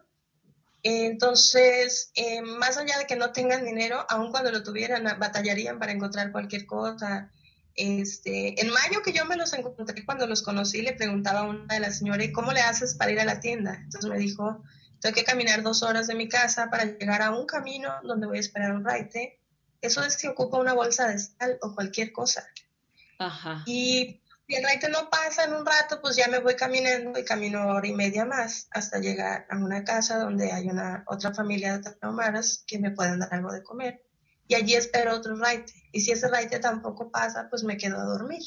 Entonces, 0.88 2.12
eh, 2.14 2.44
más 2.44 2.78
allá 2.78 3.00
de 3.00 3.08
que 3.08 3.16
no 3.16 3.32
tengan 3.32 3.66
dinero, 3.66 4.06
aun 4.08 4.30
cuando 4.30 4.52
lo 4.52 4.62
tuvieran, 4.62 5.04
batallarían 5.18 5.80
para 5.80 5.92
encontrar 5.92 6.32
cualquier 6.32 6.68
cosa. 6.68 7.32
Este, 7.74 8.62
en 8.62 8.70
mayo 8.70 9.02
que 9.04 9.12
yo 9.12 9.26
me 9.26 9.36
los 9.36 9.52
encontré 9.54 10.06
cuando 10.06 10.28
los 10.28 10.44
conocí, 10.44 10.84
le 10.84 10.94
preguntaba 10.94 11.40
a 11.40 11.50
una 11.50 11.74
de 11.74 11.80
las 11.80 11.98
señoras, 11.98 12.28
¿y 12.28 12.32
cómo 12.32 12.52
le 12.52 12.62
haces 12.62 12.94
para 12.94 13.12
ir 13.12 13.20
a 13.20 13.26
la 13.26 13.40
tienda? 13.40 13.80
Entonces 13.84 14.12
me 14.12 14.20
dijo, 14.20 14.62
tengo 15.00 15.16
que 15.16 15.24
caminar 15.24 15.64
dos 15.64 15.82
horas 15.82 16.06
de 16.06 16.14
mi 16.14 16.30
casa 16.30 16.70
para 16.70 16.86
llegar 16.86 17.24
a 17.24 17.32
un 17.32 17.48
camino 17.48 17.92
donde 18.04 18.28
voy 18.28 18.38
a 18.38 18.42
esperar 18.42 18.74
un 18.74 18.86
raite. 18.86 19.40
Eso 19.82 20.04
es 20.04 20.14
si 20.14 20.28
ocupa 20.28 20.60
una 20.60 20.74
bolsa 20.74 21.08
de 21.08 21.18
sal 21.18 21.58
o 21.64 21.74
cualquier 21.74 22.12
cosa. 22.12 22.46
Ajá. 23.18 23.64
Y 23.66 24.22
si 24.48 24.56
el 24.56 24.64
raite 24.64 24.90
no 24.90 25.10
pasa 25.10 25.46
en 25.46 25.54
un 25.54 25.66
rato, 25.66 26.02
pues 26.02 26.16
ya 26.16 26.28
me 26.28 26.40
voy 26.40 26.56
caminando 26.56 27.18
y 27.20 27.26
camino 27.26 27.68
hora 27.68 27.88
y 27.88 27.94
media 27.94 28.26
más 28.26 28.68
hasta 28.72 29.00
llegar 29.00 29.48
a 29.50 29.58
una 29.58 29.84
casa 29.84 30.20
donde 30.20 30.52
hay 30.52 30.70
una 30.70 31.04
otra 31.08 31.34
familia 31.34 31.78
de 31.78 31.84
tarahumaras 31.84 32.64
que 32.68 32.78
me 32.78 32.92
pueden 32.92 33.20
dar 33.20 33.34
algo 33.34 33.52
de 33.52 33.64
comer. 33.64 34.04
Y 34.48 34.54
allí 34.54 34.76
espero 34.76 35.16
otro 35.16 35.36
raite. 35.36 35.74
Y 35.92 36.02
si 36.02 36.12
ese 36.12 36.28
raite 36.28 36.60
tampoco 36.60 37.10
pasa, 37.10 37.48
pues 37.50 37.64
me 37.64 37.78
quedo 37.78 38.00
a 38.00 38.04
dormir. 38.04 38.44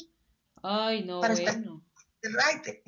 Ay, 0.63 1.03
no, 1.03 1.19
para 1.19 1.35
bueno. 1.35 1.85
El 2.21 2.33
raite. 2.33 2.83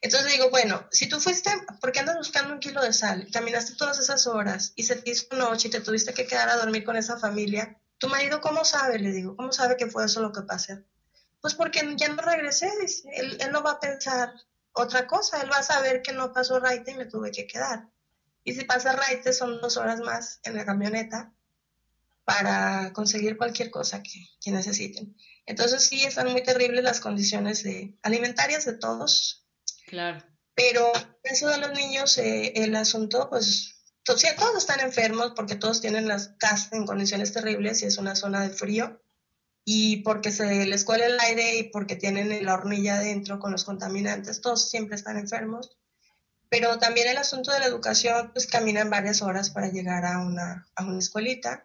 Entonces 0.00 0.32
digo, 0.32 0.50
bueno, 0.50 0.86
si 0.90 1.08
tú 1.08 1.20
fuiste, 1.20 1.50
porque 1.80 2.00
andas 2.00 2.16
buscando 2.16 2.52
un 2.52 2.60
kilo 2.60 2.82
de 2.82 2.92
sal, 2.92 3.28
caminaste 3.32 3.74
todas 3.76 3.98
esas 3.98 4.26
horas 4.26 4.72
y 4.76 4.84
se 4.84 4.96
te 4.96 5.10
hizo 5.10 5.34
noche 5.36 5.68
y 5.68 5.70
te 5.70 5.80
tuviste 5.80 6.14
que 6.14 6.26
quedar 6.26 6.48
a 6.48 6.56
dormir 6.56 6.84
con 6.84 6.96
esa 6.96 7.16
familia, 7.16 7.80
¿tu 7.98 8.08
marido 8.08 8.40
cómo 8.40 8.64
sabe? 8.64 8.98
Le 8.98 9.12
digo, 9.12 9.36
¿cómo 9.36 9.52
sabe 9.52 9.76
que 9.76 9.86
fue 9.86 10.04
eso 10.04 10.20
lo 10.20 10.32
que 10.32 10.42
pasó? 10.42 10.78
Pues 11.42 11.54
porque 11.54 11.80
ya 11.96 12.08
no 12.08 12.22
regresé, 12.22 12.70
dice. 12.80 13.10
Él, 13.12 13.36
él, 13.40 13.52
no 13.52 13.62
va 13.62 13.72
a 13.72 13.80
pensar 13.80 14.32
otra 14.72 15.06
cosa, 15.06 15.42
él 15.42 15.50
va 15.52 15.58
a 15.58 15.62
saber 15.62 16.00
que 16.00 16.12
no 16.12 16.32
pasó 16.32 16.58
raite 16.60 16.92
y 16.92 16.94
me 16.94 17.06
tuve 17.06 17.32
que 17.32 17.46
quedar. 17.46 17.88
Y 18.44 18.54
si 18.54 18.64
pasa 18.64 18.92
raite 18.92 19.32
son 19.32 19.60
dos 19.60 19.76
horas 19.76 20.00
más 20.00 20.40
en 20.44 20.56
la 20.56 20.64
camioneta 20.64 21.34
para 22.24 22.92
conseguir 22.92 23.36
cualquier 23.36 23.70
cosa 23.70 24.02
que, 24.02 24.28
que 24.40 24.52
necesiten. 24.52 25.16
Entonces 25.44 25.84
sí, 25.84 26.04
están 26.04 26.30
muy 26.30 26.42
terribles 26.44 26.84
las 26.84 27.00
condiciones 27.00 27.64
de, 27.64 27.98
alimentarias 28.02 28.64
de 28.64 28.74
todos. 28.74 29.44
Claro. 29.86 30.24
Pero 30.54 30.92
eso 31.24 31.48
de 31.48 31.58
los 31.58 31.72
niños, 31.72 32.18
eh, 32.18 32.52
el 32.56 32.76
asunto, 32.76 33.28
pues, 33.28 33.82
to 34.04 34.14
todos 34.14 34.58
están 34.58 34.80
enfermos 34.80 35.32
porque 35.34 35.56
todos 35.56 35.80
tienen 35.80 36.06
las 36.06 36.28
casas 36.38 36.72
en 36.72 36.86
condiciones 36.86 37.32
terribles 37.32 37.82
y 37.82 37.86
es 37.86 37.98
una 37.98 38.14
zona 38.14 38.42
de 38.42 38.50
frío 38.50 39.02
y 39.64 39.98
porque 39.98 40.32
se 40.32 40.66
les 40.66 40.84
cuela 40.84 41.06
el 41.06 41.20
aire 41.20 41.56
y 41.56 41.62
porque 41.64 41.96
tienen 41.96 42.44
la 42.44 42.54
hornilla 42.54 42.96
adentro 42.96 43.38
con 43.38 43.52
los 43.52 43.64
contaminantes, 43.64 44.40
todos 44.40 44.68
siempre 44.68 44.96
están 44.96 45.16
enfermos. 45.16 45.76
Pero 46.48 46.78
también 46.78 47.08
el 47.08 47.16
asunto 47.16 47.50
de 47.52 47.60
la 47.60 47.66
educación, 47.66 48.30
pues 48.32 48.46
caminan 48.46 48.90
varias 48.90 49.22
horas 49.22 49.50
para 49.50 49.70
llegar 49.70 50.04
a 50.04 50.18
una, 50.18 50.66
a 50.74 50.84
una 50.84 50.98
escuelita. 50.98 51.64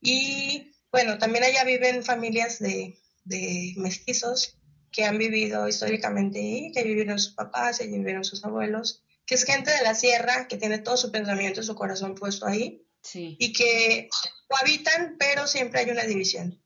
Y 0.00 0.70
bueno, 0.92 1.18
también 1.18 1.44
allá 1.44 1.64
viven 1.64 2.04
familias 2.04 2.58
de, 2.58 2.98
de 3.24 3.74
mestizos 3.76 4.56
que 4.92 5.04
han 5.04 5.18
vivido 5.18 5.66
históricamente 5.68 6.38
ahí, 6.38 6.72
que 6.72 6.82
vivieron 6.82 7.18
sus 7.18 7.34
papás, 7.34 7.78
que 7.78 7.86
vivieron 7.86 8.24
sus 8.24 8.44
abuelos, 8.44 9.02
que 9.24 9.34
es 9.34 9.44
gente 9.44 9.70
de 9.70 9.82
la 9.82 9.94
sierra, 9.94 10.48
que 10.48 10.56
tiene 10.56 10.78
todo 10.78 10.96
su 10.96 11.10
pensamiento 11.10 11.60
y 11.60 11.64
su 11.64 11.74
corazón 11.74 12.14
puesto 12.14 12.46
ahí, 12.46 12.84
sí. 13.02 13.36
y 13.38 13.52
que 13.52 14.08
cohabitan, 14.48 15.16
pero 15.18 15.46
siempre 15.46 15.80
hay 15.80 15.90
una 15.90 16.04
división. 16.04 16.60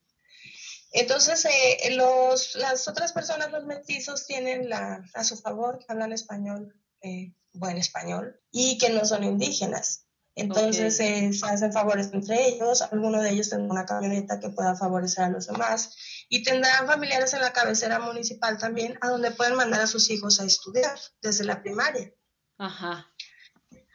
Entonces, 0.96 1.44
eh, 1.44 1.90
los, 1.96 2.54
las 2.54 2.86
otras 2.86 3.12
personas, 3.12 3.50
los 3.50 3.64
mestizos, 3.64 4.26
tienen 4.26 4.68
la, 4.68 5.04
a 5.14 5.24
su 5.24 5.36
favor 5.36 5.80
que 5.80 5.86
hablan 5.88 6.12
español, 6.12 6.72
eh, 7.02 7.34
buen 7.52 7.78
español, 7.78 8.40
y 8.52 8.78
que 8.78 8.90
no 8.90 9.04
son 9.04 9.24
indígenas. 9.24 10.06
Entonces, 10.36 11.00
eh, 11.00 11.32
se 11.32 11.46
hacen 11.46 11.72
favores 11.72 12.10
entre 12.12 12.46
ellos, 12.46 12.80
alguno 12.82 13.20
de 13.20 13.30
ellos 13.30 13.50
tendrá 13.50 13.72
una 13.72 13.86
camioneta 13.86 14.38
que 14.38 14.50
pueda 14.50 14.76
favorecer 14.76 15.24
a 15.24 15.30
los 15.30 15.48
demás, 15.48 15.96
y 16.28 16.44
tendrán 16.44 16.86
familiares 16.86 17.34
en 17.34 17.40
la 17.40 17.52
cabecera 17.52 17.98
municipal 17.98 18.56
también, 18.56 18.96
a 19.00 19.08
donde 19.08 19.32
pueden 19.32 19.56
mandar 19.56 19.80
a 19.80 19.88
sus 19.88 20.08
hijos 20.10 20.38
a 20.38 20.44
estudiar 20.44 20.96
desde 21.20 21.42
la 21.42 21.60
primaria. 21.60 22.12
Ajá. 22.56 23.12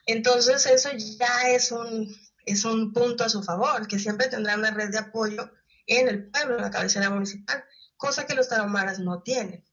Entonces, 0.05 0.65
eso 0.65 0.89
ya 0.91 1.47
es 1.47 1.71
un, 1.71 2.13
es 2.45 2.65
un 2.65 2.91
punto 2.91 3.23
a 3.23 3.29
su 3.29 3.41
favor, 3.41 3.87
que 3.87 3.99
siempre 3.99 4.27
tendrán 4.27 4.59
una 4.59 4.71
red 4.71 4.89
de 4.89 4.97
apoyo 4.97 5.49
en 5.89 6.07
el 6.07 6.29
pueblo, 6.29 6.57
en 6.57 6.61
la 6.63 6.71
cabecera 6.71 7.09
municipal, 7.09 7.63
cosa 7.97 8.25
que 8.25 8.35
los 8.35 8.47
tarahumaras 8.47 8.99
no 8.99 9.21
tienen. 9.21 9.65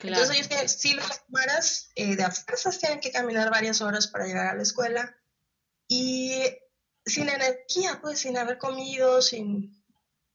Entonces 0.00 0.30
ellos 0.36 0.48
tienen, 0.48 0.68
sí, 0.68 0.94
los 0.94 1.06
tarahumaras 1.06 1.90
eh, 1.96 2.16
de 2.16 2.22
a 2.22 2.30
fuerzas 2.30 2.78
tienen 2.78 3.00
que 3.00 3.10
caminar 3.10 3.50
varias 3.50 3.80
horas 3.80 4.06
para 4.06 4.26
llegar 4.26 4.46
a 4.46 4.54
la 4.54 4.62
escuela 4.62 5.16
y 5.88 6.42
sin 7.04 7.28
energía, 7.28 7.98
pues 8.00 8.20
sin 8.20 8.36
haber 8.36 8.58
comido, 8.58 9.20
sin... 9.22 9.74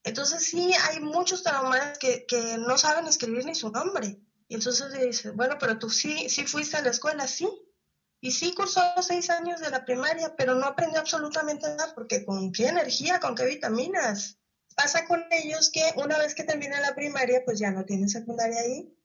Entonces 0.03 0.43
sí, 0.43 0.73
hay 0.89 0.99
muchos 0.99 1.43
tarahumaras 1.43 1.97
que, 1.97 2.25
que 2.25 2.57
no 2.57 2.77
saben 2.77 3.07
escribir 3.07 3.45
ni 3.45 3.55
su 3.55 3.71
nombre. 3.71 4.19
Y 4.49 4.55
entonces 4.55 4.91
le 4.91 5.05
dicen, 5.05 5.37
bueno, 5.37 5.57
pero 5.59 5.79
tú 5.79 5.89
sí, 5.89 6.29
sí 6.29 6.45
fuiste 6.45 6.77
a 6.77 6.81
la 6.81 6.89
escuela, 6.89 7.27
sí. 7.27 7.49
Y 8.19 8.31
sí 8.31 8.53
cursó 8.53 8.81
seis 9.01 9.29
años 9.29 9.61
de 9.61 9.69
la 9.69 9.85
primaria, 9.85 10.35
pero 10.35 10.55
no 10.55 10.65
aprendió 10.65 10.99
absolutamente 10.99 11.67
nada, 11.69 11.93
porque 11.95 12.25
¿con 12.25 12.51
qué 12.51 12.67
energía, 12.67 13.19
con 13.19 13.35
qué 13.35 13.45
vitaminas? 13.45 14.39
Pasa 14.75 15.05
con 15.05 15.23
ellos 15.31 15.69
que 15.71 15.81
una 15.95 16.17
vez 16.17 16.35
que 16.35 16.43
terminan 16.43 16.81
la 16.81 16.95
primaria, 16.95 17.43
pues 17.45 17.59
ya 17.59 17.71
no 17.71 17.85
tienen 17.85 18.09
secundaria 18.09 18.59
ahí 18.59 18.95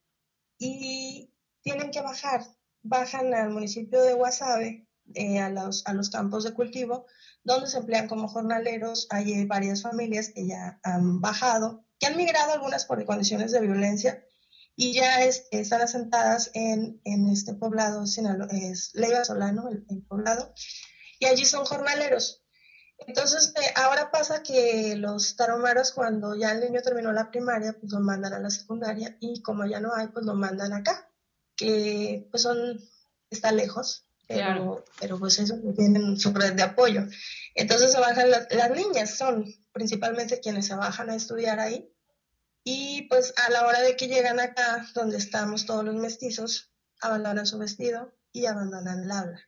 y 0.59 1.33
tienen 1.63 1.91
que 1.91 2.01
bajar. 2.01 2.43
Bajan 2.83 3.35
al 3.35 3.51
municipio 3.51 4.03
de 4.03 4.15
Guasave, 4.15 4.87
eh, 5.15 5.39
a, 5.39 5.51
los, 5.51 5.87
a 5.87 5.95
los 5.95 6.11
campos 6.11 6.45
de 6.45 6.55
cultivo, 6.55 7.07
donde 7.43 7.69
se 7.69 7.79
emplean 7.79 8.09
como 8.09 8.29
jornaleros. 8.29 9.07
Hay 9.11 9.45
varias 9.47 9.83
familias 9.83 10.31
que 10.35 10.47
ya 10.47 10.79
han 10.83 11.21
bajado, 11.21 11.85
que 11.99 12.07
han 12.07 12.17
migrado 12.17 12.53
algunas 12.53 12.85
por 12.85 13.05
condiciones 13.05 13.53
de 13.53 13.61
violencia 13.61 14.25
y 14.81 14.93
ya 14.93 15.25
están 15.25 15.81
asentadas 15.81 16.53
en, 16.55 17.01
en 17.05 17.29
este 17.29 17.53
poblado, 17.53 18.05
es 18.05 18.91
Leiva 18.95 19.25
Solano, 19.25 19.69
el 19.69 20.03
poblado, 20.05 20.55
y 21.19 21.27
allí 21.27 21.45
son 21.45 21.65
jornaleros. 21.65 22.45
Entonces, 22.99 23.55
eh, 23.57 23.73
ahora 23.77 24.11
pasa 24.11 24.43
que 24.43 24.97
los 24.97 25.37
taromaros, 25.37 25.93
cuando 25.93 26.35
ya 26.35 26.53
el 26.53 26.61
niño 26.61 26.83
terminó 26.83 27.13
la 27.13 27.31
primaria, 27.31 27.73
pues 27.73 27.93
lo 27.93 28.01
mandan 28.01 28.35
a 28.35 28.41
la 28.41 28.51
secundaria 28.51 29.17
y 29.21 29.41
como 29.43 29.65
ya 29.67 29.81
no 29.81 29.95
hay, 29.95 30.09
pues 30.09 30.27
lo 30.27 30.35
mandan 30.35 30.73
acá, 30.73 31.09
que 31.57 32.27
pues 32.31 32.43
son, 32.43 32.81
está 33.31 33.53
lejos, 33.53 34.05
pero, 34.27 34.85
pero 35.01 35.19
pues 35.19 35.39
eso 35.39 35.55
tienen 35.77 36.19
su 36.19 36.33
red 36.33 36.55
de 36.55 36.63
apoyo. 36.65 37.07
Entonces 37.55 37.93
se 37.93 38.01
bajan 38.01 38.31
las 38.31 38.71
niñas, 38.71 39.17
son 39.17 39.47
principalmente 39.73 40.41
quienes 40.41 40.67
se 40.67 40.75
bajan 40.75 41.09
a 41.09 41.15
estudiar 41.15 41.61
ahí 41.61 41.91
y 42.65 43.03
pues 43.09 43.33
a 43.47 43.51
la 43.51 43.67
hora 43.67 43.81
de 43.81 43.97
que 43.97 44.09
llegan 44.09 44.41
acá, 44.41 44.87
donde 44.95 45.17
estamos 45.17 45.65
todos 45.65 45.85
los 45.85 45.95
mestizos, 45.95 46.71
abandonan 47.01 47.47
su 47.47 47.59
vestido 47.59 48.13
y 48.33 48.45
abandonan 48.45 49.05
el 49.05 49.11
habla. 49.11 49.48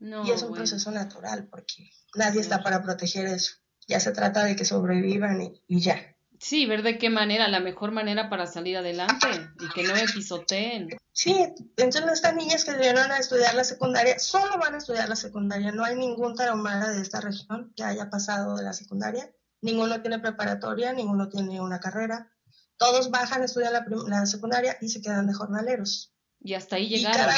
Y 0.00 0.30
es 0.30 0.42
un 0.42 0.54
proceso 0.54 0.90
natural 0.90 1.48
porque 1.48 1.90
nadie 2.14 2.40
está 2.40 2.62
para 2.62 2.82
proteger 2.82 3.26
eso. 3.26 3.54
Ya 3.86 4.00
se 4.00 4.12
trata 4.12 4.44
de 4.44 4.54
que 4.54 4.64
sobrevivan 4.64 5.40
y, 5.66 5.80
ya. 5.80 6.14
Sí, 6.38 6.66
ver 6.66 6.82
de 6.82 6.98
qué 6.98 7.10
manera, 7.10 7.48
la 7.48 7.58
mejor 7.58 7.90
manera 7.90 8.30
para 8.30 8.46
salir 8.46 8.76
adelante 8.76 9.26
y 9.58 9.68
que 9.70 9.82
no 9.82 9.94
me 9.94 10.04
pisoteen. 10.04 10.88
Sí, 11.12 11.34
entonces 11.76 12.04
estas 12.12 12.34
niñas 12.34 12.64
que 12.64 12.74
vinieron 12.74 13.10
a 13.10 13.18
estudiar 13.18 13.54
la 13.54 13.64
secundaria 13.64 14.18
solo 14.20 14.56
van 14.58 14.74
a 14.74 14.78
estudiar 14.78 15.08
la 15.08 15.16
secundaria. 15.16 15.72
No 15.72 15.84
hay 15.84 15.96
ningún 15.96 16.36
tarahumara 16.36 16.90
de 16.90 17.02
esta 17.02 17.20
región 17.20 17.72
que 17.74 17.82
haya 17.82 18.08
pasado 18.08 18.56
de 18.56 18.62
la 18.62 18.72
secundaria. 18.72 19.32
Ninguno 19.62 20.00
tiene 20.00 20.20
preparatoria, 20.20 20.92
ninguno 20.92 21.28
tiene 21.28 21.60
una 21.60 21.80
carrera. 21.80 22.30
Todos 22.76 23.10
bajan, 23.10 23.42
estudiar 23.42 23.72
la, 23.72 23.84
la 24.06 24.26
secundaria 24.26 24.76
y 24.80 24.90
se 24.90 25.02
quedan 25.02 25.26
de 25.26 25.34
jornaleros. 25.34 26.14
Y 26.40 26.54
hasta 26.54 26.76
ahí 26.76 26.88
llegaron. 26.88 27.34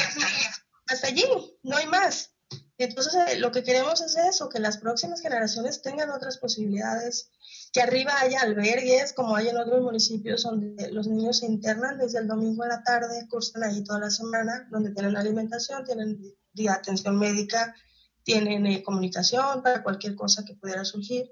hasta 0.88 1.06
allí, 1.06 1.24
no 1.62 1.76
hay 1.76 1.86
más. 1.86 2.34
Entonces, 2.78 3.14
eh, 3.14 3.38
lo 3.38 3.52
que 3.52 3.62
queremos 3.62 4.00
es 4.00 4.16
eso, 4.16 4.48
que 4.48 4.58
las 4.58 4.78
próximas 4.78 5.20
generaciones 5.20 5.82
tengan 5.82 6.10
otras 6.10 6.38
posibilidades, 6.38 7.30
que 7.72 7.82
arriba 7.82 8.12
haya 8.20 8.40
albergues, 8.40 9.12
como 9.12 9.36
hay 9.36 9.48
en 9.48 9.58
otros 9.58 9.82
municipios, 9.82 10.44
donde 10.44 10.90
los 10.90 11.06
niños 11.06 11.38
se 11.40 11.46
internan 11.46 11.98
desde 11.98 12.20
el 12.20 12.26
domingo 12.26 12.62
a 12.62 12.68
la 12.68 12.82
tarde, 12.82 13.26
cursan 13.28 13.64
ahí 13.64 13.84
toda 13.84 14.00
la 14.00 14.10
semana, 14.10 14.66
donde 14.70 14.92
tienen 14.92 15.16
alimentación, 15.16 15.84
tienen 15.84 16.18
atención 16.70 17.18
médica, 17.18 17.74
tienen 18.22 18.66
eh, 18.66 18.82
comunicación 18.82 19.62
para 19.62 19.82
cualquier 19.82 20.14
cosa 20.14 20.44
que 20.44 20.54
pudiera 20.54 20.84
surgir 20.84 21.30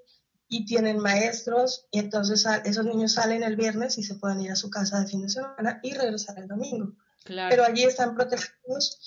y 0.48 0.64
tienen 0.64 0.98
maestros 0.98 1.86
y 1.90 1.98
entonces 1.98 2.44
esos 2.64 2.84
niños 2.84 3.12
salen 3.12 3.42
el 3.42 3.56
viernes 3.56 3.98
y 3.98 4.02
se 4.02 4.14
pueden 4.14 4.40
ir 4.40 4.50
a 4.50 4.56
su 4.56 4.70
casa 4.70 5.00
de 5.00 5.06
fin 5.06 5.22
de 5.22 5.28
semana 5.28 5.80
y 5.82 5.92
regresar 5.92 6.38
el 6.38 6.48
domingo. 6.48 6.94
Pero 7.24 7.64
allí 7.64 7.84
están 7.84 8.14
protegidos 8.14 8.98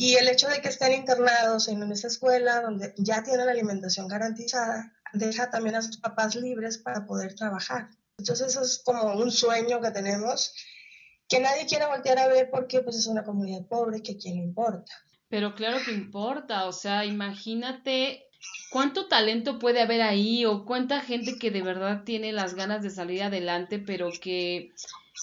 y 0.00 0.14
el 0.14 0.28
hecho 0.28 0.48
de 0.48 0.62
que 0.62 0.68
estén 0.68 0.94
internados 0.94 1.68
en 1.68 1.82
esa 1.92 2.06
escuela 2.06 2.62
donde 2.62 2.94
ya 2.96 3.22
tienen 3.22 3.50
alimentación 3.50 4.08
garantizada, 4.08 4.94
deja 5.12 5.50
también 5.50 5.76
a 5.76 5.82
sus 5.82 5.98
papás 5.98 6.36
libres 6.36 6.78
para 6.78 7.04
poder 7.04 7.34
trabajar. 7.34 7.90
Entonces 8.16 8.48
eso 8.48 8.62
es 8.62 8.80
como 8.82 9.12
un 9.12 9.30
sueño 9.30 9.78
que 9.82 9.90
tenemos, 9.90 10.54
que 11.28 11.38
nadie 11.40 11.66
quiera 11.66 11.88
voltear 11.88 12.18
a 12.18 12.28
ver 12.28 12.48
porque 12.50 12.80
pues 12.80 12.96
es 12.96 13.08
una 13.08 13.24
comunidad 13.24 13.66
pobre, 13.66 14.00
que 14.02 14.16
quién 14.16 14.36
le 14.36 14.44
importa. 14.44 14.90
Pero 15.28 15.54
claro 15.54 15.76
que 15.84 15.92
importa, 15.92 16.64
o 16.64 16.72
sea, 16.72 17.04
imagínate 17.04 18.24
cuánto 18.72 19.06
talento 19.06 19.58
puede 19.58 19.82
haber 19.82 20.00
ahí 20.00 20.46
o 20.46 20.64
cuánta 20.64 21.02
gente 21.02 21.36
que 21.38 21.50
de 21.50 21.60
verdad 21.60 22.04
tiene 22.04 22.32
las 22.32 22.54
ganas 22.54 22.82
de 22.82 22.88
salir 22.88 23.22
adelante, 23.22 23.78
pero 23.78 24.08
que 24.18 24.72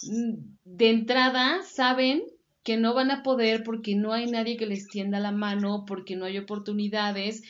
mm, 0.03 0.33
de 0.65 0.89
entrada 0.91 1.63
saben 1.63 2.36
que 2.67 2.75
no 2.75 2.93
van 2.93 3.11
a 3.11 3.23
poder 3.23 3.63
porque 3.63 3.95
no 3.95 4.11
hay 4.11 4.29
nadie 4.29 4.57
que 4.57 4.65
les 4.65 4.89
tienda 4.89 5.21
la 5.21 5.31
mano, 5.31 5.85
porque 5.87 6.17
no 6.17 6.25
hay 6.25 6.37
oportunidades. 6.37 7.41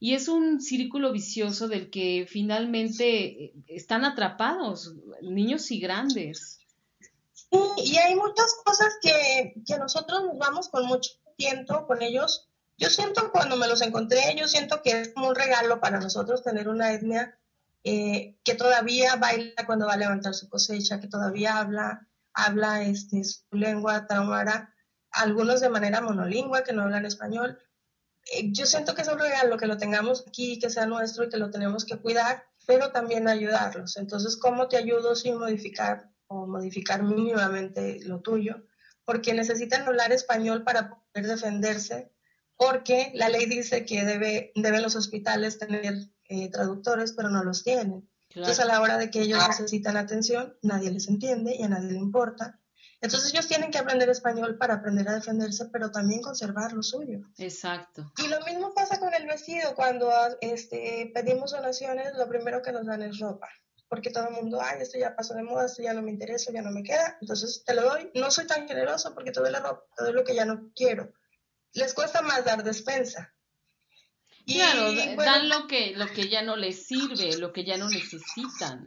Y 0.00 0.14
es 0.14 0.28
un 0.28 0.62
círculo 0.62 1.12
vicioso 1.12 1.68
del 1.68 1.90
que 1.90 2.24
finalmente 2.26 3.26
eh, 3.44 3.54
están 3.68 4.06
atrapados, 4.06 4.94
niños 5.20 5.70
y 5.72 5.78
grandes. 5.78 6.58
y 7.84 7.98
hay 7.98 8.14
muchas 8.14 8.54
cosas 8.64 8.94
que, 9.02 9.52
que 9.66 9.76
nosotros 9.76 10.22
nos 10.24 10.38
vamos 10.38 10.70
con 10.70 10.86
mucho 10.86 11.10
tiempo 11.36 11.86
con 11.86 12.00
ellos 12.00 12.48
yo 12.78 12.88
siento 12.88 13.30
cuando 13.30 13.56
me 13.58 13.68
los 13.68 13.82
encontré, 13.82 14.34
yo 14.38 14.48
siento 14.48 14.80
que 14.82 15.02
es 15.02 15.08
como 15.12 15.28
un 15.28 15.34
regalo 15.34 15.80
para 15.80 16.00
nosotros 16.00 16.42
tener 16.42 16.70
una 16.70 16.94
etnia 16.94 17.38
eh, 17.84 18.38
que 18.42 18.54
todavía 18.54 19.16
baila 19.16 19.66
cuando 19.66 19.86
va 19.86 19.92
a 19.92 19.98
levantar 19.98 20.32
su 20.32 20.48
cosecha, 20.48 20.98
que 20.98 21.08
todavía 21.08 21.58
habla, 21.58 22.08
habla 22.34 22.82
este, 22.82 23.24
su 23.24 23.42
lengua 23.50 24.06
tarahumara, 24.06 24.74
algunos 25.10 25.60
de 25.60 25.68
manera 25.68 26.00
monolingüe 26.00 26.64
que 26.64 26.72
no 26.72 26.82
hablan 26.82 27.04
español. 27.04 27.58
Eh, 28.32 28.50
yo 28.52 28.66
siento 28.66 28.94
que 28.94 29.02
es 29.02 29.08
un 29.08 29.18
regalo 29.18 29.56
que 29.56 29.66
lo 29.66 29.76
tengamos 29.76 30.24
aquí, 30.26 30.58
que 30.58 30.70
sea 30.70 30.86
nuestro 30.86 31.24
y 31.24 31.28
que 31.28 31.36
lo 31.36 31.50
tenemos 31.50 31.84
que 31.84 31.98
cuidar, 31.98 32.46
pero 32.66 32.92
también 32.92 33.28
ayudarlos. 33.28 33.96
Entonces, 33.96 34.36
¿cómo 34.36 34.68
te 34.68 34.76
ayudo 34.76 35.14
sin 35.14 35.38
modificar 35.38 36.10
o 36.28 36.46
modificar 36.46 37.02
mínimamente 37.02 38.00
lo 38.04 38.20
tuyo? 38.20 38.64
Porque 39.04 39.34
necesitan 39.34 39.82
hablar 39.82 40.12
español 40.12 40.62
para 40.64 40.90
poder 40.90 41.26
defenderse 41.26 42.12
porque 42.62 43.10
la 43.14 43.28
ley 43.28 43.46
dice 43.46 43.84
que 43.84 44.04
debe, 44.04 44.52
deben 44.54 44.82
los 44.82 44.94
hospitales 44.94 45.58
tener 45.58 45.94
eh, 46.28 46.48
traductores, 46.48 47.12
pero 47.12 47.28
no 47.28 47.42
los 47.42 47.64
tienen. 47.64 48.08
Entonces, 48.34 48.60
a 48.60 48.64
la 48.64 48.80
hora 48.80 48.98
de 48.98 49.10
que 49.10 49.22
ellos 49.22 49.38
necesitan 49.48 49.96
atención, 49.96 50.56
nadie 50.62 50.90
les 50.90 51.08
entiende 51.08 51.54
y 51.54 51.62
a 51.62 51.68
nadie 51.68 51.92
le 51.92 51.98
importa. 51.98 52.58
Entonces, 53.00 53.32
ellos 53.32 53.48
tienen 53.48 53.70
que 53.70 53.78
aprender 53.78 54.08
español 54.08 54.56
para 54.56 54.74
aprender 54.74 55.08
a 55.08 55.14
defenderse, 55.14 55.66
pero 55.66 55.90
también 55.90 56.22
conservar 56.22 56.72
lo 56.72 56.82
suyo. 56.82 57.20
Exacto. 57.38 58.12
Y 58.18 58.28
lo 58.28 58.40
mismo 58.44 58.72
pasa 58.74 59.00
con 59.00 59.12
el 59.12 59.26
vestido. 59.26 59.74
Cuando 59.74 60.10
este, 60.40 61.10
pedimos 61.12 61.50
donaciones, 61.50 62.14
lo 62.16 62.28
primero 62.28 62.62
que 62.62 62.72
nos 62.72 62.86
dan 62.86 63.02
es 63.02 63.18
ropa. 63.18 63.48
Porque 63.88 64.10
todo 64.10 64.28
el 64.28 64.34
mundo, 64.34 64.60
ay, 64.62 64.80
esto 64.80 64.98
ya 64.98 65.16
pasó 65.16 65.34
de 65.34 65.42
moda, 65.42 65.66
esto 65.66 65.82
ya 65.82 65.92
no 65.92 66.00
me 66.00 66.12
interesa, 66.12 66.52
ya 66.52 66.62
no 66.62 66.70
me 66.70 66.82
queda. 66.82 67.18
Entonces, 67.20 67.64
te 67.66 67.74
lo 67.74 67.82
doy. 67.82 68.10
No 68.14 68.30
soy 68.30 68.46
tan 68.46 68.68
generoso 68.68 69.14
porque 69.14 69.32
te 69.32 69.40
doy 69.40 69.50
la 69.50 69.60
ropa, 69.60 69.82
te 69.96 70.04
doy 70.04 70.12
lo 70.12 70.24
que 70.24 70.34
ya 70.34 70.44
no 70.44 70.70
quiero 70.74 71.12
les 71.74 71.94
cuesta 71.94 72.22
más 72.22 72.44
dar 72.44 72.62
despensa. 72.62 73.31
Claro, 74.46 74.92
dan 75.16 75.48
lo 75.48 75.66
que, 75.66 75.94
lo 75.96 76.06
que 76.08 76.28
ya 76.28 76.42
no 76.42 76.56
les 76.56 76.86
sirve, 76.86 77.36
lo 77.38 77.52
que 77.52 77.64
ya 77.64 77.76
no 77.76 77.88
necesitan. 77.88 78.86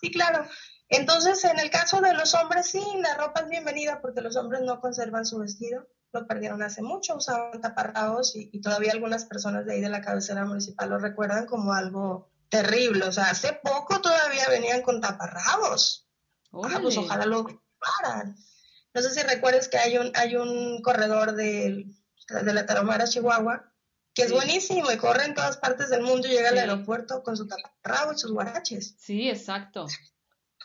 Sí, 0.00 0.10
claro. 0.10 0.46
Entonces, 0.88 1.44
en 1.44 1.58
el 1.58 1.70
caso 1.70 2.00
de 2.00 2.14
los 2.14 2.34
hombres, 2.34 2.66
sí, 2.66 2.82
la 3.02 3.14
ropa 3.16 3.40
es 3.40 3.48
bienvenida 3.48 4.00
porque 4.00 4.22
los 4.22 4.36
hombres 4.36 4.62
no 4.62 4.80
conservan 4.80 5.26
su 5.26 5.38
vestido, 5.38 5.86
lo 6.12 6.26
perdieron 6.26 6.62
hace 6.62 6.82
mucho, 6.82 7.16
usaban 7.16 7.60
taparrabos 7.60 8.34
y, 8.34 8.60
todavía 8.62 8.92
algunas 8.92 9.26
personas 9.26 9.66
de 9.66 9.74
ahí 9.74 9.80
de 9.80 9.90
la 9.90 10.00
cabecera 10.00 10.46
municipal 10.46 10.88
lo 10.88 10.98
recuerdan 10.98 11.46
como 11.46 11.74
algo 11.74 12.30
terrible. 12.48 13.04
O 13.04 13.12
sea, 13.12 13.30
hace 13.30 13.60
poco 13.62 14.00
todavía 14.00 14.48
venían 14.48 14.82
con 14.82 15.00
taparrabos. 15.00 16.08
Ah, 16.52 16.78
pues 16.80 16.96
ojalá 16.96 17.26
lo 17.26 17.44
paran. 17.44 18.36
No 18.94 19.02
sé 19.02 19.10
si 19.10 19.22
recuerdas 19.22 19.68
que 19.68 19.76
hay 19.76 19.98
un, 19.98 20.10
hay 20.14 20.36
un 20.36 20.80
corredor 20.80 21.32
de, 21.32 21.84
de 22.28 22.54
la 22.54 22.64
Tarahumara, 22.64 23.06
Chihuahua, 23.06 23.70
que 24.18 24.24
es 24.24 24.32
buenísimo 24.32 24.90
y 24.90 24.96
corre 24.96 25.26
en 25.26 25.34
todas 25.36 25.58
partes 25.58 25.90
del 25.90 26.02
mundo 26.02 26.26
y 26.26 26.32
llega 26.32 26.48
al 26.48 26.58
aeropuerto 26.58 27.22
con 27.22 27.36
su 27.36 27.46
taparrabo 27.46 28.12
y 28.12 28.18
sus 28.18 28.32
guaraches. 28.32 28.96
Sí, 28.98 29.30
exacto. 29.30 29.86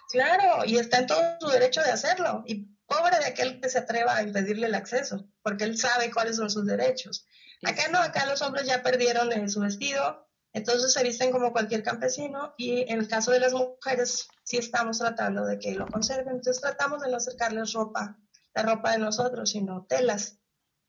Claro, 0.10 0.66
y 0.66 0.78
está 0.78 0.98
en 0.98 1.06
todo 1.06 1.22
su 1.40 1.50
derecho 1.50 1.84
de 1.84 1.92
hacerlo. 1.92 2.44
Y 2.48 2.66
pobre 2.88 3.20
de 3.20 3.26
aquel 3.26 3.62
que 3.62 3.70
se 3.70 3.78
atreva 3.78 4.16
a 4.16 4.24
impedirle 4.24 4.66
el 4.66 4.74
acceso, 4.74 5.30
porque 5.44 5.66
él 5.66 5.78
sabe 5.78 6.10
cuáles 6.10 6.38
son 6.38 6.50
sus 6.50 6.66
derechos. 6.66 7.28
Acá 7.64 7.90
no, 7.92 8.00
acá 8.00 8.26
los 8.26 8.42
hombres 8.42 8.66
ya 8.66 8.82
perdieron 8.82 9.32
en 9.32 9.48
su 9.48 9.60
vestido, 9.60 10.28
entonces 10.52 10.92
se 10.92 11.04
visten 11.04 11.32
como 11.32 11.52
cualquier 11.52 11.84
campesino 11.84 12.56
y 12.58 12.92
en 12.92 13.02
el 13.02 13.08
caso 13.08 13.30
de 13.30 13.40
las 13.40 13.54
mujeres 13.54 14.30
sí 14.44 14.58
estamos 14.58 14.98
tratando 14.98 15.46
de 15.46 15.60
que 15.60 15.76
lo 15.76 15.86
conserven, 15.86 16.38
entonces 16.38 16.60
tratamos 16.60 17.04
de 17.04 17.12
no 17.12 17.18
acercarles 17.18 17.74
ropa, 17.74 18.18
la 18.56 18.64
ropa 18.64 18.94
de 18.94 18.98
nosotros, 18.98 19.52
sino 19.52 19.86
telas 19.86 20.40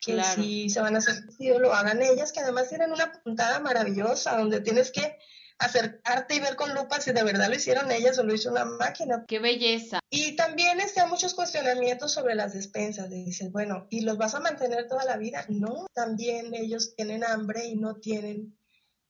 que 0.01 0.23
si 0.23 0.69
se 0.69 0.81
van 0.81 0.97
a 0.97 0.99
hacer 0.99 1.25
lo 1.39 1.73
hagan 1.73 2.03
ellas, 2.03 2.33
que 2.33 2.41
además 2.41 2.69
tienen 2.69 2.93
una 2.93 3.13
puntada 3.13 3.61
maravillosa 3.61 4.37
donde 4.37 4.61
tienes 4.61 4.91
que 4.91 5.19
acercarte 5.59 6.35
y 6.35 6.41
ver 6.41 6.57
con 6.57 6.75
lupa 6.75 7.01
si 7.01 7.13
de 7.13 7.23
verdad 7.23 7.49
lo 7.49 7.57
hicieron 7.57 7.91
ellas 7.91 8.19
o 8.19 8.25
lo 8.25 8.35
hizo 8.35 8.51
una 8.51 8.65
máquina. 8.65 9.25
¡Qué 9.27 9.39
belleza! 9.39 10.01
Y 10.11 10.37
también 10.37 10.81
están 10.81 11.09
muchos 11.09 11.35
cuestionamientos 11.35 12.13
sobre 12.13 12.35
las 12.35 12.55
despensas. 12.55 13.11
dices, 13.11 13.51
bueno, 13.53 13.87
¿y 13.91 14.01
los 14.01 14.19
vas 14.19 14.35
a 14.35 14.41
mantener 14.41 14.89
toda 14.89 15.05
la 15.05 15.17
vida? 15.17 15.45
No, 15.49 15.87
también 15.95 16.55
ellos 16.55 16.95
tienen 16.97 17.25
hambre 17.25 17.67
y 17.67 17.77
no 17.77 17.97
tienen 17.97 18.57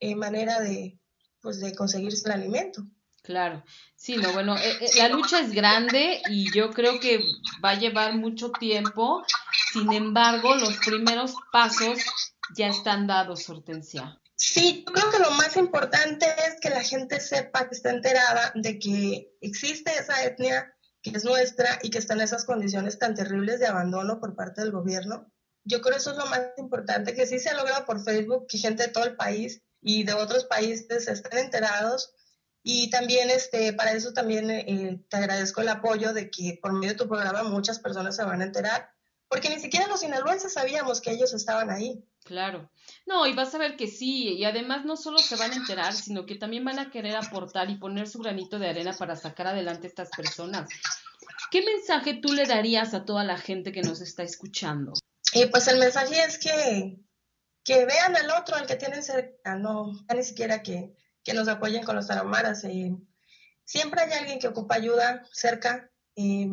eh, 0.01 0.15
manera 0.15 0.61
de, 0.61 0.99
pues, 1.41 1.61
de 1.61 1.75
conseguirse 1.75 2.27
el 2.27 2.33
alimento. 2.33 2.87
Claro, 3.25 3.65
sí, 3.97 4.19
no, 4.19 4.35
bueno, 4.35 4.55
eh, 4.59 4.77
eh, 4.83 4.91
la 4.99 5.09
lucha 5.09 5.41
es 5.41 5.53
grande 5.53 6.21
y 6.29 6.53
yo 6.53 6.71
creo 6.71 7.01
que 7.01 7.21
va 7.65 7.71
a 7.71 7.79
llevar 7.79 8.15
mucho 8.17 8.51
tiempo, 8.51 9.25
sin 9.75 9.93
embargo, 9.93 10.55
los 10.55 10.77
primeros 10.79 11.35
pasos 11.51 11.99
ya 12.57 12.69
están 12.69 13.09
dados, 13.09 13.49
Hortensia. 13.49 14.21
Sí, 14.37 14.85
yo 14.87 14.93
creo 14.93 15.11
que 15.11 15.19
lo 15.19 15.33
más 15.33 15.57
importante 15.57 16.27
es 16.47 16.61
que 16.61 16.71
la 16.71 16.85
gente 16.85 17.19
sepa 17.19 17.69
que 17.69 17.75
está 17.75 17.91
enterada 17.91 18.53
de 18.55 18.79
que 18.79 19.33
existe 19.41 19.91
esa 19.99 20.23
etnia 20.23 20.73
que 21.03 21.11
es 21.11 21.25
nuestra 21.25 21.81
y 21.83 21.91
que 21.91 21.99
está 21.99 22.15
en 22.15 22.21
esas 22.21 22.45
condiciones 22.45 23.01
tan 23.01 23.17
terribles 23.17 23.59
de 23.59 23.67
abandono 23.67 24.21
por 24.21 24.37
parte 24.37 24.61
del 24.61 24.71
gobierno. 24.71 25.33
Yo 25.65 25.81
creo 25.81 25.95
que 25.95 25.99
eso 25.99 26.13
es 26.13 26.19
lo 26.19 26.27
más 26.27 26.41
importante, 26.57 27.15
que 27.15 27.27
sí 27.27 27.41
se 27.41 27.51
ha 27.51 27.55
logrado 27.55 27.85
por 27.85 28.01
Facebook, 28.01 28.47
que 28.47 28.59
gente 28.59 28.85
de 28.85 28.93
todo 28.93 29.05
el 29.05 29.17
país 29.17 29.61
y 29.81 30.05
de 30.05 30.15
otros 30.15 30.45
países 30.45 31.09
estén 31.09 31.39
enterados 31.39 32.15
y 32.63 32.91
también 32.91 33.29
este, 33.29 33.73
para 33.73 33.93
eso 33.93 34.13
también 34.13 34.51
eh, 34.51 35.05
te 35.11 35.17
agradezco 35.17 35.63
el 35.63 35.69
apoyo 35.69 36.13
de 36.13 36.31
que 36.31 36.61
por 36.63 36.73
medio 36.73 36.91
de 36.91 36.99
tu 36.99 37.09
programa 37.09 37.43
muchas 37.43 37.81
personas 37.81 38.15
se 38.15 38.25
van 38.25 38.41
a 38.41 38.45
enterar, 38.45 38.94
porque 39.29 39.49
ni 39.49 39.59
siquiera 39.61 39.87
los 39.87 40.01
sinaloenses 40.01 40.53
sabíamos 40.53 41.01
que 41.01 41.11
ellos 41.11 41.33
estaban 41.35 41.71
ahí. 41.71 42.05
Claro. 42.25 42.71
No, 43.07 43.27
y 43.27 43.35
vas 43.35 43.55
a 43.55 43.59
ver 43.59 43.77
que 43.77 43.87
sí, 43.87 44.35
y 44.35 44.45
además 44.45 44.85
no 44.85 44.97
solo 44.97 45.19
se 45.19 45.37
van 45.37 45.53
a 45.53 45.57
enterar, 45.57 45.93
sino 45.93 46.25
que 46.25 46.37
también 46.37 46.65
van 46.65 46.79
a 46.79 46.91
querer 46.91 47.17
aportar 47.17 47.71
y 47.71 47.77
poner 47.77 48.09
su 48.09 48.19
granito 48.19 48.59
de 48.59 48.69
arena 48.69 48.95
para 48.95 49.17
sacar 49.17 49.49
adelante 49.49 49.87
a 49.87 49.91
estas 49.91 50.11
personas. 50.11 50.69
¿Qué 51.51 51.63
mensaje 51.63 52.15
tú 52.15 52.33
le 52.33 52.47
darías 52.47 52.95
a 52.95 53.05
toda 53.05 53.25
la 53.25 53.37
gente 53.37 53.73
que 53.73 53.83
nos 53.83 54.01
está 54.01 54.23
escuchando? 54.23 54.93
Y 55.35 55.47
pues 55.47 55.69
el 55.69 55.79
mensaje 55.79 56.23
es 56.23 56.39
que, 56.39 56.99
que 57.63 57.85
vean 57.85 58.17
al 58.17 58.31
otro, 58.31 58.57
al 58.57 58.67
que 58.67 58.77
tienen 58.77 59.03
cerca, 59.03 59.57
no, 59.57 59.93
ni 60.15 60.23
siquiera 60.23 60.63
que, 60.63 60.95
que 61.23 61.35
nos 61.35 61.49
apoyen 61.49 61.85
con 61.85 61.97
los 61.97 62.07
tarahumaras. 62.07 62.65
Eh, 62.65 62.97
siempre 63.65 64.01
hay 64.03 64.13
alguien 64.13 64.39
que 64.39 64.49
ocupa 64.49 64.77
ayuda 64.77 65.27
cerca 65.33 65.91
eh, 66.17 66.49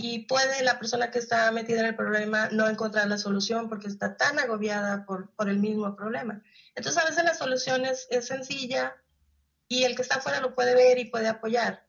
y 0.00 0.20
puede 0.20 0.62
la 0.62 0.78
persona 0.78 1.10
que 1.10 1.18
está 1.18 1.50
metida 1.50 1.80
en 1.80 1.86
el 1.86 1.96
problema 1.96 2.48
no 2.52 2.68
encontrar 2.68 3.08
la 3.08 3.18
solución 3.18 3.68
porque 3.68 3.88
está 3.88 4.16
tan 4.16 4.38
agobiada 4.38 5.04
por, 5.04 5.30
por 5.32 5.48
el 5.48 5.58
mismo 5.58 5.96
problema. 5.96 6.40
Entonces 6.76 7.02
a 7.02 7.08
veces 7.08 7.24
la 7.24 7.34
solución 7.34 7.84
es, 7.84 8.06
sencilla 8.24 8.94
y 9.66 9.82
el 9.82 9.96
que 9.96 10.02
está 10.02 10.18
afuera 10.18 10.40
lo 10.40 10.54
puede 10.54 10.76
ver 10.76 11.00
y 11.00 11.06
puede 11.06 11.26
apoyar. 11.26 11.84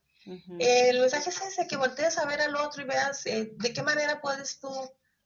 el 0.58 1.00
mensaje 1.00 1.30
es 1.30 1.40
ese, 1.40 1.68
que 1.68 1.78
voltees 1.78 2.18
a 2.18 2.26
ver 2.26 2.42
al 2.42 2.56
otro 2.56 2.82
y 2.82 2.86
veas 2.86 3.28
eh, 3.28 3.54
de 3.56 3.74
qué 3.74 3.84
manera 3.84 4.20
puedes 4.22 4.60
tú 4.60 4.72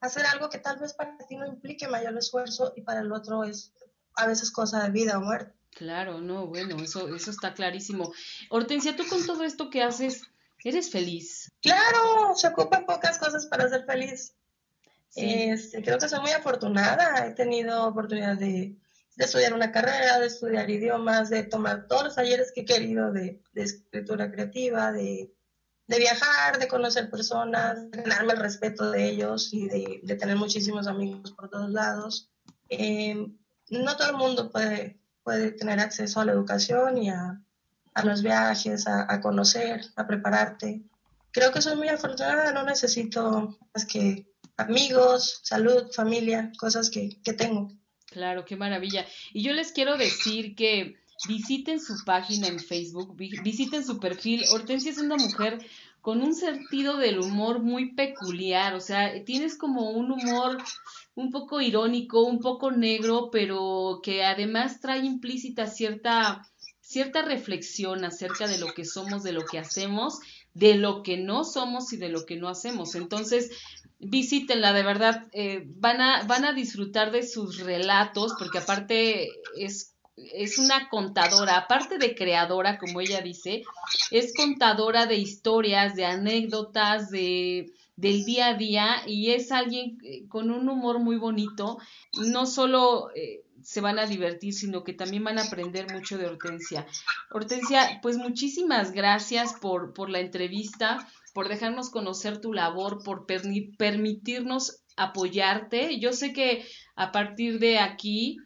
hacer 0.02 0.26
algo 0.26 0.50
que 0.50 0.58
tal 0.58 0.78
vez 0.78 0.94
para 0.94 1.18
ti 1.20 1.38
no 1.38 1.48
implique 1.48 1.88
mayor 1.88 2.18
esfuerzo 2.18 2.74
y 2.76 2.82
para 2.82 3.00
el 3.00 3.14
otro 3.14 3.46
es 3.46 3.72
a 4.16 4.28
veces 4.28 4.52
cosa 4.52 4.84
de 4.84 4.90
vida 4.90 5.18
o 5.18 5.22
muerte. 5.22 5.54
Claro, 5.72 6.20
no, 6.20 6.48
bueno, 6.48 6.76
eso, 6.84 7.16
eso 7.16 7.32
está 7.32 7.54
clarísimo. 7.54 8.14
Hortensia, 8.50 8.98
tú 8.98 9.08
con 9.08 9.26
todo 9.26 9.46
esto 9.46 9.70
que 9.70 9.82
haces, 9.82 10.24
¿eres 10.64 10.90
feliz? 10.90 11.52
Claro, 11.62 12.34
se 12.36 12.48
ocupan 12.48 12.86
pocas 12.86 13.18
cosas 13.18 13.46
para 13.48 13.70
ser 13.70 13.86
feliz. 13.86 14.36
Este, 15.16 15.84
creo 15.84 15.98
que 16.00 16.10
soy 16.10 16.20
muy 16.22 16.32
afortunada. 16.32 17.28
He 17.28 17.32
tenido 17.32 17.88
oportunidad 17.88 18.38
de, 18.38 18.76
estudiar 19.18 19.54
una 19.54 19.72
carrera, 19.72 20.20
de 20.20 20.28
estudiar 20.28 20.70
idiomas, 20.70 21.30
de 21.30 21.44
tomar 21.44 21.88
todos 21.88 22.06
los 22.06 22.16
talleres 22.16 22.52
que 22.52 22.62
he 22.62 22.66
querido 22.66 23.12
de, 23.12 23.42
escritura 23.54 24.32
creativa, 24.32 24.92
de, 24.92 25.32
viajar, 25.88 26.58
de 26.58 26.68
conocer 26.68 27.10
personas, 27.10 27.92
de 27.92 28.02
ganarme 28.02 28.34
el 28.34 28.40
respeto 28.40 28.90
de 28.90 29.10
ellos 29.10 29.54
y 29.54 29.68
de, 29.68 30.16
tener 30.16 30.38
muchísimos 30.38 30.88
amigos 30.88 31.32
por 31.32 31.50
todos 31.50 31.70
lados. 31.70 32.32
Eh, 32.70 33.28
no 33.70 33.98
todo 33.98 34.10
el 34.10 34.18
mundo 34.18 34.52
puede 34.52 35.00
puede 35.24 35.52
tener 35.52 35.80
acceso 35.80 36.20
a 36.20 36.26
la 36.26 36.34
educación 36.34 36.98
y 36.98 37.10
a, 37.10 37.42
los 38.04 38.24
viajes, 38.24 38.88
a, 38.88 39.22
conocer, 39.22 39.82
a 39.96 40.08
prepararte. 40.08 40.82
Creo 41.32 41.52
que 41.52 41.62
soy 41.62 41.76
muy 41.76 41.90
afortunada, 41.90 42.52
no 42.52 42.64
necesito 42.64 43.58
más 43.74 43.86
que 43.86 44.26
amigos, 44.58 45.42
salud, 45.44 45.92
familia, 45.92 46.52
cosas 46.58 46.90
que, 46.90 47.22
que 47.24 47.34
tengo. 47.34 47.72
Claro, 48.08 48.46
qué 48.46 48.56
maravilla. 48.56 49.06
Y 49.34 49.44
yo 49.44 49.54
les 49.54 49.72
quiero 49.72 49.98
decir 49.98 50.56
que 50.56 50.96
visiten 51.28 51.80
su 51.80 52.04
página 52.06 52.48
en 52.48 52.60
Facebook, 52.60 53.16
visiten 53.16 53.86
su 53.86 54.00
perfil. 54.00 54.44
Hortensia 54.52 54.92
es 54.92 54.98
una 54.98 55.16
mujer 55.16 55.60
con 56.02 56.22
un 56.22 56.36
sentido 56.36 56.98
del 56.98 57.20
humor 57.20 57.60
muy 57.62 57.94
peculiar, 57.94 58.74
o 58.74 58.82
sea, 58.82 59.24
tienes 59.24 59.58
como 59.58 59.92
un 59.92 60.12
humor 60.12 60.58
un 61.16 61.32
poco 61.32 61.62
irónico, 61.62 62.24
un 62.24 62.40
poco 62.40 62.72
negro, 62.72 63.30
pero 63.32 64.02
que 64.04 64.26
además 64.26 64.82
trae 64.82 65.00
implícita 65.00 65.68
cierta 65.68 66.46
cierta 66.94 67.24
reflexión 67.24 68.06
acerca 68.06 68.48
de 68.48 68.60
lo 68.60 68.74
que 68.74 68.86
somos, 68.86 69.24
de 69.24 69.34
lo 69.34 69.46
que 69.46 69.60
hacemos, 69.60 70.20
de 70.54 70.76
lo 70.76 71.04
que 71.04 71.18
no 71.18 71.44
somos 71.44 71.92
y 71.92 71.98
de 71.98 72.10
lo 72.10 72.26
que 72.26 72.38
no 72.38 72.48
hacemos. 72.48 72.96
Entonces, 72.96 73.52
visítenla, 74.00 74.72
de 74.74 74.84
verdad, 74.84 75.28
eh, 75.34 75.64
van, 75.66 76.00
a, 76.00 76.24
van 76.24 76.46
a 76.46 76.54
disfrutar 76.54 77.12
de 77.12 77.24
sus 77.24 77.60
relatos, 77.60 78.34
porque 78.38 78.60
aparte 78.60 79.30
es 79.58 79.90
es 80.16 80.60
una 80.60 80.90
contadora, 80.90 81.58
aparte 81.58 81.98
de 81.98 82.14
creadora, 82.14 82.78
como 82.78 83.02
ella 83.02 83.22
dice, 83.22 83.64
es 84.12 84.34
contadora 84.36 85.08
de 85.08 85.16
historias, 85.16 85.96
de 85.96 86.06
anécdotas, 86.06 87.10
de, 87.10 87.74
del 87.96 88.24
día 88.24 88.50
a 88.50 88.54
día 88.54 89.04
y 89.06 89.32
es 89.32 89.52
alguien 89.52 89.98
eh, 90.04 90.28
con 90.28 90.52
un 90.52 90.68
humor 90.70 91.00
muy 91.00 91.18
bonito. 91.18 91.78
No 92.14 92.46
solo 92.46 93.10
eh, 93.16 93.44
se 93.64 93.82
van 93.82 94.00
a 94.00 94.06
divertir, 94.06 94.54
sino 94.54 94.84
que 94.84 94.94
también 94.94 95.24
van 95.24 95.40
a 95.40 95.44
aprender 95.44 95.92
mucho 95.92 96.18
de 96.18 96.28
Hortensia. 96.28 96.86
Hortensia, 97.32 98.00
pues 98.02 98.18
muchísimas 98.18 98.92
gracias 98.92 99.54
por, 99.54 99.94
por 99.94 100.10
la 100.10 100.20
entrevista, 100.20 101.08
por 101.34 101.50
dejarnos 101.50 101.90
conocer 101.90 102.40
tu 102.40 102.54
labor, 102.54 103.04
por 103.04 103.26
permitirnos 103.26 104.84
apoyarte. 104.96 106.00
Yo 106.00 106.14
sé 106.14 106.34
que 106.34 106.66
a 106.96 107.12
partir 107.12 107.60
de 107.60 107.80
aquí 107.80 108.38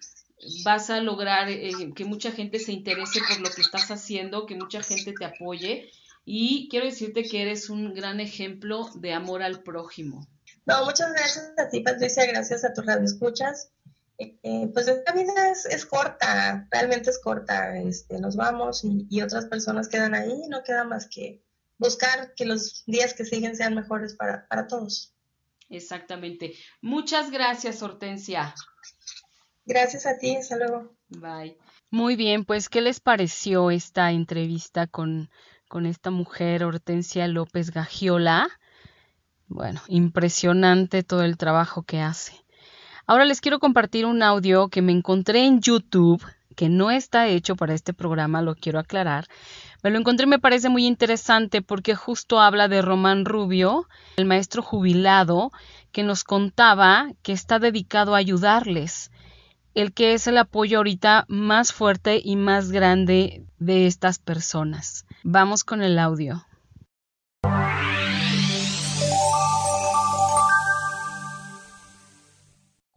vas 0.63 0.89
a 0.89 1.01
lograr 1.01 1.49
eh, 1.49 1.71
que 1.95 2.05
mucha 2.05 2.31
gente 2.31 2.59
se 2.59 2.71
interese 2.71 3.19
por 3.27 3.39
lo 3.39 3.49
que 3.49 3.61
estás 3.61 3.89
haciendo, 3.91 4.45
que 4.45 4.55
mucha 4.55 4.81
gente 4.81 5.13
te 5.13 5.25
apoye. 5.25 5.89
Y 6.25 6.67
quiero 6.69 6.85
decirte 6.85 7.23
que 7.23 7.41
eres 7.41 7.69
un 7.69 7.93
gran 7.93 8.19
ejemplo 8.19 8.89
de 8.95 9.13
amor 9.13 9.41
al 9.43 9.63
prójimo. 9.63 10.27
No, 10.65 10.83
muchas 10.83 11.13
gracias 11.13 11.53
a 11.57 11.69
ti, 11.69 11.79
Patricia, 11.79 12.25
gracias 12.25 12.65
a 12.65 12.73
tus 12.73 12.85
radioescuchas. 12.85 13.71
Eh, 14.19 14.69
pues 14.73 14.87
esta 14.87 15.13
vida 15.13 15.51
es, 15.51 15.65
es, 15.65 15.85
corta, 15.85 16.67
realmente 16.71 17.11
es 17.11 17.19
corta. 17.19 17.77
Este, 17.77 18.19
nos 18.19 18.35
vamos 18.35 18.83
y, 18.83 19.05
y, 19.09 19.21
otras 19.21 19.45
personas 19.45 19.87
quedan 19.89 20.15
ahí 20.15 20.31
y 20.45 20.49
no 20.49 20.63
queda 20.63 20.83
más 20.83 21.07
que 21.07 21.43
buscar 21.77 22.33
que 22.35 22.45
los 22.45 22.83
días 22.87 23.13
que 23.13 23.25
siguen 23.25 23.55
sean 23.55 23.75
mejores 23.75 24.15
para, 24.15 24.47
para 24.47 24.67
todos. 24.67 25.13
Exactamente. 25.69 26.53
Muchas 26.81 27.29
gracias, 27.29 27.83
Hortensia. 27.83 28.55
Gracias 29.65 30.05
a 30.05 30.17
ti, 30.17 30.35
hasta 30.35 30.57
luego. 30.57 30.95
Bye. 31.09 31.57
Muy 31.91 32.15
bien, 32.15 32.45
pues, 32.45 32.69
¿qué 32.69 32.81
les 32.81 32.99
pareció 32.99 33.69
esta 33.69 34.11
entrevista 34.11 34.87
con, 34.87 35.29
con 35.67 35.85
esta 35.85 36.09
mujer, 36.09 36.63
Hortensia 36.63 37.27
López 37.27 37.71
Gagiola? 37.71 38.49
Bueno, 39.47 39.81
impresionante 39.87 41.03
todo 41.03 41.23
el 41.23 41.37
trabajo 41.37 41.83
que 41.83 41.99
hace. 41.99 42.33
Ahora 43.07 43.23
les 43.23 43.39
quiero 43.39 43.59
compartir 43.59 44.05
un 44.05 44.21
audio 44.21 44.67
que 44.67 44.81
me 44.81 44.91
encontré 44.91 45.45
en 45.45 45.61
YouTube, 45.61 46.21
que 46.57 46.67
no 46.67 46.91
está 46.91 47.27
hecho 47.27 47.55
para 47.55 47.73
este 47.73 47.93
programa, 47.93 48.41
lo 48.41 48.53
quiero 48.53 48.79
aclarar. 48.79 49.27
Me 49.81 49.91
lo 49.91 49.97
encontré 49.97 50.25
y 50.25 50.29
me 50.29 50.39
parece 50.39 50.67
muy 50.67 50.85
interesante 50.85 51.61
porque 51.61 51.95
justo 51.95 52.41
habla 52.41 52.67
de 52.67 52.81
Román 52.81 53.23
Rubio, 53.23 53.87
el 54.17 54.25
maestro 54.25 54.61
jubilado, 54.61 55.51
que 55.93 56.03
nos 56.03 56.25
contaba 56.25 57.07
que 57.21 57.31
está 57.31 57.59
dedicado 57.59 58.13
a 58.13 58.17
ayudarles 58.17 59.09
el 59.73 59.93
que 59.93 60.13
es 60.13 60.27
el 60.27 60.39
apoyo 60.39 60.79
ahorita 60.79 61.25
más 61.29 61.71
fuerte 61.71 62.19
y 62.21 62.35
más 62.35 62.71
grande 62.71 63.45
de 63.59 63.85
estas 63.85 64.17
personas. 64.17 65.05
Vamos 65.23 65.63
con 65.63 65.83
el 65.83 65.99
audio. 65.99 66.43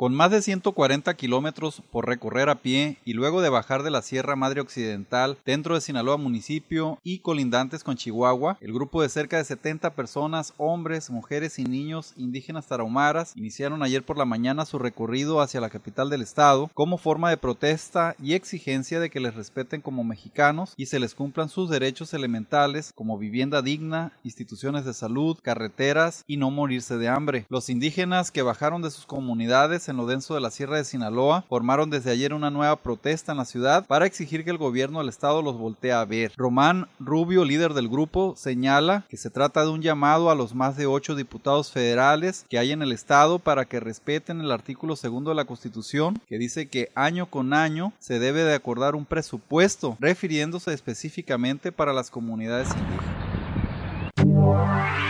Con 0.00 0.14
más 0.14 0.30
de 0.30 0.40
140 0.40 1.12
kilómetros 1.12 1.82
por 1.92 2.06
recorrer 2.06 2.48
a 2.48 2.62
pie 2.62 2.96
y 3.04 3.12
luego 3.12 3.42
de 3.42 3.50
bajar 3.50 3.82
de 3.82 3.90
la 3.90 4.00
Sierra 4.00 4.34
Madre 4.34 4.62
Occidental 4.62 5.36
dentro 5.44 5.74
de 5.74 5.82
Sinaloa 5.82 6.16
municipio 6.16 6.98
y 7.04 7.18
colindantes 7.18 7.84
con 7.84 7.96
Chihuahua, 7.96 8.56
el 8.62 8.72
grupo 8.72 9.02
de 9.02 9.10
cerca 9.10 9.36
de 9.36 9.44
70 9.44 9.90
personas, 9.90 10.54
hombres, 10.56 11.10
mujeres 11.10 11.58
y 11.58 11.64
niños 11.64 12.14
indígenas 12.16 12.66
tarahumaras 12.66 13.36
iniciaron 13.36 13.82
ayer 13.82 14.02
por 14.02 14.16
la 14.16 14.24
mañana 14.24 14.64
su 14.64 14.78
recorrido 14.78 15.42
hacia 15.42 15.60
la 15.60 15.68
capital 15.68 16.08
del 16.08 16.22
estado 16.22 16.70
como 16.72 16.96
forma 16.96 17.28
de 17.28 17.36
protesta 17.36 18.16
y 18.22 18.32
exigencia 18.32 19.00
de 19.00 19.10
que 19.10 19.20
les 19.20 19.34
respeten 19.34 19.82
como 19.82 20.02
mexicanos 20.02 20.72
y 20.78 20.86
se 20.86 20.98
les 20.98 21.14
cumplan 21.14 21.50
sus 21.50 21.68
derechos 21.68 22.14
elementales 22.14 22.94
como 22.94 23.18
vivienda 23.18 23.60
digna, 23.60 24.12
instituciones 24.24 24.86
de 24.86 24.94
salud, 24.94 25.36
carreteras 25.42 26.24
y 26.26 26.38
no 26.38 26.50
morirse 26.50 26.96
de 26.96 27.08
hambre. 27.08 27.44
Los 27.50 27.68
indígenas 27.68 28.30
que 28.30 28.40
bajaron 28.40 28.80
de 28.80 28.90
sus 28.90 29.04
comunidades 29.04 29.89
en 29.90 29.96
lo 29.96 30.06
denso 30.06 30.34
de 30.34 30.40
la 30.40 30.50
Sierra 30.50 30.76
de 30.76 30.84
Sinaloa 30.84 31.44
formaron 31.48 31.90
desde 31.90 32.10
ayer 32.10 32.32
una 32.32 32.50
nueva 32.50 32.76
protesta 32.76 33.32
en 33.32 33.38
la 33.38 33.44
ciudad 33.44 33.86
para 33.86 34.06
exigir 34.06 34.44
que 34.44 34.50
el 34.50 34.58
gobierno 34.58 35.00
del 35.00 35.08
estado 35.08 35.42
los 35.42 35.58
voltee 35.58 35.92
a 35.92 36.04
ver. 36.04 36.32
Román 36.36 36.88
Rubio, 36.98 37.44
líder 37.44 37.74
del 37.74 37.88
grupo, 37.88 38.34
señala 38.36 39.04
que 39.08 39.16
se 39.16 39.30
trata 39.30 39.62
de 39.62 39.70
un 39.70 39.82
llamado 39.82 40.30
a 40.30 40.34
los 40.34 40.54
más 40.54 40.76
de 40.76 40.86
ocho 40.86 41.14
diputados 41.14 41.70
federales 41.70 42.44
que 42.48 42.58
hay 42.58 42.72
en 42.72 42.82
el 42.82 42.92
estado 42.92 43.38
para 43.38 43.64
que 43.64 43.80
respeten 43.80 44.40
el 44.40 44.52
artículo 44.52 44.96
segundo 44.96 45.30
de 45.30 45.36
la 45.36 45.44
Constitución 45.44 46.20
que 46.28 46.38
dice 46.38 46.68
que 46.68 46.90
año 46.94 47.26
con 47.26 47.52
año 47.52 47.92
se 47.98 48.18
debe 48.18 48.44
de 48.44 48.54
acordar 48.54 48.94
un 48.94 49.04
presupuesto 49.04 49.96
refiriéndose 50.00 50.72
específicamente 50.72 51.72
para 51.72 51.92
las 51.92 52.10
comunidades 52.10 52.68
indígenas. 52.70 55.09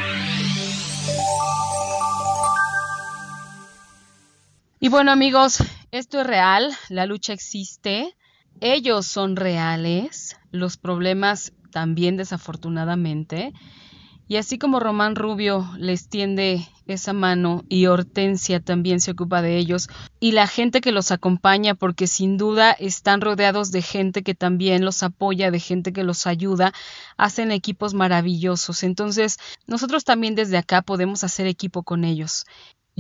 Y 4.83 4.89
bueno 4.89 5.12
amigos, 5.12 5.62
esto 5.91 6.22
es 6.22 6.26
real, 6.26 6.72
la 6.89 7.05
lucha 7.05 7.35
existe, 7.35 8.16
ellos 8.62 9.07
son 9.07 9.37
reales, 9.37 10.39
los 10.53 10.78
problemas 10.78 11.53
también 11.70 12.16
desafortunadamente, 12.16 13.53
y 14.26 14.37
así 14.37 14.57
como 14.57 14.81
Román 14.81 15.16
Rubio 15.16 15.68
les 15.76 16.09
tiende 16.09 16.66
esa 16.87 17.12
mano 17.12 17.62
y 17.68 17.87
Hortensia 17.87 18.61
también 18.61 19.01
se 19.01 19.11
ocupa 19.11 19.43
de 19.43 19.59
ellos, 19.59 19.91
y 20.18 20.33
la 20.33 20.47
gente 20.47 20.81
que 20.81 20.93
los 20.93 21.11
acompaña, 21.11 21.74
porque 21.74 22.07
sin 22.07 22.39
duda 22.39 22.72
están 22.72 23.20
rodeados 23.20 23.72
de 23.72 23.83
gente 23.83 24.22
que 24.22 24.35
también 24.35 24.83
los 24.83 25.03
apoya, 25.03 25.51
de 25.51 25.61
gente 25.61 25.93
que 25.93 26.05
los 26.05 26.26
ayuda, 26.26 26.72
hacen 27.18 27.53
equipos 27.53 27.93
maravillosos. 27.93 28.83
Entonces, 28.83 29.37
nosotros 29.66 30.05
también 30.05 30.35
desde 30.35 30.57
acá 30.57 30.81
podemos 30.81 31.22
hacer 31.22 31.47
equipo 31.47 31.83
con 31.83 32.03
ellos. 32.05 32.47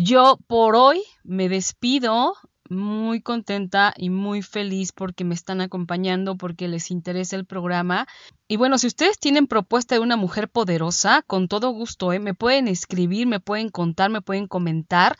Yo 0.02 0.38
por 0.46 0.76
hoy 0.76 1.02
me 1.24 1.50
despido 1.50 2.34
muy 2.70 3.20
contenta 3.20 3.92
y 3.98 4.08
muy 4.08 4.40
feliz 4.40 4.92
porque 4.92 5.24
me 5.24 5.34
están 5.34 5.60
acompañando, 5.60 6.38
porque 6.38 6.68
les 6.68 6.90
interesa 6.90 7.36
el 7.36 7.44
programa. 7.44 8.06
Y 8.48 8.56
bueno, 8.56 8.78
si 8.78 8.86
ustedes 8.86 9.18
tienen 9.18 9.46
propuesta 9.46 9.94
de 9.94 10.00
una 10.00 10.16
mujer 10.16 10.48
poderosa, 10.48 11.20
con 11.26 11.48
todo 11.48 11.68
gusto, 11.72 12.14
¿eh? 12.14 12.18
me 12.18 12.32
pueden 12.32 12.66
escribir, 12.66 13.26
me 13.26 13.40
pueden 13.40 13.68
contar, 13.68 14.08
me 14.08 14.22
pueden 14.22 14.46
comentar 14.46 15.18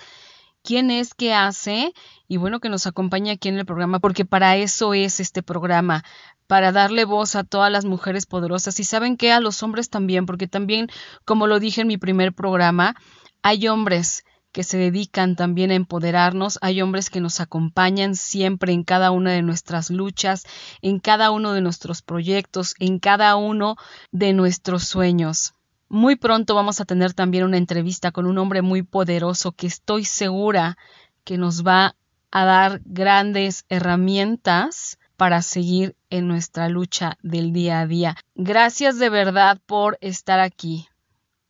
quién 0.63 0.91
es, 0.91 1.13
qué 1.13 1.35
hace 1.35 1.93
y 2.27 2.39
bueno, 2.39 2.59
que 2.59 2.71
nos 2.71 2.87
acompañe 2.87 3.33
aquí 3.33 3.51
en 3.51 3.59
el 3.59 3.67
programa, 3.67 3.99
porque 3.99 4.25
para 4.25 4.57
eso 4.57 4.95
es 4.95 5.21
este 5.21 5.43
programa, 5.43 6.05
para 6.47 6.73
darle 6.73 7.05
voz 7.05 7.37
a 7.37 7.45
todas 7.45 7.71
las 7.71 7.85
mujeres 7.85 8.25
poderosas 8.25 8.81
y 8.81 8.85
saben 8.85 9.19
que 9.19 9.31
a 9.31 9.41
los 9.41 9.63
hombres 9.63 9.91
también, 9.91 10.25
porque 10.25 10.47
también, 10.49 10.89
como 11.27 11.47
lo 11.47 11.61
dije 11.61 11.83
en 11.83 11.89
mi 11.89 11.99
primer 11.99 12.33
programa, 12.33 12.97
hay 13.43 13.69
hombres 13.69 14.25
que 14.53 14.65
se 14.65 14.79
dedican 14.79 15.37
también 15.37 15.71
a 15.71 15.75
empoderarnos, 15.75 16.59
hay 16.63 16.83
hombres 16.83 17.11
que 17.11 17.21
nos 17.21 17.41
acompañan 17.41 18.15
siempre 18.15 18.73
en 18.73 18.85
cada 18.85 19.11
una 19.11 19.33
de 19.33 19.43
nuestras 19.43 19.91
luchas, 19.91 20.45
en 20.83 20.99
cada 20.99 21.31
uno 21.31 21.53
de 21.53 21.61
nuestros 21.61 22.03
proyectos, 22.03 22.75
en 22.79 22.99
cada 22.99 23.37
uno 23.37 23.77
de 24.11 24.33
nuestros 24.33 24.85
sueños. 24.85 25.55
Muy 25.89 26.17
pronto 26.17 26.55
vamos 26.55 26.81
a 26.81 26.85
tener 26.85 27.15
también 27.15 27.45
una 27.45 27.57
entrevista 27.57 28.13
con 28.13 28.27
un 28.27 28.39
hombre 28.39 28.63
muy 28.63 28.83
poderoso 28.83 29.53
que 29.53 29.67
estoy 29.67 30.05
segura 30.05 30.79
que 31.25 31.37
nos 31.37 31.67
va 31.67 31.97
a 32.31 32.45
dar 32.45 32.81
grandes 32.85 33.65
herramientas 33.69 34.99
para 35.17 35.43
seguir 35.43 35.97
en 36.09 36.29
nuestra 36.29 36.69
lucha 36.69 37.19
del 37.23 37.53
día 37.53 37.81
a 37.81 37.87
día. 37.87 38.17
Gracias 38.35 38.99
de 38.99 39.11
verdad 39.11 39.61
por 39.67 39.99
estar 40.01 40.41
aquí. 40.41 40.89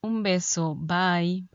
Un 0.03 0.23
beso. 0.23 0.75
Bye. 0.75 1.47